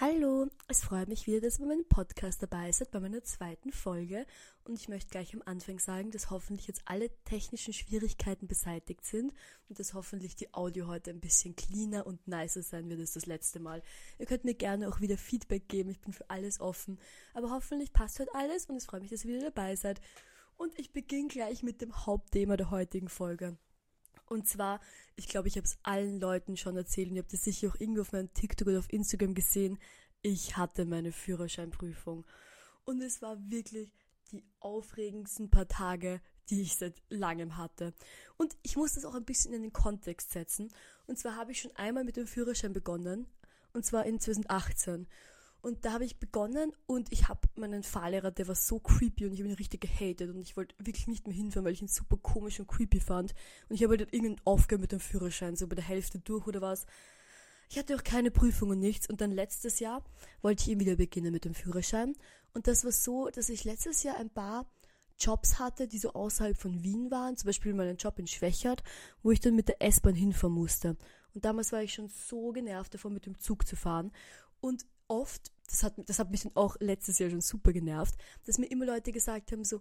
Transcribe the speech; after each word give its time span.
Hallo, 0.00 0.46
es 0.68 0.84
freut 0.84 1.08
mich 1.08 1.26
wieder, 1.26 1.40
dass 1.40 1.58
ihr 1.58 1.66
bei 1.66 1.74
meinem 1.74 1.88
Podcast 1.88 2.40
dabei 2.40 2.70
seid, 2.70 2.92
bei 2.92 3.00
meiner 3.00 3.24
zweiten 3.24 3.72
Folge. 3.72 4.26
Und 4.62 4.78
ich 4.78 4.88
möchte 4.88 5.10
gleich 5.10 5.34
am 5.34 5.42
Anfang 5.44 5.80
sagen, 5.80 6.12
dass 6.12 6.30
hoffentlich 6.30 6.68
jetzt 6.68 6.82
alle 6.84 7.10
technischen 7.24 7.72
Schwierigkeiten 7.72 8.46
beseitigt 8.46 9.04
sind 9.04 9.32
und 9.68 9.80
dass 9.80 9.94
hoffentlich 9.94 10.36
die 10.36 10.54
Audio 10.54 10.86
heute 10.86 11.10
ein 11.10 11.18
bisschen 11.18 11.56
cleaner 11.56 12.06
und 12.06 12.28
nicer 12.28 12.62
sein 12.62 12.88
wird 12.88 13.00
als 13.00 13.14
das 13.14 13.26
letzte 13.26 13.58
Mal. 13.58 13.82
Ihr 14.20 14.26
könnt 14.26 14.44
mir 14.44 14.54
gerne 14.54 14.88
auch 14.88 15.00
wieder 15.00 15.18
Feedback 15.18 15.66
geben, 15.66 15.90
ich 15.90 16.00
bin 16.00 16.12
für 16.12 16.30
alles 16.30 16.60
offen. 16.60 17.00
Aber 17.34 17.50
hoffentlich 17.50 17.92
passt 17.92 18.20
heute 18.20 18.32
alles 18.36 18.66
und 18.66 18.76
es 18.76 18.86
freut 18.86 19.02
mich, 19.02 19.10
dass 19.10 19.24
ihr 19.24 19.34
wieder 19.34 19.50
dabei 19.50 19.74
seid. 19.74 20.00
Und 20.56 20.78
ich 20.78 20.92
beginne 20.92 21.26
gleich 21.26 21.64
mit 21.64 21.80
dem 21.80 22.06
Hauptthema 22.06 22.56
der 22.56 22.70
heutigen 22.70 23.08
Folge. 23.08 23.58
Und 24.28 24.46
zwar, 24.46 24.80
ich 25.16 25.28
glaube, 25.28 25.48
ich 25.48 25.56
habe 25.56 25.64
es 25.64 25.78
allen 25.82 26.20
Leuten 26.20 26.56
schon 26.56 26.76
erzählt 26.76 27.08
und 27.08 27.16
ihr 27.16 27.22
habt 27.22 27.32
es 27.32 27.44
sicher 27.44 27.68
auch 27.68 27.80
irgendwo 27.80 28.02
auf 28.02 28.12
meinem 28.12 28.32
TikTok 28.34 28.68
oder 28.68 28.78
auf 28.78 28.92
Instagram 28.92 29.34
gesehen. 29.34 29.78
Ich 30.22 30.56
hatte 30.56 30.84
meine 30.84 31.12
Führerscheinprüfung. 31.12 32.26
Und 32.84 33.02
es 33.02 33.22
war 33.22 33.38
wirklich 33.50 33.90
die 34.32 34.44
aufregendsten 34.60 35.50
paar 35.50 35.68
Tage, 35.68 36.20
die 36.50 36.62
ich 36.62 36.76
seit 36.76 37.02
langem 37.08 37.56
hatte. 37.56 37.94
Und 38.36 38.56
ich 38.62 38.76
muss 38.76 38.94
das 38.94 39.04
auch 39.04 39.14
ein 39.14 39.24
bisschen 39.24 39.52
in 39.52 39.62
den 39.62 39.72
Kontext 39.72 40.30
setzen. 40.30 40.72
Und 41.06 41.18
zwar 41.18 41.36
habe 41.36 41.52
ich 41.52 41.60
schon 41.60 41.74
einmal 41.76 42.04
mit 42.04 42.16
dem 42.16 42.26
Führerschein 42.26 42.72
begonnen. 42.72 43.26
Und 43.72 43.84
zwar 43.84 44.06
in 44.06 44.20
2018. 44.20 45.06
Und 45.60 45.84
da 45.84 45.92
habe 45.92 46.04
ich 46.04 46.18
begonnen 46.18 46.72
und 46.86 47.12
ich 47.12 47.28
habe 47.28 47.40
meinen 47.56 47.82
Fahrlehrer, 47.82 48.30
der 48.30 48.46
war 48.46 48.54
so 48.54 48.78
creepy 48.78 49.26
und 49.26 49.32
ich 49.32 49.40
habe 49.40 49.48
ihn 49.48 49.56
richtig 49.56 49.80
gehatet 49.80 50.30
und 50.30 50.40
ich 50.40 50.56
wollte 50.56 50.74
wirklich 50.78 51.08
nicht 51.08 51.26
mehr 51.26 51.36
hinfahren, 51.36 51.64
weil 51.64 51.72
ich 51.72 51.82
ihn 51.82 51.88
super 51.88 52.16
komisch 52.16 52.60
und 52.60 52.68
creepy 52.68 53.00
fand. 53.00 53.34
Und 53.68 53.74
ich 53.74 53.82
habe 53.82 53.96
halt 53.96 54.12
irgendeinen 54.12 54.40
aufgehört 54.44 54.82
mit 54.82 54.92
dem 54.92 55.00
Führerschein, 55.00 55.56
so 55.56 55.66
bei 55.66 55.74
der 55.74 55.84
Hälfte 55.84 56.20
durch 56.20 56.46
oder 56.46 56.60
was. 56.60 56.86
Ich 57.70 57.78
hatte 57.78 57.96
auch 57.96 58.04
keine 58.04 58.30
Prüfung 58.30 58.70
und 58.70 58.78
nichts. 58.78 59.08
Und 59.08 59.20
dann 59.20 59.30
letztes 59.30 59.80
Jahr 59.80 60.02
wollte 60.42 60.62
ich 60.62 60.70
eben 60.70 60.80
wieder 60.80 60.96
beginnen 60.96 61.32
mit 61.32 61.44
dem 61.44 61.54
Führerschein. 61.54 62.14
Und 62.54 62.66
das 62.66 62.84
war 62.84 62.92
so, 62.92 63.28
dass 63.28 63.48
ich 63.48 63.64
letztes 63.64 64.02
Jahr 64.04 64.16
ein 64.16 64.30
paar 64.30 64.66
Jobs 65.18 65.58
hatte, 65.58 65.88
die 65.88 65.98
so 65.98 66.12
außerhalb 66.12 66.56
von 66.56 66.82
Wien 66.82 67.10
waren. 67.10 67.36
Zum 67.36 67.48
Beispiel 67.48 67.74
meinen 67.74 67.96
Job 67.96 68.18
in 68.18 68.26
Schwächert, 68.26 68.82
wo 69.22 69.32
ich 69.32 69.40
dann 69.40 69.56
mit 69.56 69.68
der 69.68 69.82
S-Bahn 69.82 70.14
hinfahren 70.14 70.54
musste. 70.54 70.96
Und 71.34 71.44
damals 71.44 71.72
war 71.72 71.82
ich 71.82 71.92
schon 71.92 72.08
so 72.08 72.52
genervt 72.52 72.94
davon, 72.94 73.12
mit 73.12 73.26
dem 73.26 73.38
Zug 73.38 73.66
zu 73.66 73.76
fahren. 73.76 74.12
Und 74.60 74.86
oft, 75.08 75.50
das 75.68 75.82
hat, 75.82 75.94
das 76.06 76.18
hat 76.18 76.30
mich 76.30 76.42
dann 76.42 76.56
auch 76.56 76.76
letztes 76.80 77.18
Jahr 77.18 77.30
schon 77.30 77.40
super 77.40 77.72
genervt, 77.72 78.14
dass 78.44 78.58
mir 78.58 78.66
immer 78.66 78.86
Leute 78.86 79.12
gesagt 79.12 79.52
haben, 79.52 79.64
so, 79.64 79.80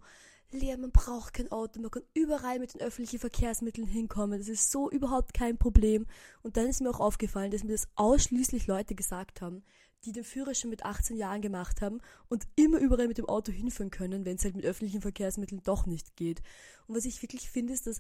Lea, 0.52 0.78
man 0.78 0.92
braucht 0.92 1.34
kein 1.34 1.52
Auto, 1.52 1.82
man 1.82 1.92
kann 1.92 2.04
überall 2.14 2.60
mit 2.60 2.74
den 2.74 2.82
öffentlichen 2.82 3.20
Verkehrsmitteln 3.20 3.88
hinkommen, 3.88 4.40
das 4.40 4.48
ist 4.48 4.72
so 4.72 4.90
überhaupt 4.90 5.34
kein 5.34 5.58
Problem. 5.58 6.06
Und 6.42 6.56
dann 6.56 6.68
ist 6.68 6.82
mir 6.82 6.90
auch 6.90 7.00
aufgefallen, 7.00 7.52
dass 7.52 7.64
mir 7.64 7.74
das 7.74 7.90
ausschließlich 7.96 8.68
Leute 8.68 8.96
gesagt 8.96 9.42
haben, 9.42 9.64
die 10.06 10.12
den 10.12 10.24
Führerschein 10.24 10.70
mit 10.70 10.86
18 10.86 11.18
Jahren 11.18 11.42
gemacht 11.42 11.82
haben 11.82 12.00
und 12.30 12.48
immer 12.56 12.78
überall 12.80 13.08
mit 13.08 13.18
dem 13.18 13.28
Auto 13.28 13.52
hinfahren 13.52 13.92
können, 13.92 14.26
wenn 14.26 14.38
es 14.38 14.44
halt 14.44 14.56
mit 14.56 14.66
öffentlichen 14.66 15.02
Verkehrsmitteln 15.02 15.62
doch 15.64 15.86
nicht 15.86 16.16
geht. 16.16 16.42
Und 16.88 16.96
was 16.96 17.06
ich 17.06 17.22
wirklich 17.22 17.50
finde, 17.50 17.74
ist, 17.74 17.88
dass 17.88 18.00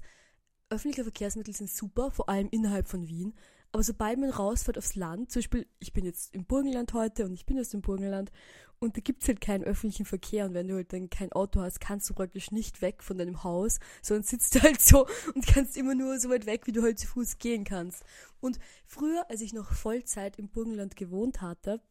öffentliche 0.69 1.03
Verkehrsmittel 1.03 1.53
sind 1.53 1.69
super, 1.69 2.11
vor 2.11 2.29
allem 2.29 2.49
innerhalb 2.51 2.87
von 2.87 3.07
Wien, 3.07 3.33
aber 3.71 3.83
sobald 3.83 4.19
man 4.19 4.29
rausfährt 4.29 4.77
aufs 4.77 4.95
Land, 4.95 5.31
zum 5.31 5.41
Beispiel, 5.41 5.67
ich 5.79 5.93
bin 5.93 6.05
jetzt 6.05 6.33
im 6.33 6.45
Burgenland 6.45 6.93
heute 6.93 7.25
und 7.25 7.33
ich 7.33 7.45
bin 7.45 7.59
aus 7.59 7.69
dem 7.69 7.81
Burgenland 7.81 8.31
und 8.79 8.95
da 8.95 9.01
gibt's 9.01 9.27
halt 9.27 9.41
keinen 9.41 9.63
öffentlichen 9.63 10.05
Verkehr 10.05 10.45
und 10.45 10.53
wenn 10.53 10.67
du 10.67 10.75
halt 10.75 10.93
dann 10.93 11.09
kein 11.09 11.31
Auto 11.31 11.61
hast, 11.61 11.79
kannst 11.79 12.09
du 12.09 12.13
praktisch 12.13 12.51
nicht 12.51 12.81
weg 12.81 13.03
von 13.03 13.17
deinem 13.17 13.43
Haus, 13.43 13.79
sondern 14.01 14.23
sitzt 14.23 14.55
du 14.55 14.61
halt 14.61 14.81
so 14.81 15.07
und 15.33 15.45
kannst 15.47 15.77
immer 15.77 15.95
nur 15.95 16.19
so 16.19 16.29
weit 16.29 16.45
weg, 16.45 16.67
wie 16.67 16.71
du 16.71 16.81
halt 16.81 16.99
zu 16.99 17.07
Fuß 17.07 17.39
gehen 17.39 17.63
kannst. 17.63 18.03
Und 18.39 18.59
früher, 18.85 19.29
als 19.29 19.41
ich 19.41 19.53
noch 19.53 19.73
Vollzeit 19.73 20.37
im 20.37 20.49
Burgenland 20.49 20.95
gewohnt 20.95 21.41
hatte, 21.41 21.81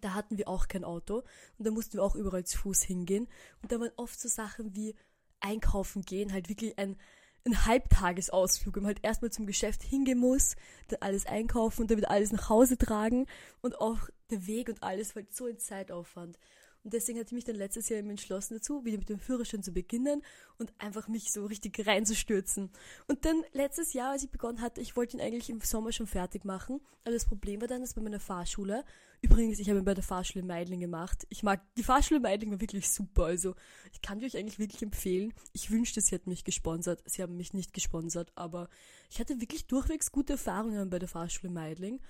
da 0.00 0.14
hatten 0.14 0.38
wir 0.38 0.48
auch 0.48 0.68
kein 0.68 0.84
Auto 0.84 1.22
und 1.58 1.66
da 1.66 1.70
mussten 1.70 1.94
wir 1.94 2.04
auch 2.04 2.14
überall 2.14 2.44
zu 2.44 2.58
Fuß 2.58 2.82
hingehen 2.82 3.26
und 3.62 3.72
da 3.72 3.80
waren 3.80 3.90
oft 3.96 4.20
so 4.20 4.28
Sachen 4.28 4.76
wie 4.76 4.94
einkaufen 5.40 6.02
gehen, 6.02 6.32
halt 6.32 6.48
wirklich 6.48 6.78
ein 6.78 6.96
ein 7.44 7.66
Halbtagesausflug, 7.66 8.76
wenn 8.76 8.82
man 8.82 8.94
halt 8.94 9.04
erstmal 9.04 9.30
zum 9.30 9.46
Geschäft 9.46 9.82
hingehen 9.82 10.18
muss, 10.18 10.56
dann 10.88 11.00
alles 11.02 11.26
einkaufen 11.26 11.82
und 11.82 11.90
dann 11.90 11.98
wieder 11.98 12.10
alles 12.10 12.32
nach 12.32 12.48
Hause 12.48 12.76
tragen 12.76 13.26
und 13.62 13.80
auch 13.80 13.98
der 14.30 14.46
Weg 14.46 14.68
und 14.68 14.82
alles 14.82 15.14
war 15.14 15.22
halt 15.22 15.34
so 15.34 15.46
ein 15.46 15.58
Zeitaufwand. 15.58 16.38
Und 16.82 16.94
deswegen 16.94 17.18
hatte 17.18 17.28
ich 17.28 17.32
mich 17.32 17.44
dann 17.44 17.56
letztes 17.56 17.88
Jahr 17.88 17.98
eben 17.98 18.10
entschlossen 18.10 18.54
dazu, 18.54 18.84
wieder 18.84 18.96
mit 18.96 19.08
dem 19.08 19.18
Führerschein 19.18 19.62
zu 19.62 19.72
beginnen 19.72 20.22
und 20.58 20.72
einfach 20.78 21.08
mich 21.08 21.30
so 21.30 21.44
richtig 21.44 21.86
reinzustürzen. 21.86 22.70
Und 23.06 23.24
dann 23.26 23.44
letztes 23.52 23.92
Jahr, 23.92 24.12
als 24.12 24.22
ich 24.22 24.30
begonnen 24.30 24.62
hatte, 24.62 24.80
ich 24.80 24.96
wollte 24.96 25.16
ihn 25.16 25.20
eigentlich 25.20 25.50
im 25.50 25.60
Sommer 25.60 25.92
schon 25.92 26.06
fertig 26.06 26.44
machen. 26.44 26.80
Aber 27.04 27.12
das 27.12 27.26
Problem 27.26 27.60
war 27.60 27.68
dann, 27.68 27.82
dass 27.82 27.94
bei 27.94 28.00
meiner 28.00 28.20
Fahrschule, 28.20 28.84
übrigens, 29.22 29.58
ich 29.58 29.68
habe 29.70 29.82
bei 29.82 29.94
der 29.94 30.04
Fahrschule 30.04 30.44
Meidling 30.44 30.80
gemacht. 30.80 31.26
Ich 31.28 31.42
mag, 31.42 31.62
die 31.76 31.82
Fahrschule 31.82 32.20
Meidling 32.20 32.50
war 32.50 32.60
wirklich 32.60 32.90
super. 32.90 33.24
Also, 33.24 33.54
ich 33.92 34.00
kann 34.02 34.18
die 34.18 34.26
euch 34.26 34.36
eigentlich 34.36 34.58
wirklich 34.58 34.82
empfehlen. 34.82 35.32
Ich 35.52 35.70
wünschte, 35.70 36.00
sie 36.00 36.14
hätten 36.14 36.30
mich 36.30 36.44
gesponsert. 36.44 37.02
Sie 37.06 37.22
haben 37.22 37.36
mich 37.36 37.52
nicht 37.52 37.72
gesponsert, 37.72 38.32
aber 38.34 38.68
ich 39.10 39.20
hatte 39.20 39.40
wirklich 39.40 39.66
durchwegs 39.66 40.12
gute 40.12 40.34
Erfahrungen 40.34 40.90
bei 40.90 40.98
der 40.98 41.08
Fahrschule 41.08 41.52
Meidling. 41.52 42.00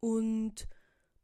Und 0.00 0.68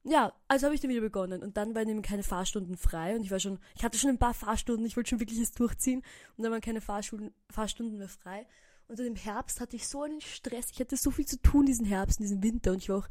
ja, 0.02 0.32
also 0.48 0.64
habe 0.64 0.74
ich 0.74 0.80
dann 0.80 0.90
wieder 0.90 1.02
begonnen 1.02 1.42
und 1.42 1.56
dann 1.56 1.74
waren 1.74 1.88
eben 1.88 2.02
keine 2.02 2.22
Fahrstunden 2.22 2.76
frei 2.76 3.14
und 3.14 3.22
ich 3.22 3.30
war 3.30 3.38
schon, 3.38 3.58
ich 3.76 3.84
hatte 3.84 3.98
schon 3.98 4.08
ein 4.08 4.18
paar 4.18 4.32
Fahrstunden, 4.32 4.86
ich 4.86 4.96
wollte 4.96 5.10
schon 5.10 5.20
wirklich 5.20 5.38
es 5.38 5.52
durchziehen 5.52 6.02
und 6.36 6.44
dann 6.44 6.52
waren 6.52 6.62
keine 6.62 6.80
Fahrstunden, 6.80 7.34
Fahrstunden 7.50 7.98
mehr 7.98 8.08
frei. 8.08 8.46
Und 8.88 8.98
dann 8.98 9.06
im 9.06 9.16
Herbst 9.16 9.60
hatte 9.60 9.76
ich 9.76 9.86
so 9.86 10.02
einen 10.02 10.20
Stress, 10.20 10.68
ich 10.72 10.80
hatte 10.80 10.96
so 10.96 11.10
viel 11.10 11.26
zu 11.26 11.40
tun 11.40 11.66
diesen 11.66 11.84
Herbst 11.84 12.18
diesen 12.18 12.42
Winter 12.42 12.72
und 12.72 12.78
ich 12.78 12.88
war 12.88 12.98
auch 12.98 13.08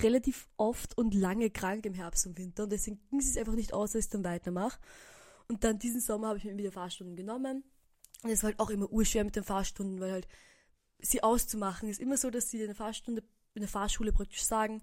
relativ 0.00 0.48
oft 0.56 0.96
und 0.96 1.14
lange 1.14 1.50
krank 1.50 1.84
im 1.86 1.94
Herbst 1.94 2.26
und 2.26 2.38
Winter 2.38 2.64
und 2.64 2.72
deswegen 2.72 3.00
ging 3.10 3.20
es 3.20 3.36
einfach 3.36 3.54
nicht 3.54 3.72
aus, 3.72 3.92
dass 3.92 4.06
ich 4.06 4.10
dann 4.10 4.24
weitermache. 4.24 4.80
Und 5.48 5.64
dann 5.64 5.78
diesen 5.78 6.00
Sommer 6.00 6.28
habe 6.28 6.38
ich 6.38 6.44
mir 6.44 6.56
wieder 6.56 6.72
Fahrstunden 6.72 7.16
genommen 7.16 7.64
und 8.22 8.30
es 8.30 8.42
war 8.42 8.50
halt 8.50 8.60
auch 8.60 8.70
immer 8.70 8.90
urschwer 8.90 9.24
mit 9.24 9.36
den 9.36 9.44
Fahrstunden, 9.44 10.00
weil 10.00 10.12
halt 10.12 10.28
sie 10.98 11.22
auszumachen 11.22 11.88
ist 11.88 12.00
immer 12.00 12.16
so, 12.16 12.30
dass 12.30 12.50
sie 12.50 12.60
in 12.60 12.66
der 12.66 12.76
Fahrstunde, 12.76 13.22
in 13.54 13.60
der 13.60 13.68
Fahrschule 13.68 14.12
praktisch 14.12 14.44
sagen, 14.44 14.82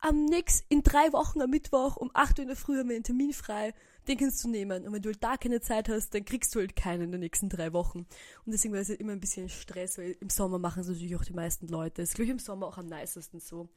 am 0.00 0.26
nächsten, 0.26 0.66
in 0.68 0.82
drei 0.82 1.12
Wochen 1.12 1.40
am 1.40 1.50
Mittwoch 1.50 1.96
um 1.96 2.10
8 2.12 2.38
Uhr 2.38 2.42
in 2.42 2.48
der 2.48 2.56
Früh 2.56 2.78
haben 2.78 2.88
wir 2.88 2.96
einen 2.96 3.04
Termin 3.04 3.32
frei, 3.32 3.72
den 4.06 4.18
kannst 4.18 4.44
du 4.44 4.48
nehmen. 4.48 4.86
Und 4.86 4.92
wenn 4.92 5.02
du 5.02 5.08
halt 5.08 5.22
da 5.22 5.36
keine 5.36 5.60
Zeit 5.60 5.88
hast, 5.88 6.14
dann 6.14 6.24
kriegst 6.24 6.54
du 6.54 6.60
halt 6.60 6.76
keinen 6.76 7.04
in 7.04 7.12
den 7.12 7.20
nächsten 7.20 7.48
drei 7.48 7.72
Wochen. 7.72 8.00
Und 8.44 8.52
deswegen 8.52 8.74
war 8.74 8.80
es 8.80 8.88
halt 8.88 9.00
immer 9.00 9.12
ein 9.12 9.20
bisschen 9.20 9.48
Stress, 9.48 9.98
weil 9.98 10.16
im 10.20 10.30
Sommer 10.30 10.58
machen 10.58 10.80
es 10.80 10.88
natürlich 10.88 11.16
auch 11.16 11.24
die 11.24 11.32
meisten 11.32 11.66
Leute. 11.68 12.02
Das 12.02 12.10
ist, 12.10 12.14
glaube 12.14 12.26
ich, 12.26 12.30
im 12.30 12.38
Sommer 12.38 12.66
auch 12.66 12.78
am 12.78 12.86
nicesten 12.86 13.40
so. 13.40 13.68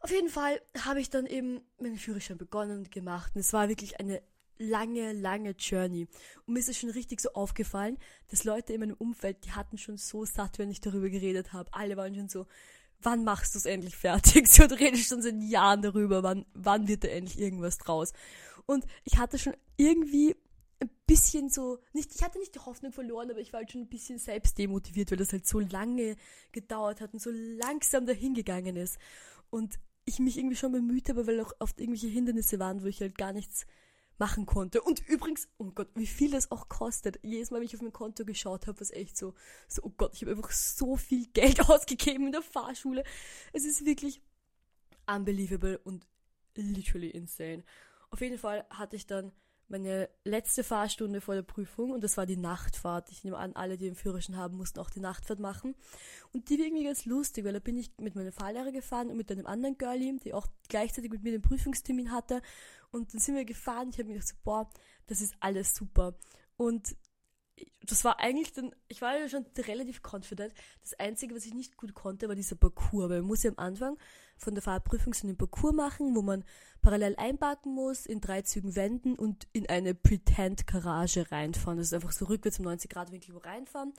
Auf 0.00 0.10
jeden 0.10 0.28
Fall 0.28 0.60
habe 0.84 1.00
ich 1.00 1.10
dann 1.10 1.26
eben 1.26 1.60
meinen 1.80 1.98
Führerschein 1.98 2.38
begonnen 2.38 2.78
und 2.78 2.90
gemacht. 2.90 3.32
Und 3.34 3.40
es 3.40 3.52
war 3.52 3.68
wirklich 3.68 3.98
eine 3.98 4.22
lange, 4.58 5.12
lange 5.12 5.50
Journey. 5.50 6.08
Und 6.46 6.54
mir 6.54 6.60
ist 6.60 6.68
es 6.68 6.78
schon 6.78 6.90
richtig 6.90 7.20
so 7.20 7.32
aufgefallen, 7.32 7.98
dass 8.28 8.44
Leute 8.44 8.72
in 8.72 8.80
meinem 8.80 8.96
Umfeld, 8.96 9.44
die 9.44 9.52
hatten 9.52 9.78
schon 9.78 9.96
so 9.96 10.24
satt, 10.24 10.58
wenn 10.58 10.70
ich 10.70 10.80
darüber 10.80 11.08
geredet 11.08 11.52
habe. 11.52 11.72
Alle 11.72 11.96
waren 11.96 12.14
schon 12.14 12.28
so, 12.28 12.46
wann 13.00 13.24
machst 13.24 13.54
du 13.54 13.58
es 13.58 13.66
endlich 13.66 13.96
fertig? 13.96 14.48
So, 14.52 14.66
du 14.66 14.78
redest 14.78 15.08
schon 15.08 15.22
seit 15.22 15.42
Jahren 15.42 15.82
darüber, 15.82 16.22
wann, 16.22 16.46
wann 16.54 16.88
wird 16.88 17.04
da 17.04 17.08
endlich 17.08 17.38
irgendwas 17.38 17.78
draus? 17.78 18.12
Und 18.66 18.84
ich 19.04 19.18
hatte 19.18 19.38
schon 19.38 19.54
irgendwie 19.76 20.34
ein 20.80 20.90
bisschen 21.06 21.48
so, 21.48 21.78
nicht, 21.92 22.14
ich 22.14 22.22
hatte 22.22 22.38
nicht 22.38 22.54
die 22.54 22.60
Hoffnung 22.60 22.92
verloren, 22.92 23.30
aber 23.30 23.40
ich 23.40 23.52
war 23.52 23.60
halt 23.60 23.72
schon 23.72 23.82
ein 23.82 23.88
bisschen 23.88 24.18
selbst 24.18 24.58
demotiviert, 24.58 25.10
weil 25.10 25.18
das 25.18 25.32
halt 25.32 25.46
so 25.46 25.60
lange 25.60 26.16
gedauert 26.52 27.00
hat 27.00 27.12
und 27.12 27.20
so 27.20 27.30
langsam 27.32 28.06
dahingegangen 28.06 28.76
ist. 28.76 28.98
Und 29.50 29.78
ich 30.06 30.18
mich 30.18 30.38
irgendwie 30.38 30.56
schon 30.56 30.72
bemüht 30.72 31.08
habe, 31.08 31.26
weil 31.26 31.40
auch 31.40 31.52
oft 31.58 31.78
irgendwelche 31.80 32.06
Hindernisse 32.06 32.58
waren, 32.58 32.82
wo 32.82 32.86
ich 32.86 33.00
halt 33.00 33.18
gar 33.18 33.32
nichts 33.32 33.66
machen 34.18 34.46
konnte. 34.46 34.80
Und 34.80 35.06
übrigens, 35.08 35.48
oh 35.58 35.70
Gott, 35.72 35.88
wie 35.94 36.06
viel 36.06 36.30
das 36.30 36.50
auch 36.50 36.68
kostet. 36.68 37.18
Jedes 37.22 37.50
Mal, 37.50 37.58
wenn 37.58 37.66
ich 37.66 37.74
auf 37.74 37.82
mein 37.82 37.92
Konto 37.92 38.24
geschaut 38.24 38.66
habe, 38.66 38.80
was 38.80 38.90
echt 38.90 39.16
so, 39.16 39.34
so, 39.68 39.82
oh 39.82 39.92
Gott, 39.96 40.14
ich 40.14 40.22
habe 40.22 40.32
einfach 40.32 40.50
so 40.50 40.96
viel 40.96 41.26
Geld 41.34 41.68
ausgegeben 41.68 42.26
in 42.26 42.32
der 42.32 42.42
Fahrschule. 42.42 43.04
Es 43.52 43.64
ist 43.64 43.84
wirklich 43.84 44.22
unbelievable 45.06 45.78
und 45.78 46.06
literally 46.54 47.10
insane. 47.10 47.64
Auf 48.10 48.20
jeden 48.20 48.38
Fall 48.38 48.64
hatte 48.70 48.96
ich 48.96 49.06
dann 49.06 49.32
meine 49.68 50.08
letzte 50.24 50.62
Fahrstunde 50.62 51.20
vor 51.20 51.34
der 51.34 51.42
Prüfung 51.42 51.90
und 51.90 52.04
das 52.04 52.16
war 52.16 52.26
die 52.26 52.36
Nachtfahrt. 52.36 53.10
Ich 53.10 53.24
nehme 53.24 53.36
an, 53.36 53.54
alle, 53.54 53.76
die 53.76 53.86
den 53.86 53.96
Führerschein 53.96 54.36
haben, 54.36 54.56
mussten 54.56 54.78
auch 54.78 54.90
die 54.90 55.00
Nachtfahrt 55.00 55.40
machen. 55.40 55.74
Und 56.32 56.48
die 56.48 56.58
war 56.58 56.66
irgendwie 56.66 56.84
ganz 56.84 57.04
lustig, 57.04 57.44
weil 57.44 57.52
da 57.52 57.58
bin 57.58 57.76
ich 57.76 57.90
mit 57.98 58.14
meinem 58.14 58.32
Fahrlehrer 58.32 58.70
gefahren 58.70 59.10
und 59.10 59.16
mit 59.16 59.30
einem 59.30 59.46
anderen 59.46 59.76
Girlie, 59.76 60.18
die 60.22 60.34
auch 60.34 60.46
gleichzeitig 60.68 61.10
mit 61.10 61.22
mir 61.22 61.32
den 61.32 61.42
Prüfungstermin 61.42 62.12
hatte. 62.12 62.42
Und 62.92 63.12
dann 63.12 63.20
sind 63.20 63.34
wir 63.34 63.44
gefahren. 63.44 63.90
Ich 63.90 63.98
habe 63.98 64.08
mir 64.08 64.14
gedacht, 64.14 64.28
so, 64.28 64.36
boah, 64.44 64.70
das 65.06 65.20
ist 65.20 65.34
alles 65.40 65.74
super. 65.74 66.16
Und 66.56 66.96
das 67.82 68.04
war 68.04 68.20
eigentlich 68.20 68.52
dann, 68.52 68.74
ich 68.88 69.00
war 69.00 69.18
ja 69.18 69.28
schon 69.28 69.46
relativ 69.56 70.00
confident. 70.02 70.52
Das 70.82 70.94
Einzige, 70.98 71.34
was 71.34 71.46
ich 71.46 71.54
nicht 71.54 71.76
gut 71.76 71.94
konnte, 71.94 72.28
war 72.28 72.34
dieser 72.34 72.56
Parcours. 72.56 73.08
Weil 73.08 73.20
man 73.20 73.28
muss 73.28 73.42
ja 73.42 73.50
am 73.50 73.58
Anfang 73.58 73.98
von 74.36 74.54
der 74.54 74.62
Fahrprüfung 74.62 75.14
so 75.14 75.26
einen 75.26 75.36
Parcours 75.36 75.74
machen, 75.74 76.14
wo 76.14 76.22
man 76.22 76.44
parallel 76.82 77.16
einparken 77.16 77.74
muss, 77.74 78.06
in 78.06 78.20
drei 78.20 78.42
Zügen 78.42 78.76
wenden 78.76 79.16
und 79.16 79.48
in 79.52 79.68
eine 79.68 79.94
Pretend-Garage 79.94 81.30
reinfahren. 81.32 81.78
Das 81.78 81.88
ist 81.88 81.94
einfach 81.94 82.12
so 82.12 82.26
rückwärts 82.26 82.58
im 82.58 82.66
90-Grad-Winkel 82.66 83.36
reinfahren. 83.38 83.92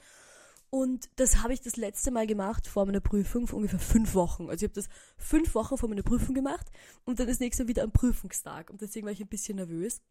Und 0.70 1.10
das 1.16 1.42
habe 1.44 1.54
ich 1.54 1.62
das 1.62 1.78
letzte 1.78 2.12
Mal 2.12 2.28
gemacht 2.28 2.68
vor 2.68 2.86
meiner 2.86 3.00
Prüfung 3.00 3.48
vor 3.48 3.58
ungefähr 3.58 3.80
fünf 3.80 4.16
Wochen. 4.16 4.50
Also 4.50 4.66
ich 4.66 4.70
habe 4.70 4.82
das 4.82 4.90
fünf 5.18 5.56
Wochen 5.56 5.78
vor 5.78 5.88
meiner 5.88 6.04
Prüfung 6.04 6.36
gemacht 6.36 6.68
und 7.06 7.20
dann 7.20 7.28
das 7.28 7.40
nächste 7.40 7.64
Mal 7.64 7.70
wieder 7.70 7.84
am 7.84 7.92
Prüfungstag. 7.92 8.70
Und 8.70 8.82
deswegen 8.82 9.06
war 9.06 9.14
ich 9.14 9.22
ein 9.22 9.28
bisschen 9.28 9.56
nervös. 9.56 10.02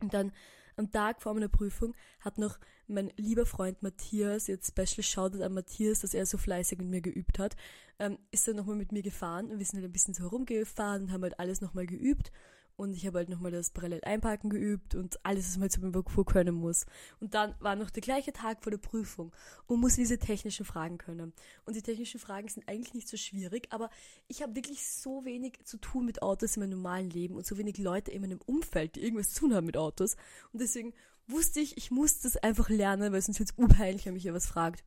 Und 0.00 0.12
dann 0.12 0.32
am 0.76 0.90
Tag 0.90 1.22
vor 1.22 1.34
meiner 1.34 1.48
Prüfung 1.48 1.94
hat 2.20 2.38
noch 2.38 2.58
mein 2.86 3.12
lieber 3.16 3.46
Freund 3.46 3.82
Matthias, 3.82 4.46
jetzt 4.46 4.68
Special 4.68 5.02
Shoutout 5.02 5.42
an 5.42 5.54
Matthias, 5.54 6.00
dass 6.00 6.14
er 6.14 6.26
so 6.26 6.38
fleißig 6.38 6.78
mit 6.78 6.88
mir 6.88 7.00
geübt 7.00 7.38
hat, 7.38 7.56
ähm, 7.98 8.18
ist 8.30 8.46
er 8.46 8.54
nochmal 8.54 8.76
mit 8.76 8.92
mir 8.92 9.02
gefahren 9.02 9.50
und 9.50 9.58
wir 9.58 9.66
sind 9.66 9.80
halt 9.80 9.88
ein 9.88 9.92
bisschen 9.92 10.14
so 10.14 10.24
herumgefahren 10.24 11.04
und 11.04 11.12
haben 11.12 11.22
halt 11.22 11.40
alles 11.40 11.60
nochmal 11.60 11.86
geübt. 11.86 12.30
Und 12.76 12.94
ich 12.94 13.06
habe 13.06 13.18
halt 13.18 13.30
nochmal 13.30 13.50
das 13.50 13.70
parallel 13.70 14.02
einparken 14.04 14.50
geübt 14.50 14.94
und 14.94 15.24
alles, 15.24 15.58
was 15.58 15.78
man 15.78 15.92
beim 15.92 16.04
Parcours 16.04 16.26
können 16.26 16.54
muss. 16.54 16.84
Und 17.20 17.32
dann 17.32 17.54
war 17.58 17.74
noch 17.74 17.88
der 17.88 18.02
gleiche 18.02 18.34
Tag 18.34 18.62
vor 18.62 18.70
der 18.70 18.78
Prüfung 18.78 19.34
und 19.66 19.80
muss 19.80 19.94
diese 19.94 20.18
technischen 20.18 20.66
Fragen 20.66 20.98
können. 20.98 21.32
Und 21.64 21.74
die 21.74 21.82
technischen 21.82 22.20
Fragen 22.20 22.48
sind 22.48 22.68
eigentlich 22.68 22.92
nicht 22.92 23.08
so 23.08 23.16
schwierig, 23.16 23.68
aber 23.70 23.88
ich 24.28 24.42
habe 24.42 24.54
wirklich 24.54 24.86
so 24.86 25.24
wenig 25.24 25.58
zu 25.64 25.78
tun 25.78 26.04
mit 26.04 26.20
Autos 26.20 26.56
in 26.56 26.60
meinem 26.60 26.82
normalen 26.82 27.08
Leben 27.08 27.34
und 27.34 27.46
so 27.46 27.56
wenig 27.56 27.78
Leute 27.78 28.10
in 28.10 28.20
meinem 28.20 28.40
Umfeld, 28.44 28.96
die 28.96 29.02
irgendwas 29.02 29.30
zu 29.30 29.40
tun 29.40 29.54
haben 29.54 29.66
mit 29.66 29.78
Autos. 29.78 30.16
Und 30.52 30.60
deswegen 30.60 30.92
wusste 31.26 31.60
ich, 31.60 31.78
ich 31.78 31.90
muss 31.90 32.20
das 32.20 32.36
einfach 32.36 32.68
lernen, 32.68 33.10
weil 33.12 33.22
sonst 33.22 33.38
wird 33.38 33.50
es 33.50 33.58
urpeinlich, 33.58 34.04
wenn 34.04 34.14
mich 34.14 34.24
jemand 34.24 34.44
fragt. 34.44 34.84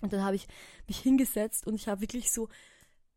Und 0.00 0.12
dann 0.12 0.24
habe 0.24 0.34
ich 0.34 0.48
mich 0.88 0.98
hingesetzt 0.98 1.68
und 1.68 1.74
ich 1.74 1.86
habe 1.86 2.00
wirklich 2.00 2.32
so, 2.32 2.48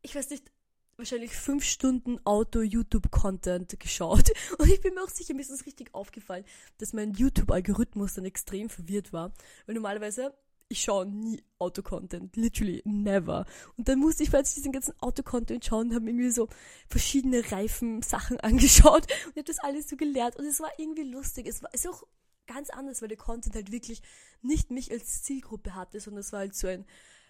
ich 0.04 0.16
weiß 0.16 0.30
nicht, 0.30 0.52
wahrscheinlich 0.98 1.36
fünf 1.36 1.64
Stunden 1.64 2.20
Auto-YouTube-Content 2.26 3.80
geschaut. 3.80 4.32
Und 4.58 4.70
ich 4.70 4.82
bin 4.82 4.94
mir 4.94 5.04
auch 5.04 5.10
sicher, 5.10 5.34
mir 5.34 5.42
ist 5.42 5.52
es 5.52 5.66
richtig 5.66 5.94
aufgefallen, 5.94 6.46
dass 6.78 6.94
mein 6.94 7.14
YouTube-Algorithmus 7.14 8.14
dann 8.14 8.26
extrem 8.26 8.70
verwirrt 8.70 9.14
war. 9.14 9.34
Weil 9.66 9.76
normalerweise, 9.76 10.34
ich 10.68 10.82
schaue 10.82 11.06
nie 11.06 11.44
Auto-Content. 11.60 12.36
Literally 12.36 12.82
never. 12.86 13.46
Und 13.78 13.88
dann 13.88 14.00
musste 14.00 14.24
ich 14.24 14.30
plötzlich 14.30 14.56
diesen 14.56 14.72
ganzen 14.72 14.94
Auto-Content 15.00 15.66
schauen 15.66 15.90
und 15.90 15.96
habe 15.96 16.10
irgendwie 16.10 16.32
so 16.32 16.50
verschiedene 16.90 17.52
Reifen-Sachen 17.52 18.40
angeschaut 18.42 19.08
und 19.28 19.36
habe 19.36 19.44
das 19.44 19.60
alles 19.60 19.90
so 19.90 19.96
gelernt. 19.96 20.38
Und 20.38 20.46
es 20.46 20.60
war 20.60 20.72
irgendwie 20.78 21.04
lustig. 21.04 21.48
Es 21.48 21.62
war 21.62 21.70
es 21.74 21.86
ist 21.86 21.92
auch 21.92 22.04
ganz 22.48 22.70
anders, 22.70 23.02
weil 23.02 23.10
der 23.10 23.18
Content 23.18 23.56
halt 23.56 23.72
wirklich 23.72 24.02
nicht 24.42 24.72
mich 24.72 24.92
als 24.92 25.24
Zielgruppe 25.24 25.76
hatte, 25.76 26.00
sondern 26.00 26.22
es 26.22 26.32
war 26.32 26.40
halt 26.40 26.56
so 26.56 26.68
ein 26.68 26.86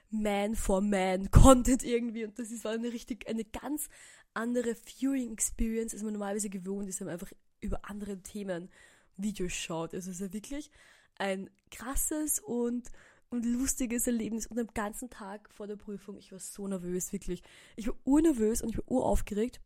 man 0.10 0.56
for 0.56 0.82
Man 0.82 1.32
Content 1.32 1.84
irgendwie 1.84 2.26
und 2.26 2.38
das 2.38 2.64
war 2.64 2.72
eine 2.72 2.92
richtig, 2.92 3.28
eine 3.28 3.46
ganz 3.46 3.90
andere 4.34 4.76
Viewing 4.76 5.32
Experience, 5.32 5.94
als 5.94 6.04
man 6.04 6.14
normalerweise 6.14 6.50
gewohnt 6.50 6.90
ist, 6.90 7.00
wenn 7.00 7.08
man 7.08 7.14
einfach 7.14 7.32
über 7.62 7.80
andere 7.84 8.22
Themen 8.22 8.70
Videos 9.18 9.54
schaut. 9.54 9.94
Also 9.94 10.12
es 10.12 10.20
ist 10.20 10.28
ja 10.28 10.34
wirklich 10.34 10.70
ein 11.18 11.50
krasses 11.72 12.40
und, 12.40 12.92
und 13.30 13.46
lustiges 13.46 14.08
Erlebnis 14.08 14.48
und 14.48 14.60
am 14.60 14.68
ganzen 14.74 15.10
Tag 15.10 15.50
vor 15.50 15.68
der 15.68 15.78
Prüfung, 15.78 16.18
ich 16.18 16.32
war 16.32 16.40
so 16.40 16.68
nervös, 16.68 17.14
wirklich. 17.14 17.42
Ich 17.76 17.88
war 17.88 17.96
urnervös 18.04 18.62
und 18.62 18.70
ich 18.70 18.78
war 18.78 18.92
uraufgeregt. 18.92 19.62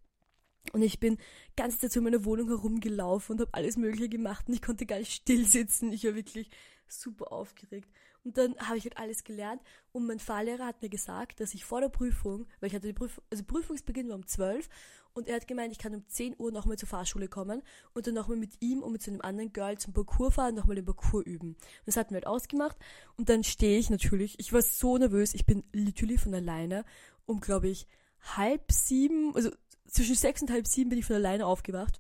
Und 0.74 0.82
ich 0.82 1.00
bin 1.00 1.18
ganz 1.56 1.80
Zeit 1.80 1.96
in 1.96 2.04
meiner 2.04 2.26
Wohnung 2.26 2.48
herumgelaufen 2.50 3.34
und 3.34 3.42
habe 3.42 3.54
alles 3.54 3.78
Mögliche 3.78 4.10
gemacht 4.10 4.48
und 4.48 4.54
ich 4.54 4.62
konnte 4.62 4.86
gar 4.86 5.00
nicht 5.00 5.12
still 5.12 5.46
sitzen. 5.46 5.92
Ich 5.92 6.04
war 6.04 6.16
wirklich 6.16 6.50
super 6.88 7.32
aufgeregt. 7.32 7.90
Und 8.30 8.38
dann 8.38 8.56
habe 8.60 8.78
ich 8.78 8.84
halt 8.84 9.00
alles 9.00 9.24
gelernt. 9.24 9.60
Und 9.92 10.06
mein 10.06 10.20
Fahrlehrer 10.20 10.68
hat 10.68 10.84
mir 10.84 10.90
gesagt, 10.90 11.40
dass 11.40 11.56
ich 11.56 11.66
vor 11.66 11.82
der 11.82 11.90
Prüfung, 11.90 12.46
weil 12.60 12.68
ich 12.68 12.76
hatte 12.76 12.86
die 12.86 12.94
Prüfung, 12.94 13.24
also 13.32 13.44
Prüfungsbeginn 13.44 14.08
war 14.08 14.18
um 14.18 14.28
12 14.28 14.70
und 15.14 15.28
er 15.28 15.38
hat 15.38 15.48
gemeint, 15.48 15.72
ich 15.72 15.80
kann 15.80 15.96
um 15.96 16.08
10 16.08 16.36
Uhr 16.38 16.52
nochmal 16.52 16.78
zur 16.78 16.88
Fahrschule 16.88 17.28
kommen 17.28 17.64
und 17.96 18.06
dann 18.06 18.14
nochmal 18.14 18.38
mit 18.38 18.62
ihm 18.62 18.84
und 18.84 18.92
mit 18.92 19.02
so 19.02 19.10
einem 19.10 19.22
anderen 19.22 19.52
Girl 19.52 19.80
zum 19.80 19.94
Parcours 19.94 20.36
fahren 20.36 20.54
nochmal 20.54 20.76
den 20.76 20.86
Parcours 20.86 21.26
üben. 21.26 21.54
Und 21.54 21.88
das 21.88 21.98
hatten 21.98 22.12
wir 22.12 22.18
halt 22.18 22.28
ausgemacht. 22.28 22.78
Und 23.18 23.30
dann 23.30 23.44
stehe 23.44 23.80
ich 23.80 23.90
natürlich, 23.90 24.40
ich 24.40 24.54
war 24.54 24.62
so 24.62 24.96
nervös, 25.00 25.34
ich 25.34 25.48
bin 25.48 25.64
literally 25.74 26.20
von 26.20 26.36
alleine 26.36 26.86
um, 27.26 27.40
glaube 27.40 27.70
ich, 27.70 27.88
halb 28.22 28.72
sieben, 28.72 29.36
also 29.36 29.50
zwischen 29.88 30.14
sechs 30.14 30.44
und 30.44 30.52
halb 30.52 30.68
sieben 30.68 30.92
bin 30.92 31.00
ich 31.00 31.06
von 31.06 31.16
alleine 31.16 31.48
aufgewacht 31.48 32.00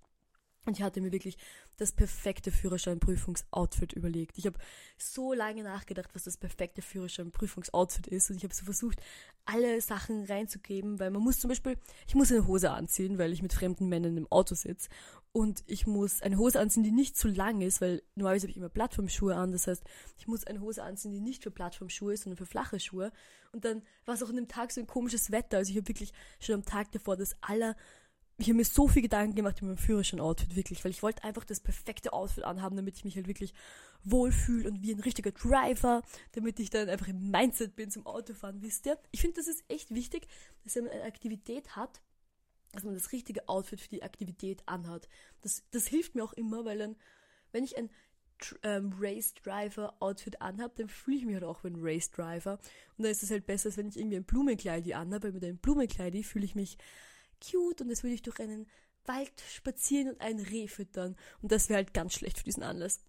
und 0.66 0.78
ich 0.78 0.84
hatte 0.84 1.02
mir 1.02 1.12
wirklich 1.12 1.38
das 1.78 1.94
perfekte 1.94 2.52
Führerscheinprüfungsoutfit 2.52 3.94
überlegt. 3.94 4.38
Ich 4.38 4.46
habe 4.46 4.60
so 4.98 5.34
lange 5.34 5.64
nachgedacht, 5.64 6.10
was 6.14 6.26
das 6.26 6.38
perfekte 6.38 6.82
Führerscheinprüfungsoutfit 6.82 8.08
ist. 8.08 8.30
Und 8.30 8.38
ich 8.38 8.44
habe 8.44 8.54
so 8.54 8.66
versucht, 8.66 9.00
alle 9.46 9.80
Sachen 9.82 10.26
reinzugeben, 10.26 11.00
weil 11.00 11.12
man 11.12 11.22
muss 11.22 11.40
zum 11.40 11.48
Beispiel, 11.48 11.78
ich 12.08 12.16
muss 12.16 12.32
eine 12.32 12.46
Hose 12.46 12.72
anziehen, 12.72 13.18
weil 13.18 13.32
ich 13.32 13.42
mit 13.42 13.54
fremden 13.54 13.88
Männern 13.88 14.18
im 14.18 14.30
Auto 14.32 14.54
sitze. 14.54 14.90
Und 15.32 15.64
ich 15.66 15.88
muss 15.88 16.22
eine 16.22 16.38
Hose 16.38 16.60
anziehen, 16.60 16.84
die 16.84 16.92
nicht 16.92 17.16
zu 17.16 17.30
lang 17.30 17.62
ist, 17.62 17.82
weil 17.82 18.04
normalerweise 18.16 18.44
habe 18.44 18.52
ich 18.52 18.58
immer 18.58 18.70
Plattformschuhe 18.70 19.36
an. 19.36 19.52
Das 19.52 19.68
heißt, 19.68 19.84
ich 20.18 20.28
muss 20.28 20.44
eine 20.44 20.60
Hose 20.60 20.84
anziehen, 20.84 21.14
die 21.14 21.22
nicht 21.22 21.44
für 21.44 21.52
Plattformschuhe 21.52 22.14
ist, 22.14 22.24
sondern 22.24 22.38
für 22.38 22.46
flache 22.46 22.80
Schuhe. 22.80 23.12
Und 23.54 23.64
dann 23.64 23.82
war 24.06 24.16
es 24.16 24.24
auch 24.24 24.30
an 24.30 24.36
dem 24.36 24.48
Tag 24.48 24.72
so 24.72 24.82
ein 24.82 24.88
komisches 24.88 25.32
Wetter. 25.32 25.58
Also 25.58 25.72
ich 25.72 25.78
habe 25.78 25.88
wirklich 25.88 26.12
schon 26.40 26.56
am 26.56 26.66
Tag 26.66 26.92
davor 26.92 27.16
das 27.16 27.36
aller 27.42 27.76
ich 28.40 28.48
habe 28.48 28.58
mir 28.58 28.66
so 28.66 28.88
viel 28.88 29.02
Gedanken 29.02 29.36
gemacht 29.36 29.60
über 29.60 29.68
mein 29.68 29.78
Führerschein-Outfit, 29.78 30.56
wirklich, 30.56 30.84
weil 30.84 30.92
ich 30.92 31.04
wollte 31.04 31.24
einfach 31.26 31.44
das 31.44 31.60
perfekte 31.60 32.14
Outfit 32.14 32.46
anhaben, 32.46 32.78
damit 32.78 32.96
ich 32.96 33.04
mich 33.04 33.16
halt 33.18 33.28
wirklich 33.28 33.54
wohlfühle 34.04 34.70
und 34.70 34.82
wie 34.82 34.94
ein 34.94 35.02
richtiger 35.02 35.32
Driver, 35.32 36.04
damit 36.32 36.60
ich 36.60 36.70
dann 36.70 36.88
einfach 36.88 37.10
im 37.10 37.32
Mindset 37.32 37.76
bin 37.76 37.92
zum 37.92 38.06
Autofahren, 38.06 38.62
wisst 38.62 38.86
ihr? 38.86 38.98
Ich 39.12 39.20
finde, 39.22 39.36
das 39.36 39.48
ist 39.48 39.64
echt 39.68 39.94
wichtig, 39.94 40.28
dass 40.64 40.76
wenn 40.76 40.86
man 40.86 40.94
eine 40.94 41.04
Aktivität 41.04 41.76
hat, 41.76 42.02
dass 42.72 42.84
man 42.84 42.94
das 42.94 43.12
richtige 43.12 43.50
Outfit 43.50 43.82
für 43.82 43.90
die 43.90 44.04
Aktivität 44.04 44.64
anhat. 44.68 45.10
Das, 45.42 45.64
das 45.72 45.88
hilft 45.88 46.16
mir 46.16 46.24
auch 46.24 46.34
immer, 46.34 46.64
weil 46.64 46.78
dann, 46.78 46.96
wenn 47.52 47.64
ich 47.66 47.78
ein 47.78 47.90
ähm, 48.64 48.94
Race 48.98 49.34
Driver 49.34 49.96
Outfit 50.00 50.42
anhabe, 50.42 50.76
dann 50.78 50.88
fühle 50.88 51.18
ich 51.18 51.26
mich 51.26 51.34
halt 51.34 51.44
auch 51.44 51.64
wie 51.64 51.70
ein 51.70 51.80
Race 51.80 52.10
Driver. 52.10 52.54
Und 52.98 53.04
dann 53.04 53.12
ist 53.12 53.24
es 53.24 53.32
halt 53.32 53.46
besser, 53.46 53.68
als 53.68 53.78
wenn 53.78 53.90
ich 53.90 53.98
irgendwie 53.98 54.18
ein 54.18 54.24
Blumenkleid 54.24 54.90
anhabe, 54.94 55.28
weil 55.28 55.34
mit 55.34 55.44
einem 55.44 55.58
Blumenkleid 55.58 56.16
fühle 56.26 56.46
ich 56.46 56.56
mich 56.56 56.78
cute 57.40 57.82
und 57.82 57.90
das 57.90 58.04
würde 58.04 58.16
ich 58.16 58.22
durch 58.22 58.40
einen 58.40 58.68
Wald 59.06 59.32
spazieren 59.50 60.10
und 60.10 60.22
ein 60.22 60.40
Reh 60.40 60.68
füttern. 60.68 61.16
Und 61.42 61.52
das 61.52 61.70
wäre 61.70 61.78
halt 61.78 61.94
ganz 61.94 62.14
schlecht 62.14 62.38
für 62.38 62.44
diesen 62.44 62.64
Anlass. 62.64 63.00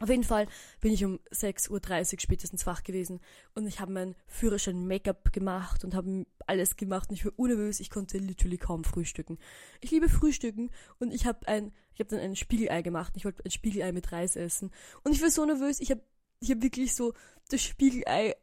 Auf 0.00 0.08
jeden 0.08 0.24
Fall 0.24 0.48
bin 0.80 0.92
ich 0.92 1.04
um 1.04 1.20
6.30 1.30 2.14
Uhr 2.14 2.20
spätestens 2.20 2.66
wach 2.66 2.82
gewesen 2.82 3.20
und 3.54 3.68
ich 3.68 3.78
habe 3.78 3.92
meinen 3.92 4.16
Führerschein 4.26 4.88
Make-up 4.88 5.32
gemacht 5.32 5.84
und 5.84 5.94
habe 5.94 6.26
alles 6.48 6.74
gemacht 6.74 7.10
und 7.10 7.14
ich 7.14 7.24
war 7.24 7.32
unnervös, 7.36 7.78
ich 7.78 7.90
konnte 7.90 8.18
literally 8.18 8.58
kaum 8.58 8.82
frühstücken. 8.82 9.38
Ich 9.80 9.92
liebe 9.92 10.08
Frühstücken 10.08 10.72
und 10.98 11.14
ich 11.14 11.26
habe 11.26 11.46
ein, 11.46 11.72
ich 11.92 12.00
habe 12.00 12.10
dann 12.10 12.18
ein 12.18 12.34
Spiegelei 12.34 12.82
gemacht 12.82 13.12
ich 13.16 13.24
wollte 13.24 13.44
ein 13.44 13.52
Spiegelei 13.52 13.92
mit 13.92 14.10
Reis 14.10 14.34
essen 14.34 14.72
und 15.04 15.12
ich 15.12 15.22
war 15.22 15.30
so 15.30 15.44
nervös, 15.44 15.78
ich 15.78 15.92
habe 15.92 16.02
ich 16.40 16.50
hab 16.50 16.60
wirklich 16.60 16.92
so 16.92 17.14
das 17.50 17.62
Spiegelei 17.62 18.34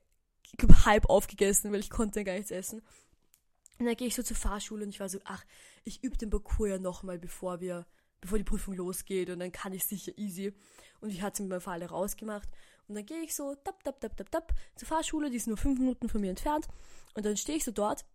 halb 0.85 1.09
aufgegessen, 1.09 1.73
weil 1.73 1.81
ich 1.81 1.89
konnte 1.89 2.23
gar 2.23 2.35
nichts 2.35 2.51
essen 2.51 2.81
und 3.81 3.87
dann 3.87 3.95
gehe 3.95 4.07
ich 4.07 4.15
so 4.15 4.21
zur 4.21 4.37
Fahrschule 4.37 4.83
und 4.83 4.89
ich 4.89 4.99
war 4.99 5.09
so, 5.09 5.17
ach, 5.23 5.43
ich 5.85 6.03
übe 6.03 6.15
den 6.15 6.29
Parcours 6.29 6.69
ja 6.69 6.77
nochmal, 6.77 7.17
bevor 7.17 7.61
wir, 7.61 7.87
bevor 8.19 8.37
die 8.37 8.43
Prüfung 8.43 8.75
losgeht 8.75 9.31
und 9.31 9.39
dann 9.39 9.51
kann 9.51 9.73
ich 9.73 9.83
sicher 9.85 10.11
easy. 10.17 10.53
Und 10.99 11.09
ich 11.09 11.23
hatte 11.23 11.33
es 11.33 11.39
mit 11.39 11.49
meinem 11.49 11.61
Fahrlehrer 11.61 11.95
rausgemacht. 11.95 12.47
Und 12.87 12.93
dann 12.93 13.07
gehe 13.07 13.23
ich 13.23 13.33
so, 13.35 13.55
tap, 13.55 13.83
tap, 13.83 13.99
tap, 13.99 14.15
tap, 14.15 14.29
tap, 14.29 14.53
zur 14.75 14.87
Fahrschule, 14.87 15.31
die 15.31 15.37
ist 15.37 15.47
nur 15.47 15.57
fünf 15.57 15.79
Minuten 15.79 16.09
von 16.09 16.21
mir 16.21 16.29
entfernt. 16.29 16.67
Und 17.15 17.25
dann 17.25 17.35
stehe 17.37 17.57
ich 17.57 17.63
so 17.63 17.71
dort 17.71 18.05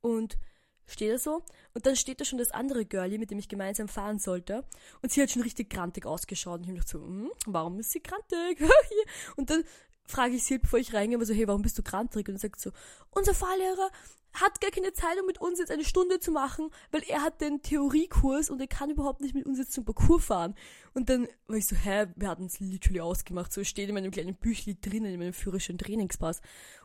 und 0.00 0.38
stehe 0.86 1.12
da 1.12 1.18
so. 1.18 1.42
Und 1.74 1.84
dann 1.84 1.94
steht 1.94 2.22
da 2.22 2.24
schon 2.24 2.38
das 2.38 2.50
andere 2.50 2.86
Girlie, 2.86 3.18
mit 3.18 3.30
dem 3.30 3.38
ich 3.38 3.50
gemeinsam 3.50 3.88
fahren 3.88 4.18
sollte. 4.18 4.64
Und 5.02 5.12
sie 5.12 5.20
hat 5.20 5.30
schon 5.30 5.42
richtig 5.42 5.68
grantig 5.68 6.06
ausgeschaut. 6.06 6.60
Und 6.60 6.62
ich 6.62 6.68
habe 6.68 6.78
gedacht 6.78 6.88
so, 6.88 7.04
hm, 7.04 7.30
warum 7.44 7.78
ist 7.80 7.90
sie 7.90 8.02
grantig? 8.02 8.66
und 9.36 9.50
dann 9.50 9.62
frage 10.06 10.36
ich 10.36 10.44
sie, 10.44 10.58
bevor 10.58 10.78
ich 10.78 10.94
reingehe, 10.94 11.24
so, 11.24 11.34
hey, 11.34 11.48
warum 11.48 11.62
bist 11.62 11.78
du 11.78 11.82
grantig? 11.82 12.28
Und 12.28 12.40
sagt 12.40 12.60
so, 12.60 12.70
unser 13.10 13.34
Fahrlehrer 13.34 13.90
hat 14.34 14.60
gar 14.60 14.70
keine 14.70 14.92
Zeit, 14.92 15.20
um 15.20 15.26
mit 15.26 15.40
uns 15.40 15.58
jetzt 15.58 15.70
eine 15.70 15.84
Stunde 15.84 16.18
zu 16.18 16.30
machen, 16.30 16.70
weil 16.90 17.02
er 17.06 17.22
hat 17.22 17.40
den 17.40 17.60
Theoriekurs 17.62 18.50
und 18.50 18.60
er 18.60 18.66
kann 18.66 18.90
überhaupt 18.90 19.20
nicht 19.20 19.34
mit 19.34 19.44
uns 19.44 19.58
jetzt 19.58 19.72
zum 19.72 19.84
Parcours 19.84 20.24
fahren. 20.24 20.54
Und 20.94 21.10
dann 21.10 21.28
war 21.46 21.56
ich 21.56 21.66
so, 21.66 21.76
hä, 21.76 22.06
wir 22.16 22.28
hatten 22.28 22.46
es 22.46 22.58
literally 22.58 23.00
ausgemacht. 23.00 23.52
So 23.52 23.62
steht 23.62 23.88
in 23.88 23.94
meinem 23.94 24.10
kleinen 24.10 24.34
Büchli 24.34 24.80
drinnen, 24.80 25.12
in 25.12 25.20
meinem 25.20 25.34
Führerschein 25.34 25.78
Trainingspass. 25.78 26.40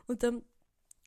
Und 0.06 0.22
dann 0.22 0.42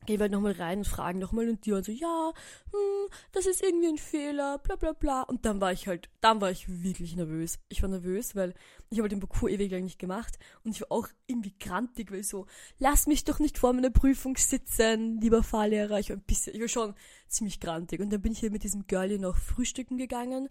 gehen 0.05 0.19
wir 0.19 0.23
halt 0.23 0.31
nochmal 0.31 0.53
rein 0.53 0.79
und 0.79 0.87
fragen 0.87 1.19
nochmal 1.19 1.49
und 1.49 1.65
die 1.65 1.71
waren 1.71 1.83
so, 1.83 1.91
ja, 1.91 2.31
hm, 2.71 3.09
das 3.31 3.45
ist 3.45 3.63
irgendwie 3.63 3.87
ein 3.87 3.97
Fehler, 3.97 4.57
bla 4.59 4.75
bla 4.75 4.93
bla. 4.93 5.21
Und 5.23 5.45
dann 5.45 5.61
war 5.61 5.71
ich 5.71 5.87
halt, 5.87 6.09
dann 6.21 6.41
war 6.41 6.51
ich 6.51 6.67
wirklich 6.83 7.15
nervös. 7.15 7.59
Ich 7.69 7.81
war 7.81 7.89
nervös, 7.89 8.35
weil 8.35 8.53
ich 8.89 8.97
habe 8.97 9.03
halt 9.03 9.11
den 9.11 9.19
Parcours 9.19 9.51
ewig 9.51 9.71
lang 9.71 9.83
nicht 9.83 9.99
gemacht 9.99 10.37
und 10.63 10.71
ich 10.71 10.81
war 10.81 10.91
auch 10.91 11.07
irgendwie 11.27 11.55
grantig, 11.59 12.11
weil 12.11 12.23
so, 12.23 12.47
lass 12.79 13.07
mich 13.07 13.23
doch 13.23 13.39
nicht 13.39 13.57
vor 13.57 13.73
meiner 13.73 13.91
Prüfung 13.91 14.37
sitzen, 14.37 15.19
lieber 15.21 15.43
Fahrlehrer. 15.43 15.99
Ich 15.99 16.09
war 16.09 16.17
ein 16.17 16.23
bisschen, 16.23 16.55
ich 16.55 16.61
war 16.61 16.67
schon 16.67 16.95
ziemlich 17.27 17.59
grantig. 17.59 17.99
Und 17.99 18.11
dann 18.11 18.21
bin 18.21 18.31
ich 18.31 18.39
hier 18.39 18.51
mit 18.51 18.63
diesem 18.63 18.87
Girlie 18.87 19.19
noch 19.19 19.37
frühstücken 19.37 19.97
gegangen 19.97 20.49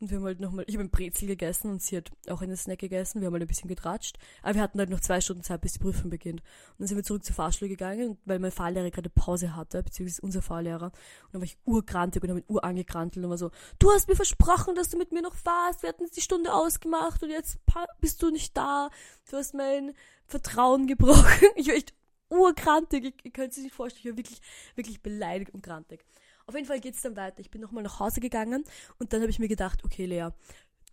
und 0.00 0.10
wir 0.10 0.18
haben 0.18 0.24
halt 0.24 0.38
nochmal, 0.38 0.64
ich 0.68 0.76
habe 0.76 0.84
ein 0.84 0.90
Brezel 0.90 1.26
gegessen 1.26 1.70
und 1.70 1.82
sie 1.82 1.96
hat 1.96 2.10
auch 2.28 2.40
einen 2.40 2.56
Snack 2.56 2.78
gegessen. 2.78 3.20
Wir 3.20 3.26
haben 3.26 3.32
halt 3.32 3.42
ein 3.42 3.48
bisschen 3.48 3.68
getratscht. 3.68 4.16
Aber 4.42 4.54
wir 4.54 4.62
hatten 4.62 4.78
halt 4.78 4.90
noch 4.90 5.00
zwei 5.00 5.20
Stunden 5.20 5.42
Zeit, 5.42 5.60
bis 5.60 5.72
die 5.72 5.80
Prüfung 5.80 6.08
beginnt. 6.08 6.40
Und 6.40 6.80
dann 6.80 6.86
sind 6.86 6.96
wir 6.96 7.02
zurück 7.02 7.24
zur 7.24 7.34
Fahrschule 7.34 7.68
gegangen, 7.68 8.16
weil 8.24 8.38
mein 8.38 8.52
Fahrlehrer 8.52 8.92
gerade 8.92 9.10
Pause 9.10 9.56
hatte, 9.56 9.82
beziehungsweise 9.82 10.22
unser 10.22 10.40
Fahrlehrer. 10.40 10.86
Und 10.86 11.32
dann 11.32 11.40
war 11.40 11.46
ich 11.46 11.58
urgrantig 11.64 12.22
und 12.22 12.28
habe 12.28 12.40
mit 12.40 12.48
Uhr 12.48 12.62
angekrantelt 12.62 13.24
und 13.24 13.30
war 13.30 13.38
so, 13.38 13.50
du 13.80 13.90
hast 13.90 14.08
mir 14.08 14.14
versprochen, 14.14 14.76
dass 14.76 14.88
du 14.88 14.98
mit 14.98 15.10
mir 15.10 15.22
noch 15.22 15.34
fahrst. 15.34 15.82
Wir 15.82 15.88
hatten 15.88 16.04
die 16.14 16.20
Stunde 16.20 16.54
ausgemacht 16.54 17.22
und 17.24 17.30
jetzt 17.30 17.58
bist 18.00 18.22
du 18.22 18.30
nicht 18.30 18.56
da. 18.56 18.90
Du 19.28 19.36
hast 19.36 19.54
mein 19.54 19.94
Vertrauen 20.26 20.86
gebrochen. 20.86 21.48
Ich 21.56 21.66
war 21.66 21.74
echt 21.74 21.92
urkrantig. 22.30 23.04
Ich, 23.04 23.24
ihr 23.24 23.32
könnt 23.32 23.52
es 23.52 23.58
nicht 23.58 23.74
vorstellen, 23.74 24.04
ich 24.04 24.10
war 24.12 24.16
wirklich, 24.16 24.40
wirklich 24.76 25.02
beleidigt 25.02 25.52
und 25.52 25.62
krantig. 25.62 26.04
Auf 26.48 26.54
jeden 26.54 26.66
Fall 26.66 26.80
geht 26.80 26.94
es 26.94 27.02
dann 27.02 27.14
weiter. 27.14 27.40
Ich 27.40 27.50
bin 27.50 27.60
nochmal 27.60 27.82
nach 27.82 28.00
Hause 28.00 28.20
gegangen 28.20 28.64
und 28.98 29.12
dann 29.12 29.20
habe 29.20 29.30
ich 29.30 29.38
mir 29.38 29.48
gedacht, 29.48 29.84
okay, 29.84 30.06
Lea, 30.06 30.30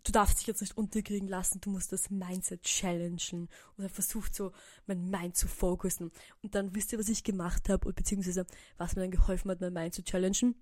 du 0.04 0.12
darfst 0.12 0.38
dich 0.38 0.46
jetzt 0.46 0.60
nicht 0.60 0.76
unterkriegen 0.76 1.28
lassen, 1.28 1.62
du 1.62 1.70
musst 1.70 1.92
das 1.92 2.10
Mindset 2.10 2.62
challengen. 2.62 3.48
Und 3.76 3.78
dann 3.78 3.88
versucht 3.88 4.34
so 4.34 4.52
mein 4.86 5.08
Mind 5.08 5.34
zu 5.34 5.48
fokussen. 5.48 6.12
Und 6.42 6.54
dann 6.54 6.74
wisst 6.74 6.92
ihr, 6.92 6.98
was 6.98 7.08
ich 7.08 7.24
gemacht 7.24 7.70
habe, 7.70 7.90
beziehungsweise 7.90 8.44
was 8.76 8.96
mir 8.96 9.02
dann 9.02 9.10
geholfen 9.10 9.50
hat, 9.50 9.62
mein 9.62 9.72
Mind 9.72 9.94
zu 9.94 10.04
challengen. 10.04 10.56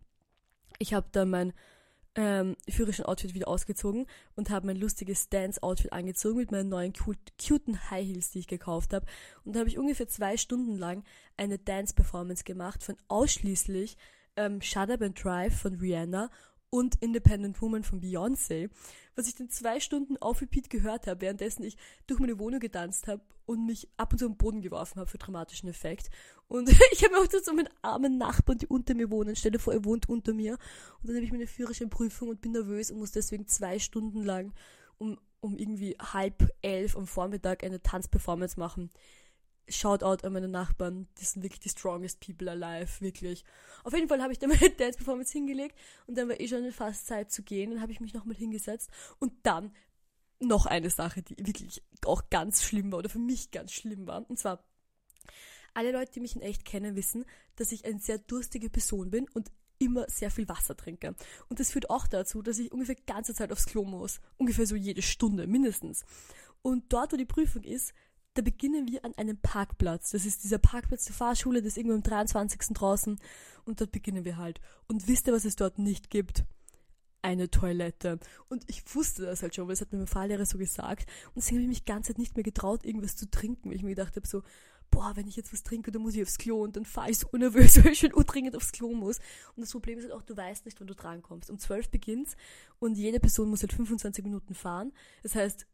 Ich 0.79 0.95
habe 0.95 1.09
dann 1.11 1.29
mein 1.29 1.53
ähm, 2.15 2.55
Führerschein-Outfit 2.69 3.35
wieder 3.35 3.49
ausgezogen 3.49 4.07
und 4.37 4.51
habe 4.51 4.69
mein 4.69 4.77
lustiges 4.77 5.29
Dance-Outfit 5.29 5.93
angezogen 5.93 6.39
mit 6.39 6.53
meinen 6.53 6.69
neuen 6.69 6.93
cuten 6.93 7.91
High 7.91 8.07
Heels, 8.07 8.31
die 8.31 8.39
ich 8.39 8.47
gekauft 8.47 8.95
habe. 8.95 9.07
Und 9.45 9.57
da 9.57 9.59
habe 9.59 9.69
ich 9.69 9.77
ungefähr 9.77 10.07
zwei 10.07 10.37
Stunden 10.37 10.79
lang 10.79 11.03
eine 11.37 11.59
Dance-Performance 11.59 12.45
gemacht 12.45 12.85
von 12.85 12.97
ausschließlich 13.09 13.97
ähm, 14.37 14.61
Shut 14.61 14.91
Up 14.91 15.03
and 15.03 15.23
Drive 15.23 15.61
von 15.61 15.75
Rihanna 15.75 16.31
und 16.75 16.97
Independent 16.97 17.62
Woman 17.62 17.85
von 17.85 18.00
Beyoncé, 18.00 18.69
was 19.14 19.29
ich 19.29 19.37
dann 19.37 19.49
zwei 19.49 19.79
Stunden 19.79 20.17
auf 20.17 20.41
Repeat 20.41 20.71
gehört 20.71 21.07
habe, 21.07 21.21
währenddessen 21.21 21.62
ich 21.62 21.76
durch 22.09 22.19
meine 22.19 22.38
Wohnung 22.41 22.59
getanzt 22.59 23.07
habe 23.07 23.23
und 23.47 23.64
mich 23.64 23.88
ab 23.97 24.12
und 24.12 24.19
zu 24.19 24.26
am 24.26 24.37
Boden 24.37 24.61
geworfen 24.61 24.99
habe 24.99 25.09
für 25.09 25.19
dramatischen 25.19 25.69
Effekt. 25.69 26.11
Und 26.49 26.69
ich 26.93 27.05
habe 27.05 27.17
auch 27.17 27.26
so 27.31 27.53
meinen 27.53 27.69
armen 27.83 28.19
Nachbarn, 28.19 28.59
die 28.59 28.67
unter 28.67 28.95
mir 28.95 29.09
wohnen, 29.11 29.37
stelle 29.37 29.61
vor, 29.61 29.73
er 29.73 29.85
wohnt 29.85 30.09
unter 30.09 30.35
mir. 30.35 30.59
Und 31.00 31.09
dann 31.09 31.14
habe 31.14 31.25
ich 31.25 31.31
meine 31.31 31.47
Führerscheinprüfung 31.47 32.29
und 32.29 32.41
bin 32.41 32.50
nervös 32.50 32.91
und 32.91 32.99
muss 32.99 33.12
deswegen 33.12 33.47
zwei 33.47 33.79
Stunden 33.79 34.25
lang 34.25 34.53
um, 34.99 35.17
um 35.41 35.57
irgendwie 35.57 35.97
halb 36.00 36.50
elf 36.61 36.97
am 36.97 37.07
Vormittag 37.07 37.62
eine 37.62 37.83
Tanzperformance 37.83 38.59
machen. 38.59 38.91
Shoutout 39.68 40.26
an 40.26 40.33
meine 40.33 40.49
Nachbarn, 40.49 41.09
die 41.18 41.25
sind 41.25 41.42
wirklich 41.42 41.61
die 41.61 41.71
strongest 41.71 42.21
people 42.21 42.50
alive, 42.50 43.00
wirklich. 43.00 43.44
Auf 43.83 43.94
jeden 43.94 44.09
Fall 44.09 44.23
habe 44.23 44.33
ich 44.33 44.38
dann 44.38 44.50
meine 44.50 44.71
Dance 44.78 44.99
Performance 44.99 45.33
hingelegt 45.33 45.78
und 46.06 46.18
dann 46.18 46.28
war 46.28 46.38
eh 46.38 46.49
schon 46.49 46.71
fast 46.73 47.06
Zeit 47.06 47.30
zu 47.33 47.42
gehen, 47.42 47.71
dann 47.71 47.80
habe 47.80 47.92
ich 47.92 48.00
mich 48.00 48.14
nochmal 48.14 48.37
hingesetzt 48.37 48.90
und 49.18 49.33
dann 49.42 49.73
noch 50.40 50.66
eine 50.66 50.90
Sache, 50.90 51.23
die 51.23 51.37
wirklich 51.38 51.83
auch 52.04 52.28
ganz 52.30 52.62
schlimm 52.62 52.92
war 52.92 52.99
oder 52.99 53.09
für 53.09 53.18
mich 53.18 53.50
ganz 53.50 53.73
schlimm 53.73 54.06
war. 54.06 54.28
Und 54.28 54.38
zwar, 54.38 54.64
alle 55.73 55.92
Leute, 55.92 56.12
die 56.12 56.21
mich 56.21 56.37
in 56.37 56.42
echt 56.42 56.64
kennen, 56.64 56.97
wissen, 56.97 57.25
dass 57.56 57.73
ich 57.73 57.85
eine 57.85 57.99
sehr 57.99 58.18
durstige 58.18 58.71
Person 58.71 59.11
bin 59.11 59.28
und 59.30 59.50
immer 59.78 60.06
sehr 60.09 60.30
viel 60.30 60.49
Wasser 60.49 60.76
trinke. 60.76 61.14
Und 61.49 61.61
das 61.61 61.73
führt 61.73 61.90
auch 61.90 62.06
dazu, 62.06 62.42
dass 62.42 62.59
ich 62.59 62.73
ungefähr 62.73 62.97
ganze 63.06 63.35
Zeit 63.35 63.52
aufs 63.52 63.66
Klo 63.66 63.85
muss. 63.85 64.21
Ungefähr 64.37 64.66
so 64.66 64.76
jede 64.76 65.02
Stunde, 65.02 65.47
mindestens. 65.47 66.04
Und 66.62 66.92
dort, 66.92 67.12
wo 67.12 67.16
die 67.16 67.25
Prüfung 67.25 67.62
ist, 67.64 67.92
da 68.35 68.43
beginnen 68.43 68.88
wir 68.88 69.05
an 69.05 69.14
einem 69.14 69.38
Parkplatz. 69.38 70.11
Das 70.11 70.26
ist 70.26 70.45
dieser 70.45 70.59
Parkplatz 70.59 71.05
der 71.05 71.14
Fahrschule, 71.14 71.62
das 71.62 71.69
ist 71.69 71.76
irgendwo 71.79 71.95
am 71.95 72.03
23. 72.03 72.61
draußen. 72.75 73.19
Und 73.64 73.81
dort 73.81 73.93
beginnen 73.93 74.25
wir 74.25 74.37
halt. 74.37 74.61
Und 74.88 75.09
wisst 75.09 75.26
ihr, 75.26 75.33
was 75.33 75.45
es 75.45 75.57
dort 75.57 75.79
nicht 75.79 76.11
gibt? 76.11 76.45
Eine 77.23 77.50
Toilette. 77.50 78.19
Und 78.49 78.64
ich 78.67 78.83
wusste 78.95 79.23
das 79.23 79.43
halt 79.43 79.55
schon, 79.55 79.67
weil 79.67 79.75
es 79.75 79.81
hat 79.81 79.93
mir 79.93 79.99
mein 79.99 80.07
Fahrlehrer 80.07 80.45
so 80.45 80.59
gesagt. 80.59 81.09
Und 81.29 81.37
deswegen 81.37 81.59
habe 81.59 81.62
ich 81.62 81.69
mich 81.69 81.85
die 81.85 81.91
ganze 81.93 82.09
Zeit 82.09 82.19
nicht 82.19 82.37
mehr 82.37 82.43
getraut, 82.43 82.85
irgendwas 82.85 83.17
zu 83.17 83.31
trinken, 83.31 83.71
weil 83.71 83.76
ich 83.76 83.83
mir 83.83 83.95
gedacht 83.95 84.17
habe, 84.17 84.26
so, 84.26 84.43
boah, 84.91 85.12
wenn 85.14 85.26
ich 85.26 85.37
jetzt 85.37 85.53
was 85.53 85.62
trinke, 85.62 85.91
dann 85.91 86.03
muss 86.03 86.14
ich 86.14 86.23
aufs 86.23 86.38
Klo 86.38 86.62
und 86.62 86.76
dann 86.76 86.85
fahre 86.85 87.11
ich 87.11 87.19
so 87.19 87.29
nervös, 87.37 87.76
weil 87.85 87.93
ich 87.93 88.00
schon 88.00 88.11
dringend 88.11 88.57
aufs 88.57 88.73
Klo 88.73 88.93
muss. 88.93 89.19
Und 89.57 89.62
das 89.62 89.71
Problem 89.71 89.99
ist 89.99 90.05
halt 90.05 90.12
auch, 90.12 90.23
du 90.23 90.37
weißt 90.37 90.67
nicht, 90.67 90.79
wann 90.81 90.87
du 90.87 90.95
drankommst. 90.95 91.50
Um 91.50 91.59
12 91.59 91.88
beginnt's 91.88 92.37
und 92.79 92.97
jede 92.97 93.21
Person 93.21 93.49
muss 93.49 93.62
halt 93.62 93.73
25 93.73 94.25
Minuten 94.25 94.55
fahren. 94.55 94.93
Das 95.23 95.35
heißt, 95.35 95.67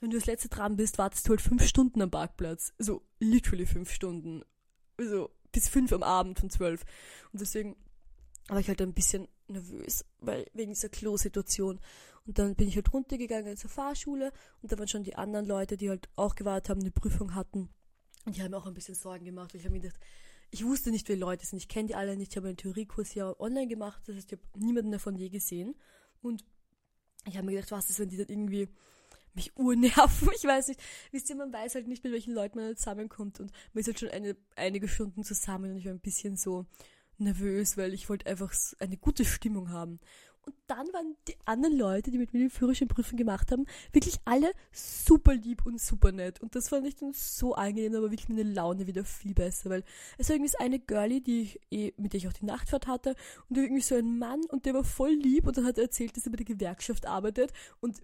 wenn 0.00 0.10
du 0.10 0.18
das 0.18 0.26
letzte 0.26 0.48
dran 0.48 0.76
bist, 0.76 0.98
wartest 0.98 1.26
du 1.26 1.30
halt 1.30 1.40
fünf 1.40 1.64
Stunden 1.66 2.02
am 2.02 2.10
Parkplatz. 2.10 2.72
Also 2.78 3.02
literally 3.18 3.66
fünf 3.66 3.90
Stunden. 3.90 4.42
Also 4.98 5.30
bis 5.52 5.68
fünf 5.68 5.92
am 5.92 6.02
Abend 6.02 6.38
von 6.38 6.50
zwölf. 6.50 6.84
Und 7.32 7.40
deswegen 7.40 7.76
war 8.48 8.60
ich 8.60 8.68
halt 8.68 8.82
ein 8.82 8.94
bisschen 8.94 9.28
nervös, 9.48 10.04
weil 10.18 10.46
wegen 10.52 10.72
dieser 10.72 10.88
Klo-Situation. 10.88 11.80
Und 12.26 12.38
dann 12.38 12.54
bin 12.56 12.68
ich 12.68 12.76
halt 12.76 12.92
runtergegangen 12.92 13.56
zur 13.56 13.70
Fahrschule 13.70 14.32
und 14.60 14.72
da 14.72 14.78
waren 14.78 14.88
schon 14.88 15.04
die 15.04 15.14
anderen 15.14 15.46
Leute, 15.46 15.76
die 15.76 15.88
halt 15.88 16.08
auch 16.16 16.34
gewartet 16.34 16.70
haben, 16.70 16.80
eine 16.80 16.90
Prüfung 16.90 17.34
hatten. 17.34 17.68
Und 18.24 18.36
die 18.36 18.42
haben 18.42 18.50
mir 18.50 18.56
auch 18.56 18.66
ein 18.66 18.74
bisschen 18.74 18.96
Sorgen 18.96 19.24
gemacht. 19.24 19.54
Ich 19.54 19.64
habe 19.64 19.72
mir 19.72 19.80
gedacht, 19.80 20.00
ich 20.50 20.64
wusste 20.64 20.90
nicht, 20.90 21.08
wer 21.08 21.16
Leute 21.16 21.46
sind. 21.46 21.58
Ich 21.58 21.68
kenne 21.68 21.88
die 21.88 21.94
alle 21.94 22.16
nicht. 22.16 22.32
Ich 22.32 22.36
habe 22.36 22.48
einen 22.48 22.56
Theoriekurs 22.56 23.14
ja 23.14 23.38
online 23.40 23.68
gemacht. 23.68 24.02
Das 24.06 24.16
heißt, 24.16 24.32
ich 24.32 24.38
habe 24.38 24.58
niemanden 24.58 24.90
davon 24.90 25.16
je 25.16 25.28
gesehen. 25.28 25.76
Und 26.20 26.44
ich 27.26 27.36
habe 27.36 27.46
mir 27.46 27.52
gedacht, 27.52 27.70
was 27.70 27.90
ist, 27.90 27.98
wenn 27.98 28.08
die 28.08 28.16
dann 28.16 28.28
irgendwie 28.28 28.68
mich 29.36 29.56
urnerven. 29.56 30.28
Ich 30.36 30.44
weiß 30.44 30.68
nicht. 30.68 30.80
Wisst 31.12 31.30
ihr, 31.30 31.36
man 31.36 31.52
weiß 31.52 31.76
halt 31.76 31.86
nicht, 31.86 32.02
mit 32.02 32.12
welchen 32.12 32.34
Leuten 32.34 32.58
man 32.58 32.76
zusammenkommt. 32.76 33.40
Und 33.40 33.52
man 33.72 33.80
ist 33.80 33.86
halt 33.86 34.00
schon 34.00 34.10
eine, 34.10 34.36
einige 34.56 34.88
Stunden 34.88 35.22
zusammen 35.22 35.70
und 35.70 35.76
ich 35.76 35.84
war 35.84 35.92
ein 35.92 36.00
bisschen 36.00 36.36
so 36.36 36.66
nervös, 37.18 37.76
weil 37.76 37.94
ich 37.94 38.08
wollte 38.08 38.26
einfach 38.26 38.52
eine 38.78 38.96
gute 38.96 39.24
Stimmung 39.24 39.70
haben. 39.70 40.00
Und 40.46 40.54
dann 40.68 40.86
waren 40.92 41.16
die 41.26 41.34
anderen 41.44 41.76
Leute, 41.76 42.12
die 42.12 42.18
mit 42.18 42.32
mir 42.32 42.38
die 42.38 42.50
Führerscheinprüfung 42.50 43.18
gemacht 43.18 43.50
haben, 43.50 43.66
wirklich 43.92 44.18
alle 44.24 44.52
super 44.70 45.34
lieb 45.34 45.66
und 45.66 45.80
super 45.80 46.12
nett. 46.12 46.40
Und 46.40 46.54
das 46.54 46.68
fand 46.68 46.86
ich 46.86 46.94
dann 46.94 47.12
so 47.12 47.54
angenehm, 47.54 47.96
aber 47.96 48.12
wirklich 48.12 48.28
meine 48.28 48.44
Laune 48.44 48.86
wieder 48.86 49.04
viel 49.04 49.34
besser, 49.34 49.70
weil 49.70 49.82
es 50.18 50.28
war 50.28 50.36
irgendwie 50.36 50.52
so 50.52 50.58
eine 50.58 50.78
Girlie, 50.78 51.20
die 51.20 51.40
ich 51.42 51.60
eh, 51.72 51.92
mit 51.96 52.12
der 52.12 52.18
ich 52.18 52.28
auch 52.28 52.32
die 52.32 52.44
Nachtfahrt 52.44 52.86
hatte, 52.86 53.16
und 53.48 53.58
irgendwie 53.58 53.82
so 53.82 53.96
ein 53.96 54.18
Mann, 54.18 54.44
und 54.48 54.66
der 54.66 54.74
war 54.74 54.84
voll 54.84 55.14
lieb, 55.14 55.48
und 55.48 55.56
dann 55.56 55.66
hat 55.66 55.78
er 55.78 55.84
erzählt, 55.84 56.16
dass 56.16 56.26
er 56.26 56.30
bei 56.30 56.36
der 56.36 56.46
Gewerkschaft 56.46 57.06
arbeitet, 57.06 57.52
und 57.80 58.00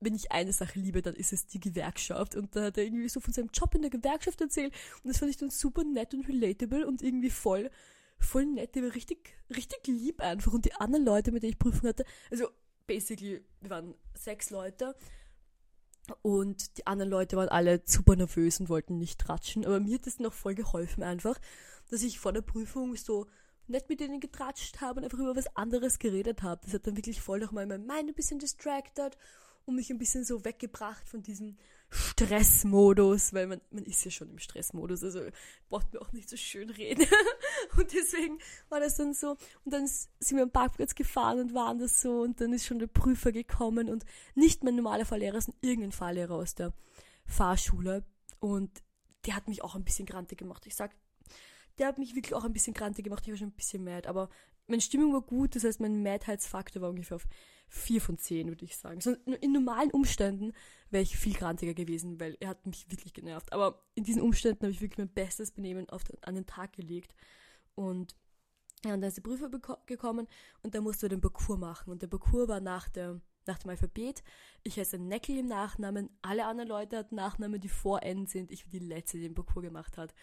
wenn 0.00 0.14
ich 0.14 0.32
eine 0.32 0.52
Sache 0.52 0.78
liebe, 0.78 1.02
dann 1.02 1.14
ist 1.14 1.32
es 1.32 1.46
die 1.46 1.60
Gewerkschaft. 1.60 2.34
Und 2.34 2.56
da 2.56 2.64
hat 2.64 2.78
er 2.78 2.84
irgendwie 2.84 3.08
so 3.08 3.20
von 3.20 3.32
seinem 3.32 3.50
Job 3.52 3.74
in 3.74 3.82
der 3.82 3.90
Gewerkschaft 3.90 4.40
erzählt. 4.40 4.74
Und 5.02 5.08
das 5.08 5.18
fand 5.18 5.30
ich 5.30 5.36
dann 5.36 5.50
super 5.50 5.84
nett 5.84 6.14
und 6.14 6.26
relatable 6.26 6.86
und 6.86 7.02
irgendwie 7.02 7.30
voll, 7.30 7.70
voll 8.18 8.46
nett. 8.46 8.74
Der 8.74 8.82
war 8.82 8.94
richtig, 8.94 9.34
richtig 9.50 9.86
lieb 9.86 10.20
einfach. 10.20 10.52
Und 10.52 10.64
die 10.64 10.74
anderen 10.74 11.04
Leute, 11.04 11.32
mit 11.32 11.42
denen 11.42 11.52
ich 11.52 11.58
Prüfung 11.58 11.88
hatte, 11.88 12.04
also 12.30 12.48
basically, 12.86 13.44
wir 13.60 13.70
waren 13.70 13.94
sechs 14.14 14.50
Leute. 14.50 14.96
Und 16.22 16.78
die 16.78 16.86
anderen 16.86 17.10
Leute 17.10 17.36
waren 17.36 17.50
alle 17.50 17.82
super 17.84 18.16
nervös 18.16 18.58
und 18.58 18.70
wollten 18.70 18.96
nicht 18.96 19.20
tratschen. 19.20 19.66
Aber 19.66 19.80
mir 19.80 19.96
hat 19.96 20.06
das 20.06 20.18
noch 20.18 20.32
voll 20.32 20.54
geholfen 20.54 21.02
einfach, 21.02 21.38
dass 21.90 22.02
ich 22.02 22.18
vor 22.18 22.32
der 22.32 22.40
Prüfung 22.40 22.96
so 22.96 23.26
nett 23.66 23.88
mit 23.88 24.00
denen 24.00 24.18
getratscht 24.18 24.80
habe 24.80 24.98
und 24.98 25.04
einfach 25.04 25.18
über 25.18 25.36
was 25.36 25.54
anderes 25.56 25.98
geredet 25.98 26.42
habe. 26.42 26.62
Das 26.64 26.74
hat 26.74 26.86
dann 26.86 26.96
wirklich 26.96 27.20
voll 27.20 27.38
nochmal 27.38 27.66
mein 27.66 27.86
Mind 27.86 28.08
ein 28.08 28.14
bisschen 28.14 28.38
distracted 28.38 29.16
und 29.64 29.76
mich 29.76 29.90
ein 29.90 29.98
bisschen 29.98 30.24
so 30.24 30.44
weggebracht 30.44 31.08
von 31.08 31.22
diesem 31.22 31.56
Stressmodus, 31.90 33.32
weil 33.34 33.46
man, 33.46 33.60
man 33.70 33.84
ist 33.84 34.04
ja 34.04 34.10
schon 34.10 34.30
im 34.30 34.38
Stressmodus, 34.38 35.02
also 35.02 35.22
braucht 35.68 35.92
mir 35.92 36.00
auch 36.00 36.12
nicht 36.12 36.28
so 36.28 36.36
schön 36.36 36.70
reden. 36.70 37.06
und 37.76 37.92
deswegen 37.92 38.38
war 38.68 38.80
das 38.80 38.96
dann 38.96 39.12
so. 39.12 39.36
Und 39.64 39.72
dann 39.72 39.86
sind 39.86 40.36
wir 40.36 40.42
am 40.42 40.52
Parkplatz 40.52 40.94
gefahren 40.94 41.40
und 41.40 41.54
waren 41.54 41.78
das 41.78 42.00
so 42.00 42.20
und 42.20 42.40
dann 42.40 42.52
ist 42.52 42.66
schon 42.66 42.78
der 42.78 42.86
Prüfer 42.86 43.32
gekommen 43.32 43.88
und 43.88 44.04
nicht 44.34 44.62
mein 44.62 44.76
normaler 44.76 45.04
Fahrlehrer, 45.04 45.40
sondern 45.40 45.60
irgendein 45.62 45.92
Fahrlehrer 45.92 46.34
aus 46.34 46.54
der 46.54 46.72
Fahrschule. 47.26 48.04
Und 48.38 48.70
der 49.26 49.34
hat 49.34 49.48
mich 49.48 49.62
auch 49.62 49.74
ein 49.74 49.84
bisschen 49.84 50.06
grantig 50.06 50.38
gemacht. 50.38 50.66
Ich 50.66 50.76
sag, 50.76 50.94
der 51.78 51.88
hat 51.88 51.98
mich 51.98 52.14
wirklich 52.14 52.34
auch 52.34 52.44
ein 52.44 52.52
bisschen 52.52 52.74
grantig 52.74 53.04
gemacht. 53.04 53.24
Ich 53.24 53.30
war 53.30 53.38
schon 53.38 53.48
ein 53.48 53.56
bisschen 53.56 53.84
mad, 53.84 54.08
aber 54.08 54.30
meine 54.66 54.80
Stimmung 54.82 55.12
war 55.12 55.22
gut, 55.22 55.56
das 55.56 55.64
heißt, 55.64 55.80
mein 55.80 56.02
Madheitsfaktor 56.02 56.80
war 56.80 56.90
ungefähr 56.90 57.16
auf 57.16 57.26
4 57.70 58.00
von 58.00 58.18
10, 58.18 58.48
würde 58.48 58.64
ich 58.64 58.76
sagen. 58.76 59.00
So, 59.00 59.12
in 59.40 59.52
normalen 59.52 59.90
Umständen 59.92 60.52
wäre 60.90 61.02
ich 61.02 61.16
viel 61.16 61.34
grantiger 61.34 61.72
gewesen, 61.72 62.20
weil 62.20 62.36
er 62.40 62.48
hat 62.48 62.66
mich 62.66 62.90
wirklich 62.90 63.14
genervt. 63.14 63.52
Aber 63.52 63.82
in 63.94 64.04
diesen 64.04 64.20
Umständen 64.20 64.62
habe 64.62 64.72
ich 64.72 64.80
wirklich 64.80 64.98
mein 64.98 65.12
bestes 65.12 65.52
Benehmen 65.52 65.86
den, 65.86 66.22
an 66.22 66.34
den 66.34 66.46
Tag 66.46 66.72
gelegt. 66.72 67.14
Und 67.76 68.16
ja, 68.84 68.94
und 68.94 69.02
dann 69.02 69.08
ist 69.08 69.16
die 69.16 69.22
Prüfer 69.22 69.50
gekommen 69.86 70.26
und 70.62 70.74
da 70.74 70.80
musste 70.80 71.06
er 71.06 71.10
den 71.10 71.20
Parcours 71.20 71.58
machen. 71.58 71.90
Und 71.90 72.02
der 72.02 72.08
Parcours 72.08 72.48
war 72.48 72.60
nach, 72.60 72.88
der, 72.88 73.20
nach 73.46 73.58
dem 73.58 73.70
Alphabet. 73.70 74.24
Ich 74.64 74.78
heiße 74.78 74.98
Neckel 74.98 75.38
im 75.38 75.46
Nachnamen. 75.46 76.10
Alle 76.22 76.46
anderen 76.46 76.68
Leute 76.68 76.96
hatten 76.96 77.14
Nachnamen, 77.14 77.60
die 77.60 77.68
vor 77.68 78.02
N 78.02 78.26
sind. 78.26 78.50
Ich 78.50 78.64
war 78.64 78.70
die 78.70 78.78
Letzte, 78.80 79.18
die 79.18 79.24
den 79.24 79.34
Parcours 79.34 79.64
gemacht 79.64 79.96
hat. 79.96 80.14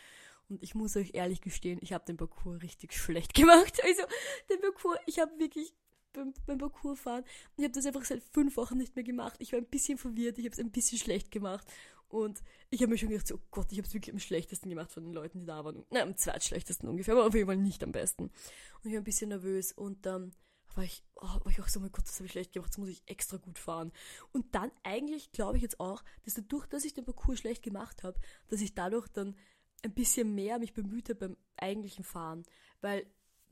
Und 0.50 0.64
ich 0.64 0.76
muss 0.76 0.96
euch 0.98 1.12
ehrlich 1.14 1.42
gestehen, 1.42 1.80
ich 1.82 1.94
habe 1.94 2.06
den 2.06 2.18
Parcours 2.18 2.62
richtig 2.62 2.94
schlecht 2.94 3.34
gemacht. 3.36 3.80
Also 3.84 4.02
den 4.50 4.60
Parcours, 4.60 4.98
ich 5.06 5.20
habe 5.20 5.38
wirklich 5.40 5.74
beim, 6.14 6.34
beim 6.46 6.58
Parcours 6.58 7.00
fahren. 7.00 7.24
Ich 7.58 7.64
habe 7.64 7.74
das 7.74 7.86
einfach 7.86 8.06
seit 8.06 8.24
fünf 8.24 8.58
Wochen 8.58 8.78
nicht 8.78 8.96
mehr 8.96 9.04
gemacht. 9.04 9.36
Ich 9.40 9.52
war 9.52 9.60
ein 9.60 9.66
bisschen 9.66 9.98
verwirrt, 9.98 10.38
ich 10.38 10.46
habe 10.46 10.54
es 10.54 10.60
ein 10.60 10.72
bisschen 10.72 10.98
schlecht 10.98 11.32
gemacht. 11.32 11.68
Und 12.10 12.42
ich 12.70 12.82
habe 12.82 12.92
mir 12.92 12.98
schon 12.98 13.10
gedacht, 13.10 13.32
oh 13.34 13.40
Gott, 13.52 13.72
ich 13.72 13.78
habe 13.78 13.88
es 13.88 13.94
wirklich 13.94 14.14
am 14.14 14.20
schlechtesten 14.20 14.70
gemacht 14.70 14.92
von 14.92 15.04
den 15.04 15.14
Leuten, 15.14 15.40
die 15.40 15.46
da 15.46 15.64
waren. 15.66 15.86
Na, 15.90 16.02
am 16.02 16.16
zweitschlechtesten 16.16 16.88
ungefähr, 16.88 17.14
aber 17.14 17.28
auf 17.28 17.34
jeden 17.34 17.48
Fall 17.48 17.58
nicht 17.58 17.84
am 17.84 17.92
besten. 17.92 18.24
Und 18.24 18.86
ich 18.86 18.94
war 18.94 19.02
ein 19.02 19.04
bisschen 19.04 19.30
nervös 19.30 19.74
und 19.74 20.06
dann 20.06 20.34
war 20.76 20.84
ich, 20.84 21.04
oh, 21.16 21.22
war 21.22 21.48
ich 21.48 21.60
auch 21.60 21.68
so, 21.68 21.80
mein 21.80 21.92
Gott, 21.92 22.06
das 22.08 22.16
habe 22.16 22.26
ich 22.26 22.32
schlecht 22.32 22.54
gemacht, 22.54 22.70
das 22.70 22.78
muss 22.78 22.90
ich 22.90 23.04
extra 23.08 23.38
gut 23.38 23.60
fahren. 23.60 23.92
Und 24.32 24.56
dann 24.56 24.72
eigentlich 24.84 25.32
glaube 25.32 25.58
ich 25.58 25.64
jetzt 25.64 25.80
auch, 25.80 26.04
dass 26.24 26.36
dadurch, 26.36 26.66
dass 26.68 26.86
ich 26.86 26.94
den 26.94 27.04
Parcours 27.04 27.40
schlecht 27.40 27.64
gemacht 27.64 28.04
habe, 28.04 28.20
dass 28.48 28.62
ich 28.62 28.74
dadurch 28.74 29.08
dann 29.10 29.36
ein 29.84 29.94
bisschen 29.94 30.34
mehr 30.34 30.60
mich 30.60 30.74
bemüht 30.74 31.10
habe 31.10 31.28
beim 31.28 31.38
eigentlichen 31.58 32.04
Fahren. 32.04 32.44
Weil 32.82 33.06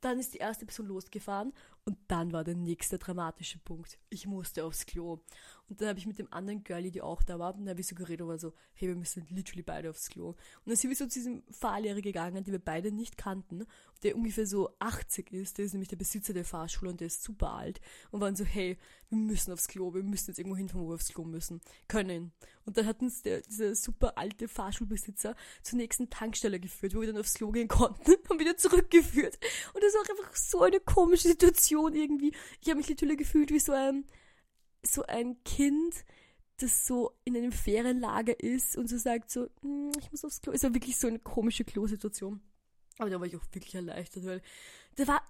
dann 0.05 0.19
ist 0.19 0.35
die 0.35 0.38
erste 0.38 0.65
Person 0.65 0.88
losgefahren 0.88 1.51
Und 1.83 1.97
dann 2.07 2.31
war 2.31 2.43
der 2.43 2.55
nächste 2.55 3.00
dramatische 3.00 3.57
Punkt. 3.59 3.97
Ich 4.09 4.27
musste 4.27 4.63
aufs 4.63 4.85
Klo. 4.85 5.19
Und 5.69 5.81
dann 5.81 5.89
habe 5.89 6.00
ich 6.00 6.05
mit 6.05 6.19
dem 6.19 6.31
anderen 6.31 6.63
Girlie, 6.63 6.91
die 6.91 7.01
auch 7.01 7.24
da 7.24 7.39
war, 7.39 7.53
dann 7.53 7.67
habe 7.67 7.81
ich 7.81 7.88
so 7.88 7.95
geredet 7.95 8.22
und 8.22 8.27
war 8.27 8.38
so, 8.38 8.53
hey, 8.74 8.88
wir 8.88 8.95
müssen 8.95 9.25
literally 9.29 9.63
beide 9.63 9.89
aufs 9.89 10.10
Klo. 10.10 10.29
Und 10.29 10.38
dann 10.67 10.75
sind 10.75 10.89
wir 10.89 10.95
so 10.95 11.05
zu 11.05 11.19
diesem 11.19 11.43
Fahrlehrer 11.50 12.01
gegangen, 12.01 12.43
den 12.43 12.51
wir 12.51 12.60
beide 12.60 12.91
nicht 12.91 13.17
kannten, 13.17 13.65
der 14.03 14.15
ungefähr 14.15 14.45
so 14.45 14.75
80 14.79 15.31
ist, 15.31 15.57
der 15.57 15.65
ist 15.65 15.74
nämlich 15.74 15.89
der 15.89 15.95
Besitzer 15.95 16.34
der 16.34 16.45
Fahrschule 16.45 16.91
und 16.91 17.00
der 17.00 17.07
ist 17.07 17.24
super 17.24 17.51
alt. 17.53 17.81
Und 18.12 18.22
waren 18.22 18.36
so, 18.36 18.45
hey, 18.45 18.77
wir 19.10 19.17
müssen 19.17 19.51
aufs 19.51 19.67
Klo, 19.67 19.93
wir 19.93 20.03
müssen 20.03 20.29
jetzt 20.29 20.38
irgendwo 20.38 20.57
hinfahren, 20.57 20.86
wo 20.86 20.89
wir 20.89 20.95
aufs 20.95 21.10
Klo 21.10 21.24
müssen. 21.24 21.62
Können. 21.88 22.31
Und 22.65 22.77
dann 22.77 22.86
hat 22.86 23.01
uns 23.01 23.22
der, 23.24 23.41
dieser 23.41 23.75
super 23.75 24.17
alte 24.17 24.48
Fahrschulbesitzer 24.48 25.36
zur 25.63 25.77
nächsten 25.77 26.10
Tankstelle 26.10 26.60
geführt, 26.60 26.95
wo 26.95 27.01
wir 27.01 27.07
dann 27.07 27.17
aufs 27.17 27.36
Klo 27.36 27.51
gehen 27.51 27.67
konnten 27.67 28.15
und 28.29 28.39
wieder 28.39 28.57
zurückgeführt. 28.57 29.39
Und 29.74 29.84
das 29.84 29.93
war 29.93 30.01
einfach 30.01 30.36
so 30.36 30.62
eine 30.62 30.79
komische 30.79 31.27
Situation 31.27 31.95
irgendwie. 31.95 32.34
Ich 32.62 32.69
habe 32.69 32.77
mich 32.77 32.89
natürlich 32.89 33.17
gefühlt 33.17 33.51
wie 33.51 33.60
so 33.60 33.74
ein, 33.74 34.05
so 34.88 35.04
ein 35.04 35.44
Kind, 35.44 36.06
das 36.58 36.86
so 36.88 37.12
in 37.25 37.36
einem 37.36 37.51
Ferienlager 37.51 38.39
ist 38.39 38.77
und 38.77 38.88
so 38.88 38.98
sagt 38.98 39.30
so, 39.30 39.48
hm, 39.62 39.92
ich 40.00 40.12
muss 40.12 40.24
aufs 40.24 40.42
Klo. 40.42 40.54
Es 40.54 40.63
war 40.63 40.74
wirklich 40.74 40.98
so 40.98 41.08
eine 41.08 41.20
komische 41.20 41.65
Klo-Situation. 41.65 42.42
Aber 42.98 43.10
da 43.10 43.20
war 43.20 43.27
ich 43.27 43.36
auch 43.36 43.44
wirklich 43.51 43.75
erleichtert, 43.75 44.25
weil 44.25 44.42
da 44.96 45.08
war, 45.08 45.22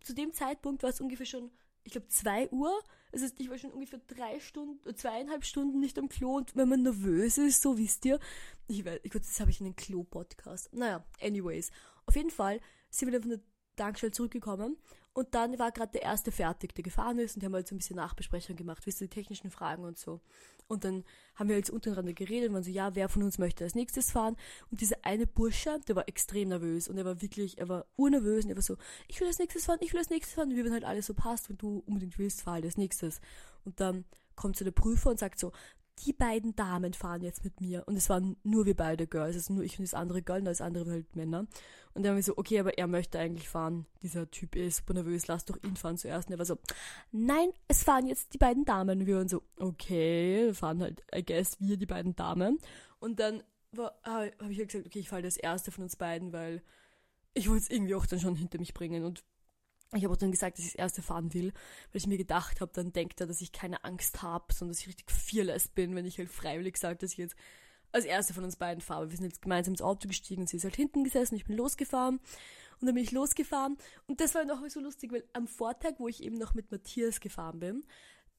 zu 0.00 0.14
dem 0.14 0.32
Zeitpunkt 0.32 0.82
war 0.82 0.90
es 0.90 1.00
ungefähr 1.00 1.26
schon, 1.26 1.50
ich 1.84 1.92
glaube, 1.92 2.08
zwei 2.08 2.48
Uhr. 2.50 2.82
Das 3.12 3.32
ich 3.38 3.48
war 3.48 3.56
schon 3.58 3.72
ungefähr 3.72 4.00
drei 4.08 4.40
Stunden, 4.40 4.96
zweieinhalb 4.96 5.44
Stunden 5.44 5.78
nicht 5.80 5.98
am 5.98 6.08
Klo 6.08 6.36
und 6.36 6.56
wenn 6.56 6.68
man 6.68 6.82
nervös 6.82 7.38
ist, 7.38 7.62
so 7.62 7.78
wisst 7.78 8.04
ihr, 8.04 8.18
ich 8.66 8.84
weiß, 8.84 9.02
gut, 9.04 9.22
das 9.22 9.40
habe 9.40 9.50
ich 9.50 9.60
in 9.60 9.66
einem 9.66 9.76
Klo-Podcast. 9.76 10.72
Naja, 10.72 11.04
anyways. 11.20 11.70
Auf 12.06 12.16
jeden 12.16 12.30
Fall 12.30 12.60
sind 12.90 13.06
wir 13.06 13.12
dann 13.12 13.22
von 13.22 13.30
der 13.30 13.40
Tankstelle 13.76 14.12
zurückgekommen 14.12 14.76
und 15.14 15.34
dann 15.34 15.58
war 15.60 15.70
gerade 15.70 15.92
der 15.92 16.02
erste 16.02 16.32
fertig, 16.32 16.74
der 16.74 16.82
gefahren 16.82 17.18
ist 17.18 17.36
und 17.36 17.40
die 17.40 17.46
haben 17.46 17.54
halt 17.54 17.68
so 17.68 17.74
ein 17.74 17.78
bisschen 17.78 17.96
Nachbesprechung 17.96 18.56
gemacht, 18.56 18.84
wisst 18.84 19.00
ihr, 19.00 19.06
die 19.06 19.14
technischen 19.14 19.50
Fragen 19.50 19.84
und 19.84 19.96
so. 19.96 20.20
Und 20.66 20.84
dann 20.84 21.04
haben 21.36 21.48
wir 21.48 21.56
jetzt 21.56 21.70
untereinander 21.70 22.12
geredet 22.12 22.48
und 22.48 22.54
waren 22.54 22.64
so, 22.64 22.70
ja, 22.70 22.96
wer 22.96 23.08
von 23.08 23.22
uns 23.22 23.38
möchte 23.38 23.62
als 23.62 23.76
nächstes 23.76 24.10
fahren? 24.10 24.36
Und 24.72 24.80
dieser 24.80 24.96
eine 25.02 25.26
Bursche, 25.26 25.78
der 25.86 25.94
war 25.94 26.08
extrem 26.08 26.48
nervös 26.48 26.88
und 26.88 26.98
er 26.98 27.04
war 27.04 27.22
wirklich, 27.22 27.58
er 27.58 27.68
war 27.68 27.86
urnervös 27.96 28.44
und 28.44 28.50
er 28.50 28.56
war 28.56 28.62
so, 28.62 28.76
ich 29.06 29.20
will 29.20 29.28
als 29.28 29.38
nächstes 29.38 29.66
fahren, 29.66 29.78
ich 29.82 29.92
will 29.92 30.00
als 30.00 30.10
nächstes 30.10 30.34
fahren. 30.34 30.50
Und 30.50 30.56
wir 30.56 30.64
waren 30.64 30.72
halt 30.72 30.84
alles 30.84 31.06
so 31.06 31.14
passt, 31.14 31.48
wenn 31.48 31.58
du 31.58 31.84
unbedingt 31.86 32.18
willst, 32.18 32.42
fahr 32.42 32.54
halt 32.54 32.64
als 32.64 32.76
nächstes. 32.76 33.20
Und 33.64 33.78
dann 33.78 34.04
kommt 34.34 34.56
so 34.56 34.64
der 34.64 34.72
Prüfer 34.72 35.10
und 35.10 35.20
sagt 35.20 35.38
so, 35.38 35.52
die 36.00 36.12
beiden 36.12 36.56
Damen 36.56 36.92
fahren 36.92 37.22
jetzt 37.22 37.44
mit 37.44 37.60
mir. 37.60 37.84
Und 37.86 37.96
es 37.96 38.08
waren 38.08 38.36
nur 38.42 38.66
wir 38.66 38.74
beide 38.74 39.06
Girls, 39.06 39.36
also 39.36 39.52
nur 39.52 39.64
ich 39.64 39.78
und 39.78 39.84
das 39.84 39.94
andere 39.94 40.22
Girl 40.22 40.40
und 40.40 40.46
das 40.46 40.60
andere 40.60 40.90
halt 40.90 41.16
Männer. 41.16 41.46
Und 41.94 42.02
dann 42.02 42.10
haben 42.10 42.16
wir 42.16 42.22
so, 42.22 42.36
okay, 42.36 42.58
aber 42.58 42.76
er 42.76 42.86
möchte 42.88 43.18
eigentlich 43.18 43.48
fahren. 43.48 43.86
Dieser 44.02 44.30
Typ 44.30 44.56
ist 44.56 44.78
super 44.78 44.94
nervös, 44.94 45.28
lass 45.28 45.44
doch 45.44 45.56
ihn 45.62 45.76
fahren 45.76 45.96
zuerst. 45.96 46.28
Und 46.28 46.34
er 46.34 46.38
war 46.38 46.46
so, 46.46 46.58
nein, 47.12 47.50
es 47.68 47.84
fahren 47.84 48.06
jetzt 48.06 48.34
die 48.34 48.38
beiden 48.38 48.64
Damen. 48.64 49.00
Und 49.00 49.06
wir 49.06 49.16
waren 49.16 49.28
so, 49.28 49.42
okay, 49.58 50.52
fahren 50.52 50.82
halt, 50.82 51.04
I 51.14 51.24
guess, 51.24 51.60
wir 51.60 51.76
die 51.76 51.86
beiden 51.86 52.16
Damen. 52.16 52.58
Und 52.98 53.20
dann 53.20 53.42
habe 54.04 54.32
ich 54.50 54.58
halt 54.58 54.68
gesagt, 54.68 54.86
okay, 54.86 54.98
ich 54.98 55.08
fahre 55.08 55.22
das 55.22 55.36
erste 55.36 55.70
von 55.70 55.84
uns 55.84 55.96
beiden, 55.96 56.32
weil 56.32 56.62
ich 57.34 57.48
wollte 57.48 57.62
es 57.62 57.70
irgendwie 57.70 57.94
auch 57.94 58.06
dann 58.06 58.20
schon 58.20 58.36
hinter 58.36 58.58
mich 58.58 58.74
bringen. 58.74 59.04
Und 59.04 59.24
ich 59.92 60.04
habe 60.04 60.12
auch 60.12 60.18
dann 60.18 60.30
gesagt, 60.30 60.58
dass 60.58 60.64
ich 60.64 60.72
das 60.72 60.78
erste 60.78 61.02
fahren 61.02 61.34
will, 61.34 61.52
weil 61.92 62.00
ich 62.00 62.06
mir 62.06 62.18
gedacht 62.18 62.60
habe, 62.60 62.72
dann 62.74 62.92
denkt 62.92 63.20
er, 63.20 63.26
dass 63.26 63.40
ich 63.40 63.52
keine 63.52 63.84
Angst 63.84 64.22
habe, 64.22 64.52
sondern 64.52 64.72
dass 64.72 64.80
ich 64.80 64.88
richtig 64.88 65.10
fearless 65.10 65.68
bin, 65.68 65.94
wenn 65.94 66.06
ich 66.06 66.18
halt 66.18 66.30
freiwillig 66.30 66.76
sage, 66.76 66.98
dass 66.98 67.12
ich 67.12 67.18
jetzt 67.18 67.36
als 67.92 68.04
erste 68.04 68.34
von 68.34 68.44
uns 68.44 68.56
beiden 68.56 68.80
fahre. 68.80 69.10
Wir 69.10 69.16
sind 69.16 69.26
jetzt 69.26 69.42
gemeinsam 69.42 69.74
ins 69.74 69.82
Auto 69.82 70.08
gestiegen 70.08 70.42
und 70.42 70.48
sie 70.48 70.56
ist 70.56 70.64
halt 70.64 70.76
hinten 70.76 71.04
gesessen, 71.04 71.36
ich 71.36 71.44
bin 71.44 71.56
losgefahren 71.56 72.18
und 72.80 72.86
dann 72.86 72.94
bin 72.94 73.04
ich 73.04 73.12
losgefahren 73.12 73.76
und 74.06 74.20
das 74.20 74.34
war 74.34 74.44
noch 74.44 74.66
so 74.68 74.80
lustig, 74.80 75.12
weil 75.12 75.24
am 75.32 75.46
Vortag, 75.46 75.92
wo 75.98 76.08
ich 76.08 76.22
eben 76.22 76.36
noch 76.36 76.54
mit 76.54 76.72
Matthias 76.72 77.20
gefahren 77.20 77.60
bin, 77.60 77.84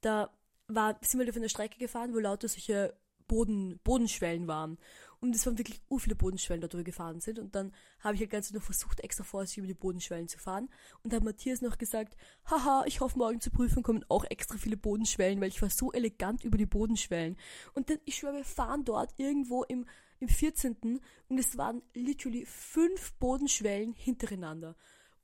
da 0.02 0.30
war, 0.68 0.98
sind 1.02 1.22
wir 1.22 1.30
auf 1.30 1.38
einer 1.38 1.50
Strecke 1.50 1.78
gefahren, 1.78 2.14
wo 2.14 2.20
lauter 2.20 2.50
solche 2.50 2.96
Boden, 3.28 3.80
Bodenschwellen 3.84 4.48
waren. 4.48 4.78
Und 5.20 5.36
es 5.36 5.46
waren 5.46 5.58
wirklich 5.58 5.82
u 5.90 5.98
viele 5.98 6.16
Bodenschwellen, 6.16 6.62
da 6.62 6.68
drüber 6.68 6.84
gefahren 6.84 7.20
sind. 7.20 7.40
Und 7.40 7.56
dann 7.56 7.74
habe 8.00 8.16
ich 8.16 8.22
halt 8.22 8.30
ganz 8.30 8.52
noch 8.52 8.62
versucht, 8.62 9.00
extra 9.02 9.24
vorsichtig 9.24 9.60
über 9.60 9.68
die 9.68 9.74
Bodenschwellen 9.74 10.28
zu 10.28 10.38
fahren. 10.38 10.70
Und 11.04 11.12
da 11.12 11.18
hat 11.18 11.24
Matthias 11.24 11.62
noch 11.62 11.78
gesagt, 11.78 12.16
haha, 12.50 12.84
ich 12.86 13.02
hoffe, 13.02 13.18
morgen 13.18 13.42
zur 13.42 13.54
Prüfung 13.54 13.84
kommen 13.84 14.06
auch 14.10 14.26
extra 14.26 14.58
viele 14.58 14.78
Bodenschwellen, 14.78 15.42
weil 15.42 15.50
ich 15.50 15.62
war 15.62 15.70
so 15.70 15.92
elegant 15.92 16.44
über 16.44 16.58
die 16.58 16.66
Bodenschwellen. 16.66 17.38
Und 17.74 17.90
dann, 17.90 18.00
ich 18.06 18.16
schwöre, 18.16 18.38
wir 18.38 18.46
fahren 18.46 18.86
dort 18.86 19.14
irgendwo 19.18 19.64
im, 19.64 19.86
im 20.20 20.28
14. 20.28 21.00
und 21.30 21.38
es 21.38 21.58
waren 21.58 21.82
literally 21.94 22.46
fünf 22.46 23.14
Bodenschwellen 23.14 23.94
hintereinander. 23.94 24.76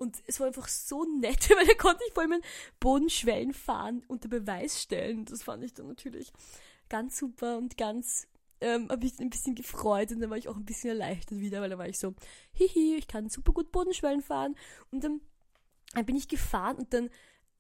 Und 0.02 0.18
es 0.26 0.40
war 0.40 0.48
einfach 0.48 0.68
so 0.68 1.04
nett, 1.04 1.48
weil 1.56 1.68
da 1.68 1.76
konnte 1.76 2.04
ich 2.08 2.14
vor 2.14 2.24
allem 2.24 2.42
Bodenschwellen 2.80 3.54
fahren 3.54 4.04
unter 4.08 4.30
Beweis 4.30 4.82
stellen. 4.82 5.26
Das 5.26 5.44
fand 5.44 5.64
ich 5.64 5.76
dann 5.76 5.88
natürlich 5.88 6.34
ganz 6.90 7.18
super 7.18 7.58
und 7.58 7.78
ganz 7.78 8.28
ähm, 8.62 8.90
habe 8.90 9.06
ich 9.06 9.20
ein 9.20 9.30
bisschen 9.30 9.56
gefreut 9.56 10.12
und 10.12 10.20
dann 10.20 10.30
war 10.30 10.38
ich 10.38 10.48
auch 10.48 10.56
ein 10.56 10.66
bisschen 10.66 10.92
erleichtert 10.92 11.40
wieder, 11.40 11.62
weil 11.62 11.70
da 11.70 11.78
war 11.78 11.88
ich 11.88 12.00
so, 12.00 12.14
hihi, 12.54 12.96
ich 12.96 13.08
kann 13.08 13.30
super 13.30 13.52
gut 13.54 13.72
Bodenschwellen 13.72 14.22
fahren 14.22 14.56
und 14.92 15.04
dann, 15.04 15.22
dann 15.94 16.06
bin 16.06 16.16
ich 16.16 16.28
gefahren 16.28 16.78
und 16.78 16.94
dann 16.94 17.10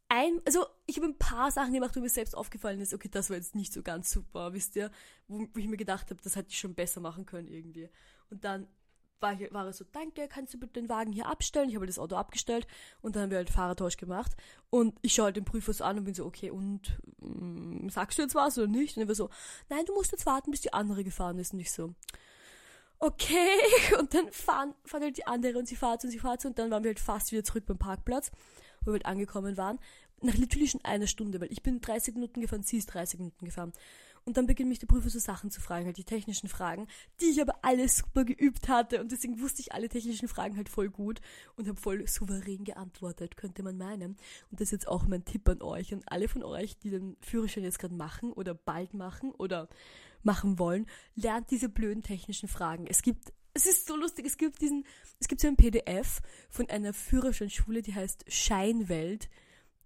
ein, 0.07 0.41
also 0.45 0.65
ich 0.87 0.97
habe 0.97 1.07
ein 1.07 1.17
paar 1.17 1.51
Sachen 1.51 1.73
gemacht, 1.73 1.95
wo 1.95 2.01
mir 2.01 2.09
selbst 2.09 2.35
aufgefallen 2.35 2.81
ist, 2.81 2.93
okay, 2.93 3.07
das 3.09 3.29
war 3.29 3.37
jetzt 3.37 3.55
nicht 3.55 3.71
so 3.71 3.81
ganz 3.81 4.11
super, 4.11 4.53
wisst 4.53 4.75
ihr, 4.75 4.91
wo, 5.27 5.47
wo 5.53 5.59
ich 5.59 5.67
mir 5.67 5.77
gedacht 5.77 6.09
habe, 6.09 6.21
das 6.21 6.35
hätte 6.35 6.49
ich 6.49 6.59
schon 6.59 6.75
besser 6.75 6.99
machen 6.99 7.25
können 7.25 7.47
irgendwie. 7.47 7.89
Und 8.29 8.43
dann 8.43 8.67
war, 9.21 9.33
ich, 9.33 9.53
war 9.53 9.65
er 9.65 9.73
so, 9.73 9.85
danke, 9.91 10.27
kannst 10.27 10.53
du 10.53 10.59
bitte 10.59 10.73
den 10.73 10.89
Wagen 10.89 11.11
hier 11.11 11.27
abstellen? 11.27 11.69
Ich 11.69 11.75
habe 11.75 11.85
das 11.85 11.99
Auto 11.99 12.15
abgestellt 12.15 12.67
und 13.01 13.15
dann 13.15 13.23
haben 13.23 13.29
wir 13.31 13.37
halt 13.37 13.49
Fahrertausch 13.49 13.97
gemacht. 13.97 14.31
Und 14.69 14.97
ich 15.01 15.13
schaue 15.13 15.25
halt 15.25 15.35
den 15.35 15.45
Prüfer 15.45 15.73
so 15.73 15.83
an 15.83 15.97
und 15.99 16.05
bin 16.05 16.13
so, 16.13 16.25
okay, 16.25 16.49
und 16.49 16.99
mh, 17.19 17.85
mm, 17.85 17.89
sagst 17.89 18.17
du 18.17 18.23
jetzt 18.23 18.35
was 18.35 18.57
oder 18.57 18.67
nicht? 18.67 18.97
Und 18.97 19.03
er 19.03 19.07
war 19.07 19.15
so, 19.15 19.29
nein, 19.69 19.85
du 19.85 19.93
musst 19.93 20.11
jetzt 20.11 20.25
warten, 20.25 20.51
bis 20.51 20.61
die 20.61 20.73
andere 20.73 21.03
gefahren 21.03 21.37
ist. 21.39 21.53
Und 21.53 21.59
ich 21.59 21.71
so, 21.71 21.93
okay. 23.01 23.49
Und 23.99 24.13
dann 24.13 24.31
fahren, 24.31 24.73
fahren 24.85 25.03
halt 25.03 25.17
die 25.17 25.27
andere 25.27 25.57
und 25.59 25.67
sie 25.67 25.75
fahrt 25.75 26.03
und 26.03 26.11
sie 26.11 26.19
fahrt 26.19 26.45
und 26.45 26.57
dann 26.57 26.71
waren 26.71 26.83
wir 26.83 26.89
halt 26.89 26.99
fast 26.99 27.31
wieder 27.31 27.43
zurück 27.43 27.65
beim 27.65 27.77
Parkplatz, 27.77 28.31
wo 28.81 28.87
wir 28.87 28.93
halt 28.93 29.05
angekommen 29.05 29.57
waren. 29.57 29.79
Nach 30.21 30.35
literally 30.35 30.67
schon 30.67 30.85
einer 30.85 31.07
Stunde, 31.07 31.41
weil 31.41 31.51
ich 31.51 31.63
bin 31.63 31.81
30 31.81 32.13
Minuten 32.13 32.41
gefahren, 32.41 32.63
sie 32.63 32.77
ist 32.77 32.93
30 32.93 33.19
Minuten 33.19 33.45
gefahren. 33.45 33.73
Und 34.23 34.37
dann 34.37 34.45
beginnt 34.45 34.69
mich 34.69 34.79
der 34.79 34.87
Prüfer 34.87 35.09
so 35.09 35.19
Sachen 35.19 35.49
zu 35.49 35.61
fragen, 35.61 35.85
halt 35.85 35.97
die 35.97 36.03
technischen 36.03 36.47
Fragen, 36.47 36.87
die 37.19 37.25
ich 37.25 37.41
aber 37.41 37.55
alle 37.63 37.89
super 37.89 38.23
geübt 38.23 38.67
hatte. 38.67 39.01
Und 39.01 39.11
deswegen 39.11 39.41
wusste 39.41 39.61
ich 39.61 39.73
alle 39.73 39.89
technischen 39.89 40.27
Fragen 40.27 40.57
halt 40.57 40.69
voll 40.69 40.89
gut 40.89 41.21
und 41.55 41.67
habe 41.67 41.79
voll 41.79 42.07
souverän 42.07 42.63
geantwortet, 42.63 43.35
könnte 43.35 43.63
man 43.63 43.77
meinen. 43.77 44.17
Und 44.51 44.59
das 44.59 44.67
ist 44.67 44.71
jetzt 44.71 44.87
auch 44.87 45.07
mein 45.07 45.25
Tipp 45.25 45.49
an 45.49 45.61
euch 45.61 45.93
und 45.93 46.03
alle 46.11 46.27
von 46.27 46.43
euch, 46.43 46.77
die 46.77 46.91
den 46.91 47.17
Führerschein 47.21 47.63
jetzt 47.63 47.79
gerade 47.79 47.95
machen 47.95 48.31
oder 48.31 48.53
bald 48.53 48.93
machen 48.93 49.31
oder 49.31 49.69
machen 50.23 50.59
wollen, 50.59 50.85
lernt 51.15 51.49
diese 51.49 51.69
blöden 51.69 52.03
technischen 52.03 52.47
Fragen. 52.47 52.85
Es 52.87 53.01
gibt 53.01 53.33
es 53.53 53.65
ist 53.65 53.87
so 53.87 53.97
lustig, 53.97 54.25
es 54.25 54.37
gibt 54.37 54.61
diesen, 54.61 54.85
es 55.19 55.27
gibt 55.27 55.41
so 55.41 55.47
ein 55.47 55.57
PDF 55.57 56.21
von 56.49 56.69
einer 56.69 56.93
Führerscheinschule, 56.93 57.81
die 57.81 57.93
heißt 57.93 58.23
Scheinwelt 58.29 59.29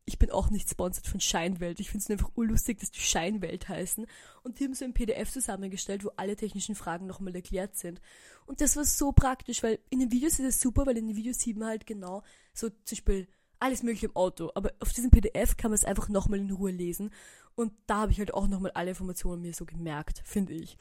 ich 0.06 0.20
bin 0.20 0.30
auch 0.30 0.52
nicht 0.52 0.70
sponsored 0.70 1.08
von 1.08 1.20
Scheinwelt. 1.20 1.80
Ich 1.80 1.90
finde 1.90 2.04
es 2.04 2.12
einfach 2.12 2.32
urlustig, 2.36 2.80
dass 2.80 2.92
die 2.92 3.00
Scheinwelt 3.00 3.68
heißen. 3.68 4.06
Und 4.44 4.60
die 4.60 4.66
haben 4.66 4.76
so 4.76 4.86
ein 4.86 4.94
PDF 4.94 5.32
zusammengestellt, 5.32 6.06
wo 6.06 6.12
alle 6.16 6.36
technischen 6.36 6.76
Fragen 6.76 7.08
nochmal 7.08 7.36
erklärt 7.36 7.76
sind. 7.76 8.02
Und 8.46 8.62
das 8.62 8.76
war 8.76 8.86
so 8.86 9.12
praktisch, 9.12 9.64
weil 9.64 9.80
in 9.90 10.00
den 10.00 10.12
Videos 10.12 10.34
ist 10.40 10.46
es 10.46 10.62
super, 10.62 10.86
weil 10.86 10.98
in 10.98 11.08
den 11.08 11.16
Videos 11.16 11.40
sieht 11.40 11.58
man 11.58 11.70
halt 11.70 11.88
genau 11.88 12.22
so 12.54 12.70
zum 12.70 12.96
Beispiel 12.96 13.28
alles 13.60 13.82
mögliche 13.82 14.06
im 14.06 14.16
Auto. 14.16 14.52
Aber 14.54 14.74
auf 14.80 14.94
diesem 14.94 15.10
PDF 15.10 15.58
kann 15.58 15.72
man 15.72 15.76
es 15.76 15.86
einfach 15.86 16.08
nochmal 16.08 16.40
in 16.40 16.52
Ruhe 16.52 16.72
lesen. 16.72 17.12
Und 17.56 17.74
da 17.88 18.02
habe 18.02 18.12
ich 18.12 18.20
halt 18.20 18.34
auch 18.34 18.48
nochmal 18.48 18.72
alle 18.72 18.90
Informationen 18.90 19.42
mir 19.42 19.54
so 19.54 19.66
gemerkt, 19.66 20.22
finde 20.24 20.54
ich. 20.54 20.78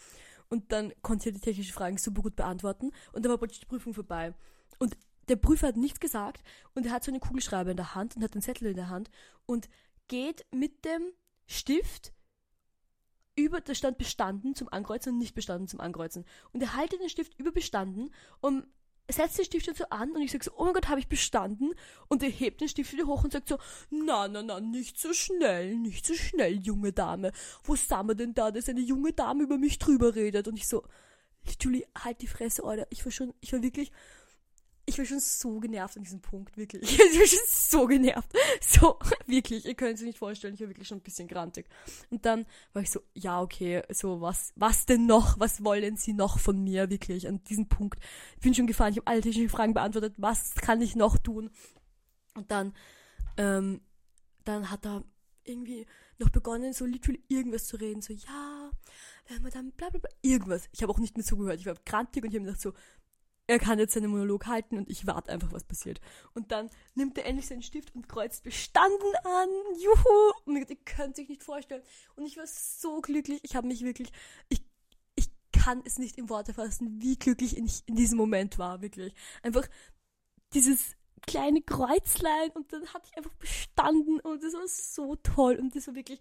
Und 0.51 0.71
dann 0.71 0.93
konnte 1.01 1.23
ich 1.23 1.33
halt 1.33 1.43
die 1.43 1.49
technischen 1.49 1.73
Fragen 1.73 1.97
super 1.97 2.21
gut 2.21 2.37
beantworten. 2.37 2.91
Und 3.13 3.25
dann 3.25 3.31
war 3.31 3.39
plötzlich 3.39 3.61
die 3.61 3.67
Prüfung 3.67 3.95
vorbei. 3.95 4.35
Und 4.79 4.99
der 5.29 5.37
Prüfer 5.37 5.69
hat 5.69 5.77
nichts 5.77 6.01
gesagt 6.01 6.43
und 6.75 6.87
er 6.87 6.93
hat 6.93 7.05
so 7.05 7.11
einen 7.11 7.21
Kugelschreiber 7.21 7.71
in 7.71 7.77
der 7.77 7.95
Hand 7.95 8.17
und 8.17 8.23
hat 8.23 8.33
einen 8.35 8.43
Zettel 8.43 8.69
in 8.69 8.77
der 8.77 8.89
Hand 8.89 9.11
und 9.47 9.69
geht 10.09 10.47
mit 10.53 10.85
dem 10.85 11.03
Stift 11.47 12.13
über, 13.37 13.61
da 13.61 13.75
stand 13.75 13.99
bestanden 13.99 14.55
zum 14.55 14.69
Ankreuzen 14.73 15.15
und 15.15 15.19
nicht 15.19 15.35
bestanden 15.35 15.67
zum 15.67 15.81
Ankreuzen. 15.81 16.25
Und 16.53 16.63
er 16.63 16.75
haltet 16.75 17.01
den 17.01 17.09
Stift 17.09 17.39
über 17.39 17.53
bestanden 17.53 18.11
und 18.41 18.67
setzt 19.09 19.39
den 19.39 19.45
Stift 19.45 19.77
so 19.77 19.85
an 19.91 20.13
und 20.13 20.23
ich 20.23 20.33
sage 20.33 20.45
so, 20.45 20.53
oh 20.57 20.65
mein 20.65 20.75
Gott, 20.75 20.89
habe 20.89 21.01
ich 21.01 21.09
bestanden? 21.09 21.75
Und 22.09 22.23
er 22.23 22.31
hebt 22.31 22.61
den 22.61 22.69
Stift 22.69 22.93
wieder 22.93 23.07
hoch 23.07 23.25
und 23.25 23.33
sagt 23.33 23.49
so, 23.49 23.59
na, 23.91 24.29
na, 24.29 24.43
na, 24.43 24.61
nicht 24.61 24.99
so 24.99 25.13
schnell, 25.13 25.77
nicht 25.77 26.07
so 26.07 26.15
schnell, 26.15 26.55
junge 26.55 26.93
Dame. 26.93 27.33
Wo 27.65 27.77
sind 27.77 28.07
wir 28.07 28.15
denn 28.15 28.35
da, 28.35 28.51
dass 28.51 28.69
eine 28.69 28.81
junge 28.81 29.13
Dame 29.13 29.43
über 29.43 29.59
mich 29.59 29.79
drüber 29.79 30.15
redet? 30.15 30.49
Und 30.49 30.57
ich 30.57 30.69
so, 30.69 30.85
Julie, 31.61 31.87
halt 31.99 32.23
die 32.23 32.27
Fresse, 32.27 32.65
Alter. 32.65 32.87
Ich 32.91 33.05
war 33.05 33.13
schon, 33.13 33.35
ich 33.41 33.53
war 33.53 33.63
wirklich, 33.63 33.93
ich 34.87 34.99
war 34.99 35.05
schon 35.05 35.21
so 35.21 35.61
genervt 35.61 35.97
an 35.97 36.03
diesem 36.03 36.21
Punkt, 36.21 36.57
wirklich. 36.57 36.83
Ich 36.99 37.19
war 37.19 37.27
schon 37.27 37.39
so 37.47 37.87
genervt. 37.87 38.31
So, 38.61 38.99
wirklich. 39.27 39.65
Ihr 39.65 39.75
könnt 39.75 39.95
es 39.95 40.03
nicht 40.03 40.19
vorstellen, 40.19 40.55
ich 40.55 40.61
war 40.61 40.69
wirklich 40.69 40.89
schon 40.89 40.99
ein 40.99 41.03
bisschen 41.03 41.29
grantig. 41.29 41.67
Und 42.11 42.25
dann 42.25 42.47
war 42.73 42.83
ich 42.83 42.91
so, 42.91 43.01
ja, 43.15 43.41
okay, 43.41 43.83
so, 43.91 44.21
was, 44.21 44.53
was 44.57 44.87
denn 44.87 45.07
noch? 45.07 45.39
Was 45.41 45.65
wollen 45.65 45.97
sie 45.97 46.13
noch 46.13 46.39
von 46.39 46.63
mir, 46.63 46.91
wirklich, 46.91 47.27
an 47.29 47.43
diesem 47.45 47.69
Punkt? 47.69 47.99
Ich 48.37 48.43
bin 48.43 48.55
schon 48.55 48.67
gefahren, 48.67 48.93
ich 48.93 48.99
habe 48.99 49.07
alle 49.07 49.21
technischen 49.21 49.49
Fragen 49.49 49.75
beantwortet, 49.75 50.15
was 50.19 50.55
kann 50.55 50.83
ich 50.83 50.97
noch 50.97 51.19
tun? 51.19 51.51
Und 52.35 52.51
dann, 52.51 52.75
ähm, 53.37 53.81
dann 54.45 54.71
hat 54.71 54.85
er 54.85 55.05
irgendwie 55.45 55.87
noch 56.19 56.31
begonnen, 56.31 56.73
so 56.73 56.85
literally 56.85 57.23
irgendwas 57.29 57.67
zu 57.67 57.77
reden. 57.77 58.03
So, 58.03 58.13
ja, 58.13 58.71
wenn 59.29 59.43
wir 59.43 59.51
dann 59.51 59.73
bla 59.73 59.89
bla 59.91 60.01
bla, 60.01 60.11
irgendwas. 60.23 60.69
Ich 60.73 60.83
habe 60.83 60.93
auch 60.93 60.99
nicht 60.99 61.17
mehr 61.17 61.25
zugehört. 61.25 61.61
Ich 61.61 61.67
war 61.67 61.75
krantig 61.85 62.23
und 62.23 62.31
ich 62.31 62.37
habe 62.37 62.45
gedacht 62.45 62.61
so, 62.61 62.73
er 63.47 63.59
kann 63.59 63.79
jetzt 63.79 63.95
seinen 63.95 64.11
Monolog 64.11 64.47
halten 64.47 64.79
und 64.79 64.89
ich 64.89 65.07
warte 65.07 65.31
einfach, 65.31 65.53
was 65.53 65.65
passiert. 65.65 66.01
Und 66.33 66.51
dann 66.51 66.71
nimmt 66.95 67.19
er 67.19 67.27
endlich 67.27 67.47
seinen 67.47 67.63
Stift 67.63 67.95
und 67.95 68.09
kreuzt 68.09 68.43
bestanden 68.43 69.15
an. 69.25 69.49
Juhu! 69.79 70.33
Und 70.47 70.71
ihr 70.71 70.77
könnt 70.85 71.17
sich 71.17 71.29
nicht 71.29 71.43
vorstellen. 71.43 71.83
Und 72.17 72.25
ich 72.25 72.37
war 72.37 72.47
so 72.47 73.01
glücklich. 73.01 73.41
Ich 73.43 73.55
habe 73.55 73.67
mich 73.67 73.85
wirklich, 73.85 74.11
ich, 74.49 74.63
ich 75.15 75.29
kann 75.53 75.83
es 75.85 75.99
nicht 75.99 76.17
in 76.17 76.31
Worte 76.31 76.55
fassen, 76.55 77.01
wie 77.03 77.19
glücklich 77.19 77.57
ich 77.57 77.83
in 77.87 77.97
diesem 77.97 78.17
Moment 78.17 78.59
war, 78.59 78.81
wirklich. 78.81 79.15
Einfach 79.43 79.69
dieses 80.55 80.97
kleine 81.27 81.63
Kreuzlein 81.63 82.51
und 82.51 82.73
dann 82.73 82.87
hatte 82.93 83.09
ich 83.11 83.17
einfach 83.17 83.35
bestanden 83.35 84.21
und 84.21 84.43
das 84.43 84.53
war 84.55 84.69
so 84.69 85.17
toll 85.17 85.57
und 85.57 85.75
das 85.75 85.87
war 85.87 85.95
wirklich, 85.95 86.21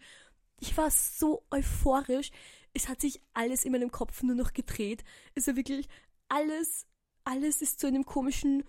ich 0.59 0.75
war 0.77 0.89
so 0.91 1.43
euphorisch. 1.51 2.31
Es 2.73 2.89
hat 2.89 3.01
sich 3.01 3.21
alles 3.33 3.65
in 3.65 3.71
meinem 3.71 3.91
Kopf 3.91 4.23
nur 4.23 4.35
noch 4.35 4.53
gedreht. 4.53 5.03
Es 5.35 5.47
war 5.47 5.55
wirklich 5.55 5.87
alles, 6.29 6.87
alles 7.23 7.61
ist 7.61 7.79
zu 7.79 7.87
einem 7.87 8.05
komischen 8.05 8.63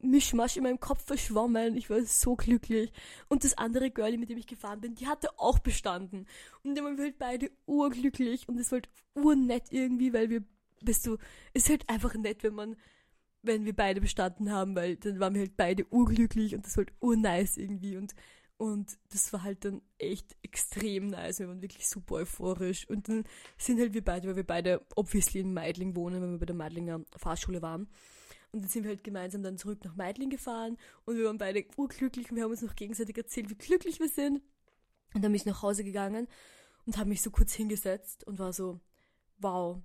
Mischmasch 0.00 0.56
in 0.56 0.64
meinem 0.64 0.80
Kopf 0.80 1.04
verschwommen. 1.04 1.76
Ich 1.76 1.88
war 1.88 2.02
so 2.02 2.34
glücklich. 2.34 2.92
Und 3.28 3.44
das 3.44 3.56
andere 3.56 3.90
Girlie, 3.90 4.18
mit 4.18 4.30
dem 4.30 4.38
ich 4.38 4.46
gefahren 4.46 4.80
bin, 4.80 4.94
die 4.94 5.06
hatte 5.06 5.28
auch 5.38 5.58
bestanden. 5.60 6.26
Und 6.64 6.74
dann 6.74 6.84
waren 6.84 6.96
wir 6.96 7.04
halt 7.04 7.18
beide 7.18 7.50
urglücklich 7.66 8.48
und 8.48 8.58
es 8.58 8.72
war 8.72 8.76
halt 8.76 8.88
urnett 9.14 9.70
irgendwie, 9.70 10.12
weil 10.12 10.28
wir, 10.30 10.42
bist 10.80 11.06
du, 11.06 11.18
es 11.54 11.64
ist 11.64 11.70
halt 11.70 11.88
einfach 11.88 12.14
nett, 12.14 12.42
wenn 12.42 12.54
man 12.54 12.76
wenn 13.42 13.64
wir 13.64 13.74
beide 13.74 14.00
bestanden 14.00 14.52
haben, 14.52 14.76
weil 14.76 14.96
dann 14.96 15.20
waren 15.20 15.34
wir 15.34 15.40
halt 15.42 15.56
beide 15.56 15.84
urglücklich 15.92 16.54
und 16.54 16.64
das 16.64 16.76
war 16.76 16.84
halt 16.84 16.94
urnice 17.00 17.56
irgendwie 17.56 17.96
und 17.96 18.14
und 18.62 18.96
das 19.10 19.32
war 19.32 19.42
halt 19.42 19.64
dann 19.64 19.82
echt 19.98 20.36
extrem 20.40 21.08
nice. 21.08 21.40
Wir 21.40 21.48
waren 21.48 21.62
wirklich 21.62 21.88
super 21.88 22.14
euphorisch. 22.14 22.88
Und 22.88 23.08
dann 23.08 23.24
sind 23.58 23.80
halt 23.80 23.92
wir 23.92 24.04
beide, 24.04 24.28
weil 24.28 24.36
wir 24.36 24.46
beide 24.46 24.86
obviously 24.94 25.40
in 25.40 25.52
Meidling 25.52 25.96
wohnen, 25.96 26.22
wenn 26.22 26.30
wir 26.30 26.38
bei 26.38 26.46
der 26.46 26.54
Meidlinger 26.54 27.00
Fahrschule 27.16 27.60
waren. 27.60 27.88
Und 28.52 28.62
dann 28.62 28.68
sind 28.68 28.84
wir 28.84 28.90
halt 28.90 29.02
gemeinsam 29.02 29.42
dann 29.42 29.58
zurück 29.58 29.84
nach 29.84 29.96
Meidling 29.96 30.30
gefahren 30.30 30.78
und 31.06 31.16
wir 31.16 31.24
waren 31.24 31.38
beide 31.38 31.64
urglücklich 31.76 32.30
und 32.30 32.36
wir 32.36 32.44
haben 32.44 32.52
uns 32.52 32.62
noch 32.62 32.76
gegenseitig 32.76 33.16
erzählt, 33.16 33.50
wie 33.50 33.56
glücklich 33.56 33.98
wir 33.98 34.08
sind. 34.08 34.42
Und 35.12 35.24
dann 35.24 35.32
bin 35.32 35.34
ich 35.34 35.46
nach 35.46 35.62
Hause 35.62 35.82
gegangen 35.82 36.28
und 36.86 36.98
habe 36.98 37.08
mich 37.08 37.20
so 37.20 37.32
kurz 37.32 37.54
hingesetzt 37.54 38.24
und 38.28 38.38
war 38.38 38.52
so, 38.52 38.78
wow, 39.38 39.80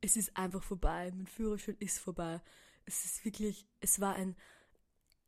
es 0.00 0.16
ist 0.16 0.34
einfach 0.38 0.62
vorbei, 0.62 1.12
mein 1.14 1.26
Führerschein 1.26 1.76
ist 1.80 1.98
vorbei 1.98 2.40
es 2.86 3.04
ist 3.04 3.24
wirklich, 3.24 3.66
es 3.80 4.00
war 4.00 4.14
ein, 4.14 4.36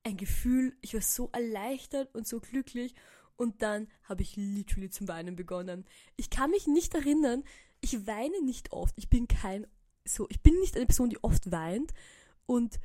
ein 0.08 0.16
Gefühl, 0.16 0.76
ich 0.80 0.94
war 0.94 1.02
so 1.02 1.28
erleichtert 1.32 2.14
und 2.14 2.26
so 2.26 2.40
glücklich 2.40 2.94
und 3.36 3.62
dann 3.62 3.88
habe 4.04 4.22
ich 4.22 4.36
literally 4.36 4.90
zum 4.90 5.06
Weinen 5.06 5.36
begonnen. 5.36 5.84
Ich 6.16 6.30
kann 6.30 6.50
mich 6.50 6.66
nicht 6.66 6.94
erinnern, 6.94 7.44
ich 7.80 8.06
weine 8.06 8.42
nicht 8.42 8.72
oft. 8.72 8.94
Ich 8.96 9.08
bin 9.08 9.28
kein, 9.28 9.66
so, 10.04 10.26
ich 10.30 10.42
bin 10.42 10.58
nicht 10.60 10.76
eine 10.76 10.86
Person, 10.86 11.10
die 11.10 11.22
oft 11.22 11.52
weint 11.52 11.92
und 12.46 12.80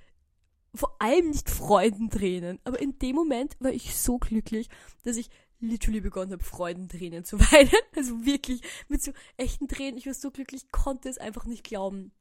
vor 0.76 0.96
allem 1.00 1.30
nicht 1.30 1.50
Freudentränen. 1.50 2.60
Aber 2.66 2.80
in 2.80 3.00
dem 3.00 3.16
Moment 3.16 3.56
war 3.60 3.72
ich 3.72 3.96
so 3.96 4.18
glücklich, 4.18 4.70
dass 5.04 5.18
ich 5.18 5.30
literally 5.60 6.02
begonnen 6.02 6.34
habe, 6.34 6.44
Freudentränen 6.44 7.24
zu 7.24 7.40
weinen. 7.52 7.72
Also 7.96 8.26
wirklich 8.26 8.62
mit 8.90 9.02
so 9.02 9.14
echten 9.38 9.68
Tränen. 9.68 9.98
Ich 9.98 10.06
war 10.06 10.14
so 10.14 10.30
glücklich, 10.30 10.72
konnte 10.72 11.10
es 11.10 11.18
einfach 11.18 11.46
nicht 11.46 11.64
glauben. 11.64 12.12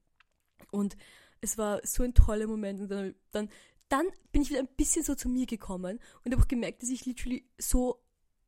Und 0.71 0.97
es 1.43 1.59
war 1.59 1.81
so 1.85 2.03
ein 2.05 2.15
toller 2.15 2.47
Moment 2.47 2.81
und 2.81 2.89
dann, 2.89 3.15
dann, 3.33 3.49
dann 3.93 4.07
bin 4.33 4.43
ich 4.43 4.51
wieder 4.51 4.61
ein 4.61 4.69
bisschen 4.77 5.05
so 5.05 5.15
zu 5.15 5.29
mir 5.29 5.47
gekommen 5.47 6.01
und 6.25 6.33
habe 6.33 6.43
auch 6.43 6.49
gemerkt, 6.49 6.83
dass 6.83 6.89
ich 6.89 7.05
literally 7.05 7.45
so, 7.59 8.03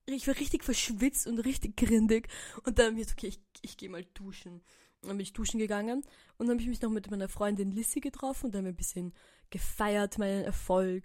ich 0.07 0.27
war 0.27 0.37
richtig 0.37 0.65
verschwitzt 0.65 1.27
und 1.27 1.39
richtig 1.41 1.77
grindig 1.77 2.29
und 2.65 2.79
dann 2.79 2.93
habe 2.93 3.01
ich 3.01 3.13
okay, 3.13 3.29
ich, 3.29 3.41
ich 3.61 3.77
gehe 3.77 3.91
mal 3.91 4.05
duschen. 4.15 4.63
Und 5.03 5.09
dann 5.09 5.19
bin 5.19 5.25
ich 5.25 5.35
duschen 5.35 5.61
gegangen 5.61 6.03
und 6.39 6.47
dann 6.47 6.55
habe 6.55 6.63
ich 6.63 6.69
mich 6.69 6.81
noch 6.81 6.91
mit 6.91 7.11
meiner 7.11 7.29
Freundin 7.29 7.73
Lissy 7.73 8.01
getroffen 8.01 8.47
und 8.47 8.55
dann 8.55 8.61
haben 8.61 8.65
wir 8.65 8.73
ein 8.73 8.77
bisschen 8.77 9.13
gefeiert, 9.51 10.17
meinen 10.17 10.45
Erfolg. 10.45 11.05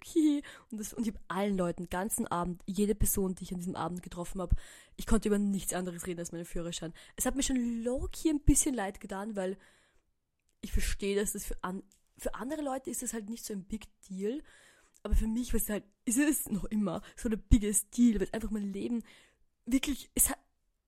Und, 0.70 0.80
das, 0.80 0.94
und 0.94 1.06
ich 1.06 1.12
habe 1.12 1.24
allen 1.28 1.58
Leuten, 1.58 1.90
ganzen 1.90 2.26
Abend, 2.26 2.62
jede 2.64 2.94
Person, 2.94 3.34
die 3.34 3.44
ich 3.44 3.52
an 3.52 3.58
diesem 3.58 3.76
Abend 3.76 4.02
getroffen 4.02 4.40
habe, 4.40 4.56
ich 4.96 5.06
konnte 5.06 5.28
über 5.28 5.38
nichts 5.38 5.74
anderes 5.74 6.06
reden 6.06 6.20
als 6.20 6.32
meinen 6.32 6.46
Führerschein. 6.46 6.94
Es 7.16 7.26
hat 7.26 7.36
mir 7.36 7.42
schon 7.42 7.82
low-key 7.82 8.30
ein 8.30 8.40
bisschen 8.40 8.74
leid 8.74 9.00
getan, 9.00 9.36
weil 9.36 9.58
ich 10.62 10.72
verstehe, 10.72 11.14
dass 11.14 11.32
das 11.32 11.44
für, 11.44 11.62
an, 11.62 11.82
für 12.20 12.34
andere 12.34 12.62
Leute 12.62 12.90
ist 12.90 13.02
das 13.02 13.14
halt 13.14 13.30
nicht 13.30 13.44
so 13.44 13.54
ein 13.54 13.64
Big 13.64 13.86
Deal. 14.08 14.42
Aber 15.02 15.14
für 15.14 15.26
mich 15.26 15.52
war 15.54 15.60
es 15.60 15.70
halt, 15.70 15.84
ist 16.04 16.18
es 16.18 16.50
noch 16.50 16.64
immer 16.66 17.00
so 17.16 17.28
der 17.28 17.38
biggest 17.38 17.96
Deal, 17.96 18.20
weil 18.20 18.28
einfach 18.32 18.50
mein 18.50 18.72
Leben 18.72 19.02
wirklich, 19.64 20.10
es 20.14 20.28
hat 20.28 20.38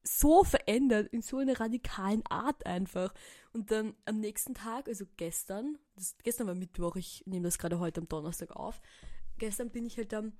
so 0.03 0.45
verändert, 0.45 1.09
in 1.12 1.23
so 1.23 1.38
einer 1.38 1.59
radikalen 1.59 2.25
Art 2.27 2.66
einfach. 2.66 3.14
Und 3.53 3.71
dann 3.71 3.95
am 4.05 4.21
nächsten 4.21 4.55
Tag, 4.55 4.88
also 4.88 5.07
gestern, 5.16 5.79
das, 5.95 6.16
gestern 6.23 6.47
war 6.47 6.55
Mittwoch, 6.55 6.97
ich 6.97 7.23
nehme 7.25 7.45
das 7.45 7.59
gerade 7.59 7.79
heute 7.79 8.03
am 8.03 8.09
Donnerstag 8.09 8.51
auf, 8.51 8.83
gestern 9.38 9.71
bin 9.71 9.87
ich 9.87 9.97
halt 9.97 10.12
dann 10.12 10.33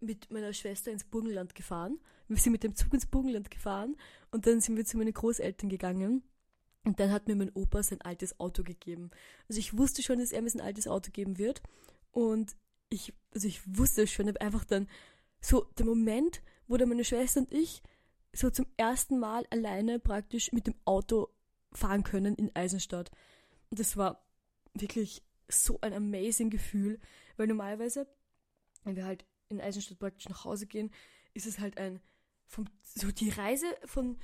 mit 0.00 0.32
meiner 0.32 0.52
Schwester 0.52 0.90
ins 0.90 1.04
Burgenland 1.04 1.54
gefahren. 1.54 2.00
Wir 2.26 2.36
sind 2.38 2.52
mit 2.52 2.64
dem 2.64 2.74
Zug 2.74 2.92
ins 2.94 3.06
Burgenland 3.06 3.50
gefahren 3.50 3.96
und 4.32 4.46
dann 4.46 4.60
sind 4.60 4.76
wir 4.76 4.84
zu 4.84 4.96
meinen 4.96 5.12
Großeltern 5.12 5.68
gegangen 5.68 6.24
und 6.84 6.98
dann 6.98 7.12
hat 7.12 7.28
mir 7.28 7.36
mein 7.36 7.52
Opa 7.54 7.82
sein 7.82 8.00
altes 8.00 8.38
Auto 8.40 8.62
gegeben. 8.62 9.10
Also 9.48 9.60
ich 9.60 9.76
wusste 9.76 10.02
schon, 10.02 10.18
dass 10.18 10.32
er 10.32 10.42
mir 10.42 10.50
sein 10.50 10.60
altes 10.60 10.88
Auto 10.88 11.10
geben 11.12 11.38
wird. 11.38 11.62
Und 12.10 12.56
ich, 12.88 13.14
also 13.32 13.46
ich 13.46 13.60
wusste 13.66 14.06
schon, 14.06 14.28
aber 14.28 14.40
einfach 14.40 14.64
dann 14.64 14.88
so 15.40 15.62
der 15.78 15.86
Moment, 15.86 16.42
wo 16.66 16.76
dann 16.76 16.88
meine 16.88 17.04
Schwester 17.04 17.40
und 17.40 17.52
ich 17.52 17.82
so 18.32 18.50
zum 18.50 18.66
ersten 18.76 19.18
Mal 19.18 19.46
alleine 19.50 19.98
praktisch 19.98 20.52
mit 20.52 20.66
dem 20.66 20.74
Auto 20.84 21.28
fahren 21.72 22.02
können 22.02 22.34
in 22.34 22.54
Eisenstadt. 22.54 23.10
Und 23.70 23.78
das 23.78 23.96
war 23.96 24.24
wirklich 24.74 25.22
so 25.48 25.80
ein 25.82 25.92
amazing 25.92 26.50
Gefühl, 26.50 26.98
weil 27.36 27.46
normalerweise, 27.46 28.06
wenn 28.84 28.96
wir 28.96 29.04
halt 29.04 29.24
in 29.48 29.60
Eisenstadt 29.60 29.98
praktisch 29.98 30.28
nach 30.28 30.44
Hause 30.44 30.66
gehen, 30.66 30.90
ist 31.34 31.46
es 31.46 31.58
halt 31.58 31.78
ein, 31.78 32.00
vom, 32.46 32.66
so 32.82 33.10
die 33.12 33.30
Reise 33.30 33.66
von 33.84 34.18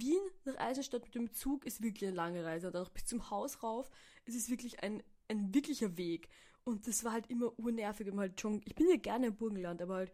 Wien 0.00 0.20
nach 0.44 0.56
Eisenstadt 0.58 1.04
mit 1.04 1.14
dem 1.14 1.32
Zug 1.32 1.64
ist 1.66 1.82
wirklich 1.82 2.08
eine 2.08 2.16
lange 2.16 2.44
Reise. 2.44 2.68
Und 2.68 2.76
auch 2.76 2.90
bis 2.90 3.04
zum 3.06 3.30
Haus 3.30 3.62
rauf 3.62 3.90
ist 4.24 4.36
es 4.36 4.50
wirklich 4.50 4.82
ein, 4.82 5.02
ein 5.28 5.54
wirklicher 5.54 5.96
Weg. 5.96 6.28
Und 6.64 6.86
das 6.86 7.04
war 7.04 7.12
halt 7.12 7.28
immer 7.28 7.58
urnervig. 7.58 8.12
Halt 8.16 8.40
schon, 8.40 8.60
ich 8.64 8.74
bin 8.74 8.88
ja 8.88 8.96
gerne 8.96 9.28
im 9.28 9.36
Burgenland, 9.36 9.82
aber 9.82 9.94
halt 9.96 10.12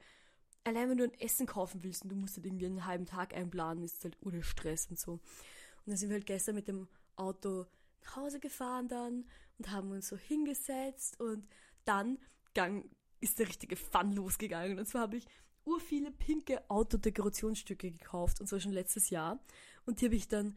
allein 0.69 0.91
wenn 0.91 0.99
du 0.99 1.05
ein 1.05 1.21
Essen 1.21 1.47
kaufen 1.47 1.83
willst 1.83 2.03
und 2.03 2.11
du 2.11 2.17
musst 2.17 2.37
halt 2.37 2.47
irgendwie 2.47 2.67
einen 2.67 2.87
halben 2.87 3.07
Tag 3.07 3.35
einplanen, 3.35 3.85
ist 3.85 3.99
es 3.99 4.05
halt 4.05 4.17
ohne 4.21 4.43
Stress 4.43 4.87
und 4.87 4.99
so. 4.99 5.13
Und 5.13 5.23
dann 5.87 5.97
sind 5.97 6.11
wir 6.11 6.17
halt 6.17 6.27
gestern 6.27 6.55
mit 6.55 6.69
dem 6.69 6.89
Auto 7.17 7.67
nach 8.03 8.17
Hause 8.17 8.41
gefahren 8.41 8.89
dann 8.89 9.25
und 9.59 9.71
haben 9.71 9.91
uns 9.91 10.09
so 10.09 10.17
hingesetzt 10.17 11.19
und 11.21 11.49
dann 11.85 12.19
gang, 12.55 12.89
ist 13.21 13.39
der 13.39 13.49
richtige 13.49 13.77
Fun 13.77 14.13
losgegangen. 14.13 14.79
Und 14.79 14.87
zwar 14.87 15.03
habe 15.03 15.17
ich 15.17 15.27
ur 15.65 15.81
viele 15.81 16.11
pinke 16.11 16.69
Autodekorationsstücke 16.71 17.91
gekauft 17.91 18.41
und 18.41 18.47
zwar 18.47 18.61
schon 18.61 18.73
letztes 18.73 19.11
Jahr. 19.11 19.41
Und 19.89 20.03
die 20.03 20.05
habe 20.05 20.17
ich 20.17 20.29
dann 20.29 20.55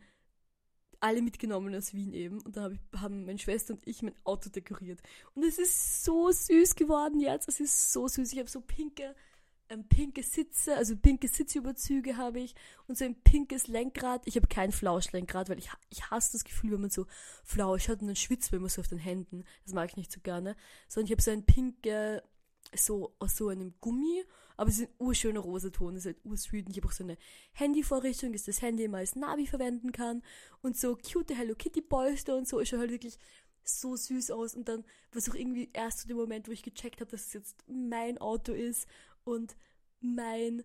alle 0.99 1.21
mitgenommen 1.21 1.73
aus 1.73 1.93
Wien 1.93 2.11
eben. 2.11 2.41
Und 2.41 2.57
dann 2.57 2.65
hab 2.65 2.71
ich, 2.73 2.79
haben 2.99 3.25
meine 3.25 3.39
Schwester 3.39 3.73
und 3.73 3.87
ich 3.87 4.01
mein 4.01 4.13
Auto 4.25 4.49
dekoriert. 4.49 5.01
Und 5.35 5.43
es 5.45 5.57
ist 5.57 6.03
so 6.03 6.29
süß 6.29 6.75
geworden 6.75 7.21
jetzt. 7.21 7.47
Es 7.47 7.61
ist 7.61 7.93
so 7.93 8.09
süß. 8.09 8.33
Ich 8.33 8.39
habe 8.39 8.49
so 8.49 8.59
pinke, 8.59 9.15
ähm, 9.69 9.87
pinke 9.87 10.21
Sitze, 10.21 10.75
also 10.75 10.97
pinke 10.97 11.29
Sitzüberzüge 11.29 12.17
habe 12.17 12.41
ich 12.41 12.55
und 12.87 12.97
so 12.97 13.05
ein 13.05 13.15
pinkes 13.15 13.67
Lenkrad. 13.67 14.21
Ich 14.25 14.35
habe 14.35 14.47
kein 14.47 14.73
Flauschlenkrad, 14.73 15.47
weil 15.47 15.59
ich, 15.59 15.69
ich 15.89 16.11
hasse 16.11 16.33
das 16.33 16.43
Gefühl, 16.43 16.73
wenn 16.73 16.81
man 16.81 16.89
so 16.89 17.07
flausch 17.45 17.87
hat 17.87 18.01
und 18.01 18.07
dann 18.07 18.17
schwitzt 18.17 18.51
man 18.51 18.59
immer 18.59 18.69
so 18.69 18.81
auf 18.81 18.89
den 18.89 18.99
Händen. 18.99 19.45
Das 19.63 19.73
mag 19.73 19.91
ich 19.91 19.95
nicht 19.95 20.11
so 20.11 20.19
gerne. 20.19 20.57
Sondern 20.89 21.05
ich 21.05 21.11
habe 21.13 21.21
so 21.21 21.31
ein 21.31 21.45
pinke, 21.45 22.21
so 22.75 23.15
aus 23.17 23.37
so 23.37 23.47
einem 23.47 23.75
Gummi 23.79 24.25
aber 24.61 24.69
es 24.69 24.77
ist 24.77 24.89
ein 24.89 24.95
urschöner 24.99 25.39
Rosaton, 25.39 25.95
es 25.95 26.05
ist 26.05 26.13
halt 26.13 26.23
ursweet. 26.23 26.67
Und 26.67 26.73
ich 26.73 26.77
habe 26.77 26.87
auch 26.87 26.91
so 26.91 27.03
eine 27.03 27.17
Handyvorrichtung, 27.53 28.31
dass 28.31 28.43
das 28.43 28.61
Handy 28.61 28.83
immer 28.83 28.99
als 28.99 29.15
Navi 29.15 29.47
verwenden 29.47 29.91
kann. 29.91 30.21
Und 30.61 30.77
so 30.77 30.95
cute 30.95 31.35
Hello 31.35 31.55
Kitty 31.55 31.81
Polster 31.81 32.37
und 32.37 32.47
so 32.47 32.59
ist 32.59 32.71
halt 32.71 32.91
wirklich 32.91 33.17
so 33.63 33.95
süß 33.95 34.29
aus. 34.29 34.53
Und 34.53 34.69
dann 34.69 34.81
war 34.83 35.17
es 35.17 35.27
auch 35.27 35.33
irgendwie 35.33 35.71
erst 35.73 36.01
so 36.01 36.07
der 36.07 36.15
Moment, 36.15 36.47
wo 36.47 36.51
ich 36.51 36.61
gecheckt 36.61 37.01
habe, 37.01 37.09
dass 37.09 37.25
es 37.25 37.33
jetzt 37.33 37.63
mein 37.65 38.19
Auto 38.19 38.53
ist 38.53 38.87
und 39.23 39.55
mein, 39.99 40.63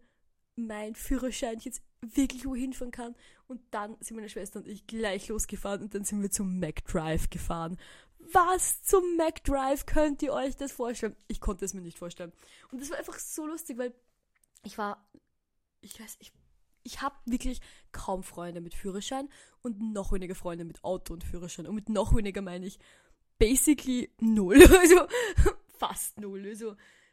mein 0.57 0.95
Führerschein 0.95 1.57
ich 1.57 1.65
jetzt 1.65 1.83
wirklich 2.03 2.45
wohin 2.45 2.75
fahren 2.75 2.91
kann. 2.91 3.15
Und 3.47 3.63
dann 3.71 3.97
sind 4.01 4.17
meine 4.17 4.29
Schwester 4.29 4.59
und 4.59 4.69
ich 4.69 4.87
gleich 4.87 5.29
losgefahren 5.29 5.81
und 5.81 5.95
dann 5.95 6.05
sind 6.05 6.21
wir 6.21 6.31
zum 6.31 6.59
McDrive 6.59 7.31
gefahren 7.31 7.79
was 8.33 8.83
zum 8.83 9.17
McDrive 9.17 9.87
könnt 9.87 10.23
ihr 10.23 10.33
euch 10.33 10.57
das 10.57 10.73
vorstellen? 10.73 11.17
Ich 11.29 11.41
konnte 11.41 11.65
es 11.65 11.75
mir 11.75 11.81
nicht 11.81 11.99
vorstellen. 11.99 12.33
Und 12.71 12.81
das 12.81 12.91
war 12.91 12.99
einfach 12.99 13.19
so 13.19 13.47
lustig, 13.47 13.79
weil 13.79 13.95
ich 14.65 14.79
war, 14.79 15.09
ich 15.81 16.01
weiß, 16.01 16.17
ich, 16.21 16.33
ich 16.83 17.03
habe 17.03 17.17
wirklich 17.25 17.61
kaum 17.93 18.23
Freunde 18.23 18.61
mit 18.61 18.75
Führerschein 18.75 19.29
und 19.63 19.81
noch 19.93 20.13
weniger 20.13 20.35
Freunde 20.35 20.65
mit 20.65 20.85
Auto 20.85 21.13
und 21.15 21.25
Führerschein. 21.25 21.67
Und 21.67 21.75
mit 21.75 21.89
noch 21.89 22.15
weniger 22.15 22.43
meine 22.43 22.67
ich 22.67 22.79
basically 23.39 24.11
null. 24.21 24.63
Also 24.79 25.07
fast 25.79 26.19
null. 26.21 26.47
Also 26.47 26.71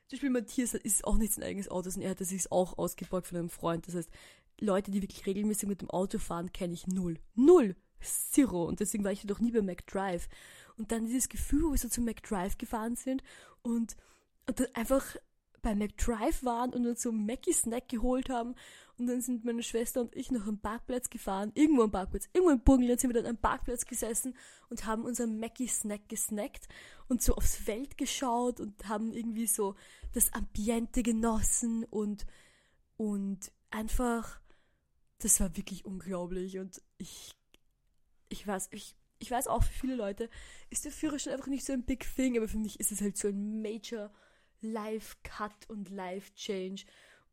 zum 0.07 0.17
Beispiel 0.17 0.29
Matthias 0.29 0.73
ist 0.73 1.05
auch 1.05 1.17
nicht 1.17 1.33
sein 1.33 1.43
eigenes 1.43 1.69
Auto, 1.69 1.89
sondern 1.89 2.07
er 2.07 2.11
hat 2.11 2.25
sich 2.25 2.51
auch 2.51 2.77
ausgeborgt 2.77 3.27
von 3.27 3.37
einem 3.37 3.49
Freund. 3.49 3.87
Das 3.87 3.95
heißt, 3.95 4.09
Leute, 4.59 4.91
die 4.91 5.01
wirklich 5.01 5.25
regelmäßig 5.25 5.67
mit 5.67 5.81
dem 5.81 5.89
Auto 5.89 6.19
fahren, 6.19 6.51
kenne 6.53 6.73
ich 6.73 6.87
null. 6.87 7.19
Null! 7.35 7.75
Zero. 8.03 8.65
Und 8.65 8.79
deswegen 8.79 9.03
war 9.03 9.11
ich 9.11 9.25
doch 9.25 9.39
nie 9.39 9.51
bei 9.51 9.61
McDrive. 9.61 10.27
Und 10.77 10.91
dann 10.91 11.05
dieses 11.05 11.29
Gefühl, 11.29 11.63
wo 11.63 11.71
wir 11.71 11.77
so 11.77 11.89
zu 11.89 12.01
McDrive 12.01 12.57
gefahren 12.57 12.95
sind 12.95 13.23
und, 13.61 13.95
und 14.47 14.59
dann 14.59 14.67
einfach 14.73 15.15
bei 15.63 15.73
McDrive 15.73 16.43
waren 16.43 16.73
und 16.73 16.85
uns 16.85 17.01
so 17.01 17.11
Mackie 17.11 17.53
Snack 17.53 17.87
geholt 17.87 18.29
haben. 18.29 18.53
Und 18.97 19.07
dann 19.07 19.21
sind 19.21 19.43
meine 19.43 19.63
Schwester 19.63 20.01
und 20.01 20.15
ich 20.15 20.29
noch 20.29 20.45
am 20.45 20.59
Parkplatz 20.59 21.09
gefahren, 21.09 21.51
irgendwo 21.55 21.83
am 21.83 21.91
Parkplatz, 21.91 22.29
irgendwo 22.31 22.51
im 22.51 22.61
Burgenland 22.61 22.99
sind 22.99 23.11
wir 23.11 23.21
dann 23.21 23.31
am 23.31 23.41
Parkplatz 23.41 23.85
gesessen 23.85 24.35
und 24.69 24.85
haben 24.85 25.03
unseren 25.03 25.39
Mackie 25.39 25.67
Snack 25.67 26.07
gesnackt 26.09 26.67
und 27.07 27.23
so 27.23 27.33
aufs 27.35 27.55
Feld 27.55 27.97
geschaut 27.97 28.59
und 28.59 28.87
haben 28.87 29.11
irgendwie 29.13 29.47
so 29.47 29.75
das 30.11 30.31
Ambiente 30.33 31.01
genossen 31.01 31.85
und, 31.85 32.27
und 32.97 33.51
einfach, 33.71 34.39
das 35.19 35.39
war 35.39 35.57
wirklich 35.57 35.85
unglaublich 35.85 36.59
und 36.59 36.79
ich, 36.97 37.35
ich 38.33 38.45
weiß, 38.45 38.69
ich, 38.71 38.95
ich 39.19 39.31
weiß 39.31 39.47
auch, 39.47 39.63
für 39.63 39.73
viele 39.73 39.95
Leute 39.95 40.29
ist 40.69 40.85
der 40.85 40.91
Führerschein 40.91 41.33
einfach 41.33 41.47
nicht 41.47 41.65
so 41.65 41.71
ein 41.71 41.83
Big 41.83 42.05
Thing, 42.15 42.35
aber 42.35 42.47
für 42.47 42.57
mich 42.57 42.79
ist 42.79 42.91
es 42.91 42.99
halt 42.99 43.17
so 43.17 43.27
ein 43.29 43.61
Major 43.61 44.11
Life-Cut 44.61 45.69
und 45.69 45.89
Life-Change. 45.89 46.85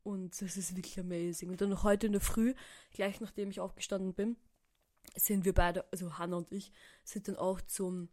Und 0.03 0.41
das 0.41 0.57
ist 0.57 0.75
wirklich 0.75 0.99
amazing. 0.99 1.49
Und 1.49 1.59
dann 1.59 1.83
heute 1.83 2.07
in 2.07 2.13
der 2.13 2.21
Früh, 2.21 2.53
gleich 2.91 3.19
nachdem 3.19 3.49
ich 3.49 3.59
aufgestanden 3.59 4.13
bin, 4.13 4.37
sind 5.15 5.43
wir 5.43 5.53
beide, 5.53 5.85
also 5.91 6.17
Hannah 6.17 6.37
und 6.37 6.51
ich, 6.51 6.71
sind 7.03 7.27
dann 7.27 7.35
auch 7.35 7.61
zum 7.61 8.09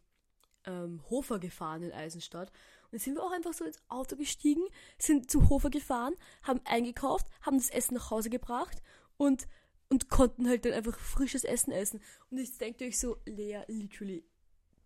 ähm, 0.64 1.02
Hofer 1.10 1.38
gefahren 1.38 1.82
in 1.82 1.92
Eisenstadt. 1.92 2.50
Und 2.84 2.92
dann 2.92 3.00
sind 3.00 3.16
wir 3.16 3.22
auch 3.22 3.32
einfach 3.32 3.52
so 3.52 3.64
ins 3.64 3.82
Auto 3.88 4.16
gestiegen, 4.16 4.64
sind 4.98 5.30
zum 5.30 5.48
Hofer 5.50 5.70
gefahren, 5.70 6.14
haben 6.42 6.60
eingekauft, 6.64 7.26
haben 7.42 7.58
das 7.58 7.70
Essen 7.70 7.94
nach 7.94 8.10
Hause 8.10 8.30
gebracht 8.30 8.82
und, 9.18 9.46
und 9.90 10.08
konnten 10.08 10.48
halt 10.48 10.64
dann 10.64 10.72
einfach 10.72 10.98
frisches 10.98 11.44
Essen 11.44 11.72
essen. 11.72 12.00
Und 12.30 12.60
denkt 12.60 12.80
ihr 12.80 12.88
euch 12.88 12.98
so, 12.98 13.16
Lea, 13.24 13.60
literally, 13.68 14.24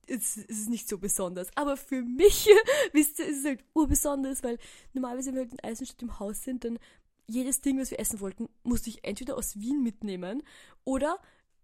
es 0.06 0.36
ist 0.36 0.68
nicht 0.68 0.88
so 0.88 0.98
besonders. 0.98 1.48
Aber 1.56 1.76
für 1.76 2.02
mich, 2.02 2.48
wisst 2.92 3.18
ihr, 3.18 3.26
ist 3.26 3.40
es 3.40 3.44
halt 3.44 3.64
urbesonders, 3.74 4.42
weil 4.42 4.58
normalerweise, 4.92 5.30
wenn 5.30 5.36
wir 5.36 5.42
halt 5.42 5.52
in 5.52 5.60
Eisenstadt 5.60 6.02
im 6.02 6.18
Haus 6.18 6.42
sind, 6.42 6.64
dann 6.64 6.78
jedes 7.26 7.60
Ding, 7.60 7.80
was 7.80 7.90
wir 7.90 8.00
essen 8.00 8.20
wollten, 8.20 8.48
musste 8.62 8.90
ich 8.90 9.04
entweder 9.04 9.36
aus 9.36 9.58
Wien 9.58 9.82
mitnehmen 9.82 10.42
oder 10.84 11.18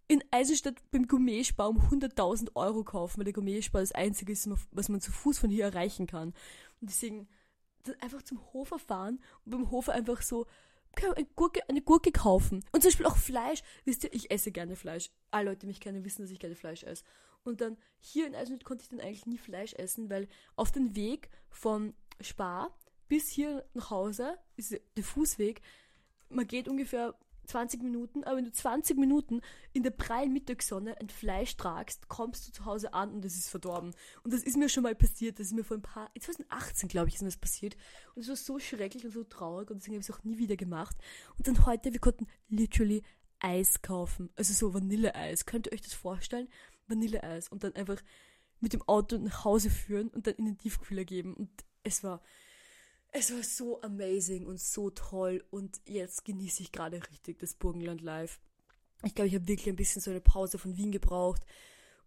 in 0.06 0.24
Eisenstadt 0.30 0.76
beim 0.90 1.06
Gourmet-Spar 1.06 1.68
um 1.68 1.78
100.000 1.78 2.54
Euro 2.54 2.82
kaufen, 2.82 3.18
weil 3.18 3.24
der 3.24 3.34
Gourmet-Spar 3.34 3.82
das 3.82 3.92
einzige 3.92 4.32
ist, 4.32 4.48
was 4.70 4.88
man 4.88 5.02
zu 5.02 5.12
Fuß 5.12 5.38
von 5.38 5.50
hier 5.50 5.64
erreichen 5.64 6.06
kann. 6.06 6.28
Und 6.80 6.90
deswegen 6.90 7.28
einfach 8.00 8.22
zum 8.22 8.40
Hofer 8.52 8.78
fahren 8.78 9.20
und 9.44 9.52
beim 9.52 9.70
Hofer 9.70 9.92
einfach 9.92 10.22
so 10.22 10.46
eine 11.04 11.26
Gurke, 11.36 11.68
eine 11.68 11.82
Gurke 11.82 12.12
kaufen. 12.12 12.64
Und 12.72 12.82
zum 12.82 12.90
Beispiel 12.90 13.06
auch 13.06 13.16
Fleisch. 13.16 13.62
Wisst 13.84 14.04
ihr, 14.04 14.12
ich 14.12 14.30
esse 14.30 14.52
gerne 14.52 14.76
Fleisch. 14.76 15.10
Alle 15.30 15.50
Leute, 15.50 15.60
die 15.60 15.66
mich 15.66 15.80
kennen, 15.80 16.04
wissen, 16.04 16.22
dass 16.22 16.30
ich 16.30 16.38
gerne 16.38 16.54
Fleisch 16.54 16.82
esse. 16.82 17.04
Und 17.44 17.60
dann 17.60 17.76
hier 18.00 18.26
in 18.26 18.34
Eisenstadt 18.34 18.64
konnte 18.64 18.82
ich 18.82 18.90
dann 18.90 19.00
eigentlich 19.00 19.26
nie 19.26 19.38
Fleisch 19.38 19.74
essen, 19.74 20.10
weil 20.10 20.28
auf 20.56 20.72
dem 20.72 20.94
Weg 20.94 21.30
von 21.48 21.94
Spar 22.20 22.76
bis 23.08 23.30
hier 23.30 23.64
nach 23.74 23.90
Hause 23.90 24.38
ist 24.56 24.78
der 24.96 25.04
Fußweg. 25.04 25.62
Man 26.28 26.46
geht 26.46 26.68
ungefähr 26.68 27.14
20 27.48 27.82
Minuten, 27.82 28.24
aber 28.24 28.36
wenn 28.36 28.44
du 28.44 28.52
20 28.52 28.98
Minuten 28.98 29.40
in 29.72 29.82
der 29.82 29.90
prallen 29.90 30.32
Mittagssonne 30.32 30.98
ein 31.00 31.08
Fleisch 31.08 31.56
tragst, 31.56 32.08
kommst 32.08 32.46
du 32.46 32.52
zu 32.52 32.64
Hause 32.64 32.94
an 32.94 33.12
und 33.12 33.24
es 33.24 33.36
ist 33.36 33.48
verdorben. 33.48 33.94
Und 34.22 34.32
das 34.32 34.42
ist 34.42 34.56
mir 34.56 34.68
schon 34.68 34.82
mal 34.82 34.94
passiert. 34.94 35.38
Das 35.38 35.46
ist 35.48 35.54
mir 35.54 35.64
vor 35.64 35.76
ein 35.76 35.82
paar, 35.82 36.10
2018 36.18 36.88
glaube 36.88 37.08
ich, 37.08 37.14
ist 37.14 37.22
mir 37.22 37.28
das 37.28 37.36
passiert. 37.36 37.76
Und 38.14 38.22
es 38.22 38.28
war 38.28 38.36
so 38.36 38.58
schrecklich 38.58 39.04
und 39.04 39.12
so 39.12 39.24
traurig 39.24 39.70
und 39.70 39.78
deswegen 39.78 39.94
habe 39.94 40.02
ich 40.02 40.08
es 40.08 40.14
auch 40.14 40.24
nie 40.24 40.38
wieder 40.38 40.56
gemacht. 40.56 40.96
Und 41.36 41.48
dann 41.48 41.66
heute, 41.66 41.92
wir 41.92 42.00
konnten 42.00 42.26
literally 42.48 43.02
Eis 43.40 43.82
kaufen. 43.82 44.30
Also 44.36 44.52
so 44.52 44.74
Vanilleeis. 44.74 45.46
Könnt 45.46 45.66
ihr 45.66 45.72
euch 45.72 45.82
das 45.82 45.94
vorstellen? 45.94 46.48
Vanilleeis 46.86 47.48
und 47.48 47.64
dann 47.64 47.74
einfach 47.74 48.02
mit 48.60 48.72
dem 48.72 48.82
Auto 48.82 49.16
nach 49.18 49.44
Hause 49.44 49.70
führen 49.70 50.08
und 50.08 50.26
dann 50.26 50.34
in 50.34 50.46
den 50.46 50.58
Tiefkühler 50.58 51.04
geben. 51.04 51.34
Und 51.34 51.50
es 51.82 52.02
war, 52.02 52.22
es 53.12 53.32
war 53.32 53.42
so 53.42 53.80
amazing 53.82 54.46
und 54.46 54.60
so 54.60 54.90
toll. 54.90 55.44
Und 55.50 55.80
jetzt 55.86 56.24
genieße 56.24 56.62
ich 56.62 56.72
gerade 56.72 57.00
richtig 57.10 57.38
das 57.38 57.54
Burgenland 57.54 58.00
Live. 58.00 58.40
Ich 59.04 59.14
glaube, 59.14 59.28
ich 59.28 59.34
habe 59.34 59.48
wirklich 59.48 59.68
ein 59.68 59.76
bisschen 59.76 60.02
so 60.02 60.10
eine 60.10 60.20
Pause 60.20 60.58
von 60.58 60.76
Wien 60.76 60.92
gebraucht. 60.92 61.42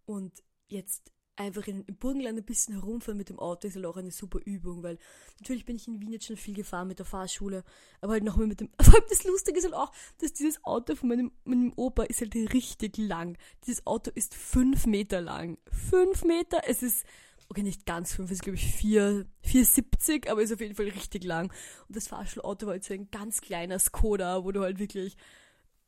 Und 0.04 0.42
jetzt 0.68 1.12
einfach 1.36 1.66
in, 1.66 1.84
im 1.84 1.96
Burgenland 1.96 2.38
ein 2.38 2.44
bisschen 2.44 2.74
herumfahren 2.74 3.16
mit 3.16 3.28
dem 3.28 3.38
Auto 3.38 3.66
ist 3.66 3.74
halt 3.74 3.86
auch 3.86 3.96
eine 3.96 4.10
super 4.10 4.38
Übung, 4.44 4.82
weil 4.82 4.98
natürlich 5.40 5.64
bin 5.64 5.76
ich 5.76 5.88
in 5.88 6.00
Wien 6.00 6.12
jetzt 6.12 6.26
schon 6.26 6.36
viel 6.36 6.54
gefahren 6.54 6.88
mit 6.88 6.98
der 6.98 7.06
Fahrschule, 7.06 7.64
aber 8.00 8.12
halt 8.12 8.24
nochmal 8.24 8.46
mit 8.46 8.60
dem, 8.60 8.70
vor 8.80 8.94
allem 8.94 9.04
das 9.08 9.24
Lustige 9.24 9.58
ist 9.58 9.64
halt 9.64 9.74
auch, 9.74 9.92
dass 10.18 10.32
dieses 10.32 10.62
Auto 10.64 10.94
von 10.94 11.08
meinem, 11.08 11.32
meinem 11.44 11.72
Opa 11.76 12.04
ist 12.04 12.20
halt 12.20 12.34
richtig 12.34 12.96
lang. 12.98 13.38
Dieses 13.66 13.86
Auto 13.86 14.10
ist 14.14 14.34
fünf 14.34 14.86
Meter 14.86 15.20
lang. 15.20 15.58
Fünf 15.70 16.24
Meter? 16.24 16.62
Es 16.66 16.82
ist, 16.82 17.04
okay, 17.52 17.62
nicht 17.62 17.84
ganz 17.84 18.14
fünf, 18.14 18.30
ist 18.30 18.42
glaube 18.42 18.56
ich 18.56 18.64
vier, 18.64 19.26
4,70, 19.44 20.30
aber 20.30 20.40
ist 20.42 20.52
auf 20.52 20.60
jeden 20.60 20.74
Fall 20.74 20.88
richtig 20.88 21.22
lang. 21.24 21.52
Und 21.86 21.96
das 21.96 22.08
Fahrschulauto 22.08 22.66
war 22.66 22.72
halt 22.72 22.84
so 22.84 22.94
ein 22.94 23.10
ganz 23.10 23.42
kleiner 23.42 23.78
Skoda, 23.78 24.42
wo 24.44 24.52
du 24.52 24.62
halt 24.62 24.78
wirklich 24.78 25.16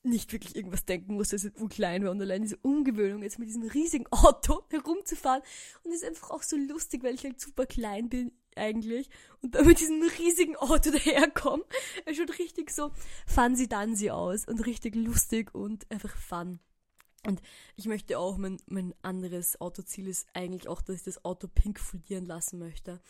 nicht 0.03 0.31
wirklich 0.35 0.55
irgendwas 0.55 0.85
denken 0.85 1.15
muss, 1.15 1.31
dass 1.31 1.45
es 1.45 1.53
klein 1.71 2.05
war 2.05 2.11
und 2.11 2.21
allein 2.21 2.43
diese 2.43 2.59
Umgewöhnung 2.59 3.23
jetzt 3.23 3.39
mit 3.39 3.49
diesem 3.49 3.63
riesigen 3.63 4.07
Auto 4.09 4.63
herumzufahren 4.71 5.41
und 5.83 5.93
es 5.93 6.03
ist 6.03 6.09
einfach 6.09 6.31
auch 6.31 6.43
so 6.43 6.57
lustig, 6.57 7.03
weil 7.03 7.15
ich 7.15 7.25
halt 7.25 7.41
super 7.41 7.65
klein 7.65 8.11
bin 8.11 8.31
eigentlich 8.55 9.09
und 9.41 9.55
da 9.55 9.63
mit 9.63 9.81
diesem 9.81 10.03
riesigen 10.19 10.57
Auto 10.57 10.91
daherkomme. 10.93 11.65
Es 12.05 12.19
schaut 12.19 12.39
richtig 12.39 12.71
so 12.71 12.93
fancy 13.27 13.67
dancy 13.67 14.11
aus 14.11 14.47
und 14.47 14.67
richtig 14.67 14.95
lustig 14.95 15.55
und 15.55 15.91
einfach 15.91 16.15
fun. 16.15 16.61
Und 17.27 17.41
ich 17.77 17.87
möchte 17.87 18.19
auch, 18.19 18.37
mein, 18.37 18.59
mein 18.67 18.95
anderes 19.03 19.61
Autoziel 19.61 20.09
ist 20.09 20.29
eigentlich 20.35 20.69
auch, 20.69 20.83
dass 20.83 20.97
ich 20.97 21.03
das 21.03 21.25
Auto 21.25 21.49
pink 21.49 21.81
folieren 21.81 22.27
lassen 22.27 22.59
möchte. 22.59 23.01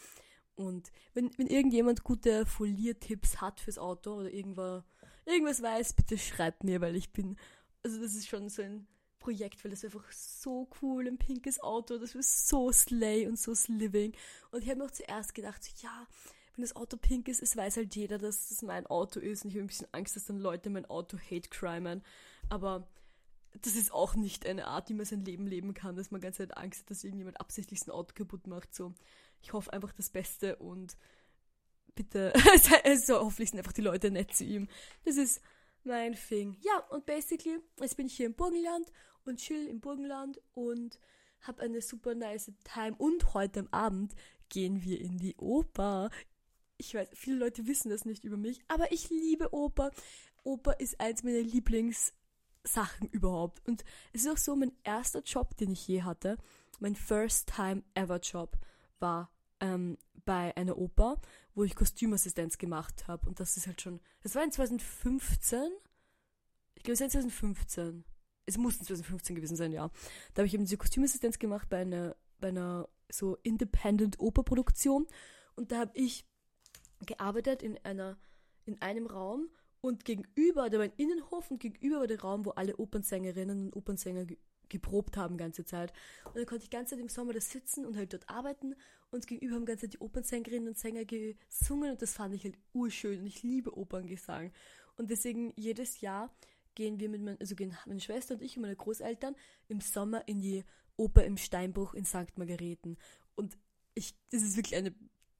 Und 0.55 0.93
wenn, 1.15 1.37
wenn 1.37 1.49
irgendjemand 1.49 2.05
gute 2.05 2.47
Foliertipps 2.47 3.41
hat 3.41 3.61
fürs 3.61 3.79
Auto 3.79 4.15
oder 4.15 4.33
irgendwas 4.33 4.85
irgendwas 5.27 5.63
weiß, 5.63 5.95
bitte 5.95 6.19
schreibt 6.19 6.65
mir, 6.65 6.81
weil 6.81 6.97
ich 6.97 7.13
bin, 7.13 7.37
also 7.83 8.01
das 8.01 8.15
ist 8.15 8.29
schon 8.29 8.49
so 8.49 8.63
ein 8.63 8.87
Projekt, 9.19 9.65
weil 9.65 9.71
das 9.71 9.85
einfach 9.85 10.11
so 10.13 10.69
cool, 10.83 11.07
ein 11.07 11.19
pinkes 11.19 11.61
Auto, 11.63 11.99
das 11.99 12.15
ist 12.15 12.49
so 12.49 12.71
slay 12.73 13.27
und 13.27 13.39
so 13.39 13.55
sliving. 13.55 14.13
Und 14.51 14.63
ich 14.63 14.69
habe 14.69 14.81
mir 14.81 14.87
auch 14.87 14.91
zuerst 14.91 15.35
gedacht, 15.35 15.65
so, 15.65 15.71
ja, 15.83 16.07
wenn 16.55 16.63
das 16.63 16.77
Auto 16.77 16.97
pink 16.97 17.29
ist, 17.29 17.43
es 17.43 17.57
weiß 17.57 17.79
halt 17.79 17.97
jeder, 17.97 18.19
dass 18.19 18.49
das 18.49 18.63
mein 18.63 18.87
Auto 18.87 19.19
ist. 19.19 19.45
Und 19.45 19.51
ich 19.51 19.57
habe 19.57 19.65
ein 19.65 19.69
bisschen 19.69 19.89
Angst, 19.93 20.15
dass 20.15 20.27
dann 20.27 20.39
Leute 20.39 20.71
mein 20.71 20.85
Auto 20.85 21.19
hate 21.19 21.49
crimen. 21.49 22.03
Aber 22.49 22.87
das 23.63 23.77
ist 23.77 23.93
auch 23.93 24.15
nicht 24.15 24.47
eine 24.47 24.67
Art, 24.67 24.89
wie 24.89 24.95
man 24.95 25.07
sein 25.07 25.25
Leben 25.25 25.47
leben 25.47 25.75
kann, 25.75 25.97
dass 25.97 26.11
man 26.11 26.21
ganz 26.21 26.37
Zeit 26.37 26.57
Angst 26.57 26.83
hat, 26.83 26.91
dass 26.91 27.05
irgendjemand 27.05 27.41
absichtlich 27.41 27.81
sein 27.81 27.95
Auto 27.95 28.13
kaputt 28.15 28.47
macht. 28.47 28.75
So, 28.75 28.95
ich 29.43 29.53
hoffe 29.53 29.73
einfach 29.73 29.93
das 29.93 30.11
Beste 30.11 30.57
und 30.57 30.97
bitte, 31.95 32.33
also 32.85 33.21
hoffentlich 33.21 33.51
sind 33.51 33.59
einfach 33.59 33.73
die 33.73 33.83
Leute 33.83 34.11
nett 34.11 34.35
zu 34.35 34.45
ihm. 34.45 34.69
Das 35.05 35.17
ist 35.17 35.41
mein 35.85 36.15
Thing. 36.15 36.57
Ja, 36.63 36.79
und 36.91 37.07
basically, 37.07 37.59
jetzt 37.81 37.97
bin 37.97 38.07
ich 38.07 38.17
hier 38.17 38.27
im 38.27 38.35
Burgenland 38.35 38.91
und 39.25 39.39
chill 39.39 39.69
im 39.69 39.81
Burgenland 39.81 40.41
und 40.53 40.99
habe 41.41 41.63
eine 41.63 41.81
super 41.81 42.15
nice 42.15 42.51
Time. 42.65 42.97
Und 42.97 43.35
heute 43.35 43.61
am 43.61 43.69
Abend 43.71 44.15
gehen 44.49 44.83
wir 44.83 45.01
in 45.01 45.19
die 45.19 45.37
Oper. 45.37 46.11
Ich 46.77 46.95
weiß, 46.95 47.09
viele 47.13 47.37
Leute 47.37 47.67
wissen 47.67 47.91
das 47.91 48.05
nicht 48.05 48.25
über 48.25 48.37
mich, 48.37 48.61
aber 48.69 48.91
ich 48.93 49.11
liebe 49.11 49.53
Oper. 49.55 49.91
Oper 50.43 50.81
ist 50.81 51.01
eins 51.01 51.23
meiner 51.23 51.39
Lieblingssachen 52.65 53.09
überhaupt. 53.11 53.67
Und 53.67 53.85
es 54.13 54.23
ist 54.23 54.31
auch 54.31 54.39
so, 54.39 54.57
mein 54.57 54.73
erster 54.83 55.23
Job, 55.23 55.57
den 55.57 55.73
ich 55.73 55.87
je 55.87 56.03
hatte, 56.03 56.39
mein 56.81 56.97
first 56.97 57.53
time 57.55 57.83
ever 57.95 58.19
Job, 58.19 58.59
war 58.99 59.31
ähm, 59.61 59.99
bei 60.25 60.57
einer 60.57 60.77
Oper, 60.79 61.21
wo 61.55 61.65
ich 61.65 61.75
Kostümassistenz 61.75 62.59
gemacht 62.59 63.07
habe. 63.07 63.27
Und 63.29 63.41
das 63.41 63.57
ist 63.57 63.67
halt 63.67 63.81
schon. 63.81 64.01
Das 64.23 64.35
war 64.35 64.43
in 64.43 64.51
2015. 64.51 65.71
Ich 66.75 66.83
glaube, 66.83 66.95
es 66.95 67.01
war 67.01 67.07
in 67.07 67.11
2015. 67.11 68.05
Es 68.47 68.59
muss 68.59 68.77
in 68.77 68.87
2015 68.87 69.37
gewesen 69.37 69.57
sein, 69.57 69.73
ja. 69.73 69.91
Da 70.35 70.41
habe 70.41 70.47
ich 70.47 70.55
eben 70.55 70.65
diese 70.65 70.77
Kostümassistenz 70.77 71.39
gemacht 71.39 71.69
bei 71.69 71.79
einer, 71.79 72.17
bei 72.41 72.49
einer 72.49 72.89
so 73.11 73.37
Independent 73.43 74.19
Operproduktion. 74.21 75.07
Und 75.57 75.73
da 75.73 75.79
habe 75.79 75.93
ich 75.95 76.27
gearbeitet 77.07 77.63
in 77.63 77.79
einer, 77.85 78.19
in 78.65 78.81
einem 78.83 79.07
Raum 79.07 79.49
und 79.85 80.07
gegenüber, 80.07 80.71
da 80.71 80.79
war 80.79 80.85
ein 80.85 80.95
Innenhof 80.97 81.51
und 81.51 81.61
gegenüber 81.61 82.01
war 82.01 82.07
der 82.07 82.23
Raum, 82.23 82.47
wo 82.47 82.53
alle 82.53 82.75
Opernsängerinnen 82.79 83.67
und 83.67 83.77
Opernsänger 83.77 84.25
geprobt 84.71 85.19
haben 85.19 85.37
ganze 85.37 85.67
Zeit. 85.67 85.93
Und 86.25 86.37
dann 86.37 86.47
konnte 86.47 86.65
ich 86.65 86.71
ganze 86.71 86.95
Zeit 86.95 87.01
im 87.01 87.11
Sommer 87.11 87.35
da 87.35 87.41
sitzen 87.43 87.85
und 87.85 87.95
halt 87.95 88.15
dort 88.15 88.27
arbeiten 88.31 88.77
und 89.11 89.27
gegenüber 89.27 89.57
haben 89.57 89.67
ganze 89.67 89.83
Zeit 89.83 89.93
die 89.93 90.01
Opernsängerinnen 90.01 90.69
und 90.69 90.79
Sänger 90.79 91.05
gesungen 91.05 91.91
und 91.91 92.01
das 92.01 92.15
fand 92.15 92.35
ich 92.35 92.45
halt 92.45 92.57
urschön 92.73 93.21
und 93.21 93.27
ich 93.27 93.43
liebe 93.43 93.77
Operngesang. 93.77 94.53
Und 94.97 95.11
deswegen 95.11 95.53
jedes 95.55 96.01
Jahr 96.01 96.35
gehen 96.75 96.99
wir 96.99 97.11
mit 97.11 97.21
meinen, 97.21 97.39
also 97.39 97.55
gehen 97.55 97.77
meine 97.85 98.01
Schwester 98.01 98.37
und 98.37 98.41
ich 98.41 98.57
und 98.57 98.63
meine 98.63 98.77
Großeltern 98.77 99.37
im 99.69 99.83
Sommer 99.83 100.27
in 100.27 100.41
die 100.41 100.65
Oper 100.97 101.25
im 101.25 101.37
Steinbruch 101.37 101.93
in 101.93 102.07
St. 102.07 102.39
Margareten. 102.39 102.97
Und 103.35 103.59
ich, 103.93 104.15
das 104.31 104.43
ist 104.43 104.57
wirklich 104.57 104.77
eine 104.77 104.95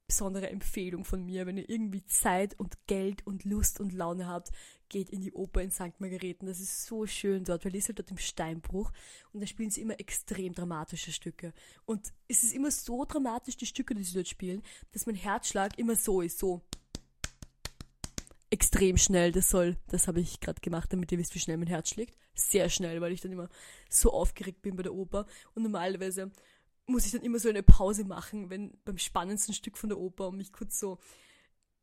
besondere 0.07 0.49
Empfehlung 0.49 1.03
von 1.03 1.25
mir, 1.25 1.45
wenn 1.45 1.57
ihr 1.57 1.69
irgendwie 1.69 2.05
Zeit 2.05 2.57
und 2.59 2.77
Geld 2.87 3.25
und 3.25 3.43
Lust 3.43 3.79
und 3.79 3.93
Laune 3.93 4.27
habt, 4.27 4.51
geht 4.89 5.09
in 5.09 5.21
die 5.21 5.33
Oper 5.33 5.61
in 5.61 5.71
St. 5.71 5.99
Margareten. 5.99 6.47
Das 6.47 6.59
ist 6.59 6.85
so 6.85 7.07
schön 7.07 7.43
dort, 7.43 7.65
weil 7.65 7.71
die 7.71 7.79
ist 7.79 7.87
halt 7.87 7.99
dort 7.99 8.11
im 8.11 8.17
Steinbruch 8.17 8.91
und 9.33 9.41
da 9.41 9.47
spielen 9.47 9.71
sie 9.71 9.81
immer 9.81 9.99
extrem 9.99 10.53
dramatische 10.53 11.11
Stücke. 11.11 11.53
Und 11.85 12.13
es 12.27 12.43
ist 12.43 12.53
immer 12.53 12.71
so 12.71 13.05
dramatisch, 13.05 13.57
die 13.57 13.65
Stücke, 13.65 13.95
die 13.95 14.03
sie 14.03 14.13
dort 14.13 14.27
spielen, 14.27 14.61
dass 14.91 15.05
mein 15.05 15.15
Herzschlag 15.15 15.77
immer 15.79 15.95
so 15.95 16.21
ist, 16.21 16.37
so 16.37 16.61
extrem 18.49 18.97
schnell. 18.97 19.31
Das 19.31 19.49
soll, 19.49 19.77
das 19.87 20.07
habe 20.07 20.21
ich 20.21 20.39
gerade 20.39 20.61
gemacht, 20.61 20.93
damit 20.93 21.11
ihr 21.11 21.17
wisst, 21.17 21.35
wie 21.35 21.39
schnell 21.39 21.57
mein 21.57 21.67
Herz 21.67 21.89
schlägt. 21.89 22.17
Sehr 22.35 22.69
schnell, 22.69 23.01
weil 23.01 23.11
ich 23.11 23.21
dann 23.21 23.31
immer 23.31 23.49
so 23.89 24.11
aufgeregt 24.11 24.61
bin 24.61 24.75
bei 24.75 24.83
der 24.83 24.93
Oper. 24.93 25.25
Und 25.53 25.63
normalerweise 25.63 26.31
muss 26.87 27.05
ich 27.05 27.11
dann 27.11 27.21
immer 27.21 27.39
so 27.39 27.49
eine 27.49 27.63
Pause 27.63 28.03
machen, 28.03 28.49
wenn 28.49 28.77
beim 28.85 28.97
spannendsten 28.97 29.53
Stück 29.53 29.77
von 29.77 29.89
der 29.89 29.97
Oper 29.99 30.27
und 30.27 30.37
mich 30.37 30.53
kurz 30.53 30.79
so 30.79 30.99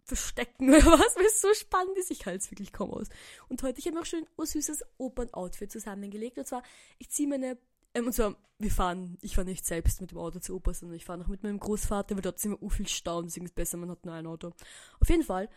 verstecken 0.05 0.69
oder 0.75 0.85
was, 0.85 1.17
weil 1.17 1.27
es 1.27 1.41
so 1.41 1.53
spannend 1.55 1.97
ist. 1.99 2.11
Ich 2.11 2.27
halte 2.27 2.39
es 2.39 2.51
wirklich 2.51 2.73
kaum 2.73 2.91
aus. 2.91 3.09
Und 3.49 3.63
heute, 3.63 3.79
ich 3.79 3.87
habe 3.87 3.97
mir 3.97 4.03
auch 4.03 4.07
schon 4.07 4.27
ein 4.39 4.47
süßes 4.47 4.85
Opernoutfit 4.99 5.71
zusammengelegt. 5.71 6.39
Und 6.39 6.47
zwar, 6.47 6.63
ich 6.99 7.11
ziehe 7.11 7.29
meine, 7.29 7.59
ähm, 7.95 8.07
und 8.07 8.13
zwar, 8.13 8.37
wir 8.59 8.71
fahren, 8.71 9.19
ich 9.23 9.35
fahre 9.35 9.47
nicht 9.47 9.67
selbst 9.67 10.01
mit 10.01 10.11
dem 10.13 10.19
Auto 10.19 10.39
zur 10.39 10.57
Oper, 10.57 10.75
sondern 10.75 10.97
ich 10.97 11.05
fahre 11.05 11.19
noch 11.19 11.29
mit 11.29 11.43
meinem 11.43 11.59
Großvater, 11.59 12.15
weil 12.15 12.23
dort 12.23 12.39
sind 12.39 12.61
wir 12.61 12.71
viel 12.71 12.89
Stau, 12.89 13.23
deswegen 13.23 13.47
ist 13.47 13.53
es 13.53 13.55
besser, 13.55 13.77
man 13.77 13.91
hat 13.91 14.05
nur 14.05 14.15
ein 14.15 14.27
Auto. 14.27 14.53
Auf 15.01 15.09
jeden 15.09 15.25
Fall, 15.25 15.49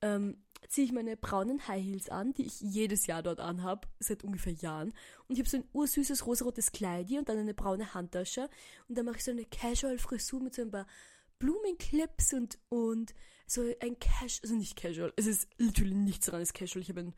ähm, 0.00 0.42
ziehe 0.68 0.86
ich 0.86 0.92
meine 0.92 1.16
braunen 1.16 1.66
High 1.68 1.82
Heels 1.82 2.08
an, 2.08 2.32
die 2.34 2.46
ich 2.46 2.60
jedes 2.60 3.06
Jahr 3.06 3.22
dort 3.22 3.40
anhab, 3.40 3.88
seit 3.98 4.24
ungefähr 4.24 4.52
Jahren. 4.52 4.92
Und 5.28 5.34
ich 5.34 5.38
habe 5.38 5.48
so 5.48 5.56
ein 5.58 5.68
ursüßes 5.72 6.26
rosarotes 6.26 6.72
Kleid 6.72 7.10
und 7.10 7.28
dann 7.28 7.38
eine 7.38 7.54
braune 7.54 7.94
Handtasche. 7.94 8.48
Und 8.88 8.96
dann 8.96 9.04
mache 9.04 9.16
ich 9.16 9.24
so 9.24 9.30
eine 9.30 9.44
Casual-Frisur 9.44 10.40
mit 10.40 10.54
so 10.54 10.62
ein 10.62 10.70
paar 10.70 10.86
Blumenclips 11.38 12.32
und, 12.34 12.58
und 12.68 13.14
so 13.46 13.62
ein 13.80 13.98
Casual, 13.98 14.40
also 14.42 14.54
nicht 14.54 14.76
Casual, 14.76 15.12
es 15.16 15.26
ist 15.26 15.48
natürlich 15.58 15.94
nichts 15.94 16.26
daran 16.26 16.40
ist 16.40 16.54
Casual. 16.54 16.82
Ich 16.82 16.88
habe 16.88 17.00
ein, 17.00 17.14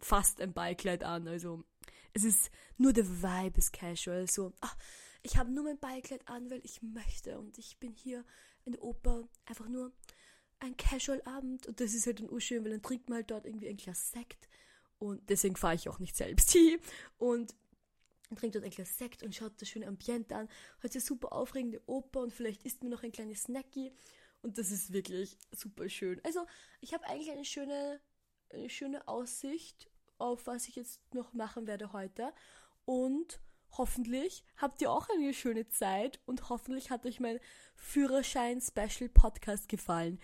fast 0.00 0.40
ein 0.40 0.52
Beikleid 0.52 1.04
an, 1.04 1.28
also 1.28 1.64
es 2.12 2.24
ist 2.24 2.50
nur 2.76 2.92
der 2.92 3.06
Vibe 3.06 3.58
ist 3.58 3.72
Casual. 3.72 4.28
So, 4.28 4.52
ach, 4.60 4.76
ich 5.22 5.36
habe 5.36 5.50
nur 5.50 5.64
mein 5.64 5.78
Beikleid 5.78 6.28
an, 6.28 6.50
weil 6.50 6.60
ich 6.64 6.82
möchte 6.82 7.38
und 7.38 7.56
ich 7.56 7.78
bin 7.78 7.94
hier 7.94 8.24
in 8.64 8.72
der 8.72 8.82
Oper 8.82 9.28
einfach 9.46 9.68
nur 9.68 9.92
ein 10.62 10.76
Casual-Abend 10.76 11.66
und 11.66 11.80
das 11.80 11.94
ist 11.94 12.06
halt 12.06 12.20
dann 12.20 12.30
urschön, 12.30 12.64
weil 12.64 12.72
dann 12.72 12.82
trinkt 12.82 13.08
man 13.08 13.16
halt 13.16 13.30
dort 13.30 13.46
irgendwie 13.46 13.68
ein 13.68 13.76
Glas 13.76 14.12
Sekt 14.12 14.48
und 14.98 15.28
deswegen 15.28 15.56
fahre 15.56 15.74
ich 15.74 15.88
auch 15.88 15.98
nicht 15.98 16.16
selbst 16.16 16.56
und 17.18 17.54
trinkt 18.36 18.54
dort 18.54 18.64
ein 18.64 18.70
Glas 18.70 18.96
Sekt 18.96 19.22
und 19.22 19.34
schaut 19.34 19.60
das 19.60 19.68
schöne 19.68 19.86
Ambiente 19.86 20.34
an, 20.34 20.48
hat 20.82 20.92
eine 20.92 21.00
super 21.00 21.32
aufregende 21.32 21.82
Oper 21.86 22.20
und 22.20 22.32
vielleicht 22.32 22.62
isst 22.62 22.82
man 22.82 22.90
noch 22.90 23.02
ein 23.02 23.12
kleines 23.12 23.44
Snacky 23.44 23.92
und 24.40 24.58
das 24.58 24.70
ist 24.70 24.92
wirklich 24.92 25.36
super 25.50 25.88
schön. 25.88 26.20
Also 26.24 26.46
ich 26.80 26.94
habe 26.94 27.06
eigentlich 27.06 27.30
eine 27.30 27.44
schöne, 27.44 28.00
eine 28.50 28.70
schöne 28.70 29.06
Aussicht 29.08 29.90
auf 30.18 30.46
was 30.46 30.68
ich 30.68 30.76
jetzt 30.76 31.00
noch 31.14 31.32
machen 31.32 31.66
werde 31.66 31.92
heute 31.92 32.32
und 32.84 33.40
Hoffentlich 33.78 34.44
habt 34.58 34.82
ihr 34.82 34.90
auch 34.90 35.08
eine 35.08 35.32
schöne 35.32 35.66
Zeit 35.66 36.20
und 36.26 36.50
hoffentlich 36.50 36.90
hat 36.90 37.06
euch 37.06 37.20
mein 37.20 37.40
Führerschein-Special-Podcast 37.74 39.66
gefallen. 39.68 40.20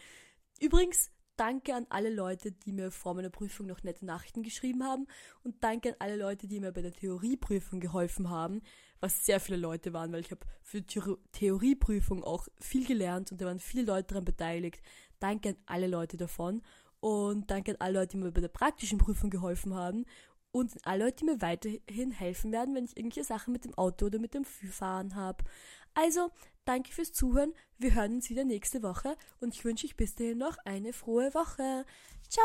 Übrigens, 0.61 1.11
danke 1.37 1.75
an 1.75 1.87
alle 1.89 2.11
Leute, 2.11 2.53
die 2.53 2.73
mir 2.73 2.91
vor 2.91 3.15
meiner 3.15 3.31
Prüfung 3.31 3.67
noch 3.67 3.83
nette 3.83 4.05
Nachrichten 4.05 4.43
geschrieben 4.43 4.85
haben 4.85 5.07
und 5.45 5.63
danke 5.63 5.91
an 5.91 5.97
alle 6.01 6.17
Leute, 6.17 6.49
die 6.49 6.61
mir 6.61 6.73
bei 6.73 6.83
der 6.83 6.93
Theorieprüfung 6.93 7.81
geholfen 7.81 8.29
haben, 8.29 8.61
was 9.01 9.25
sehr 9.25 9.39
viele 9.39 9.59
Leute 9.59 9.93
waren, 9.93 10.13
weil 10.13 10.21
ich 10.21 10.31
habe 10.33 10.45
für 10.63 10.83
die 10.83 11.01
Theorieprüfung 11.33 12.25
auch 12.25 12.49
viel 12.61 12.87
gelernt 12.87 13.31
und 13.31 13.41
da 13.41 13.47
waren 13.47 13.61
viele 13.61 13.85
Leute 13.85 14.09
daran 14.09 14.25
beteiligt. 14.25 14.83
Danke 15.21 15.51
an 15.51 15.57
alle 15.67 15.87
Leute 15.87 16.17
davon 16.17 16.63
und 17.01 17.51
danke 17.51 17.73
an 17.73 17.77
alle 17.79 18.01
Leute, 18.01 18.17
die 18.17 18.25
mir 18.25 18.33
bei 18.33 18.41
der 18.41 18.49
praktischen 18.49 18.99
Prüfung 18.99 19.31
geholfen 19.31 19.75
haben 19.75 20.05
und 20.51 20.73
an 20.73 20.81
alle 20.83 21.05
Leute, 21.05 21.17
die 21.19 21.25
mir 21.27 21.41
weiterhin 21.41 22.11
helfen 22.11 22.51
werden, 22.51 22.75
wenn 22.75 22.85
ich 22.85 22.97
irgendwelche 22.97 23.25
Sachen 23.25 23.53
mit 23.53 23.65
dem 23.65 23.75
Auto 23.75 24.07
oder 24.07 24.19
mit 24.19 24.35
dem 24.35 24.45
Fahren 24.45 25.15
habe. 25.15 25.45
Also, 25.95 26.31
danke 26.69 26.93
fürs 26.93 27.13
Zuhören. 27.13 27.55
Wir 27.79 27.95
hören 27.95 28.17
uns 28.17 28.29
wieder 28.29 28.45
nächste 28.45 28.83
Woche 28.83 29.17
und 29.41 29.55
ich 29.55 29.65
wünsche 29.65 29.87
euch 29.87 29.97
bis 29.97 30.15
dahin 30.15 30.39
noch 30.39 30.59
eine 30.67 30.93
frohe 30.93 31.33
Woche. 31.33 31.87
Ciao! 32.29 32.45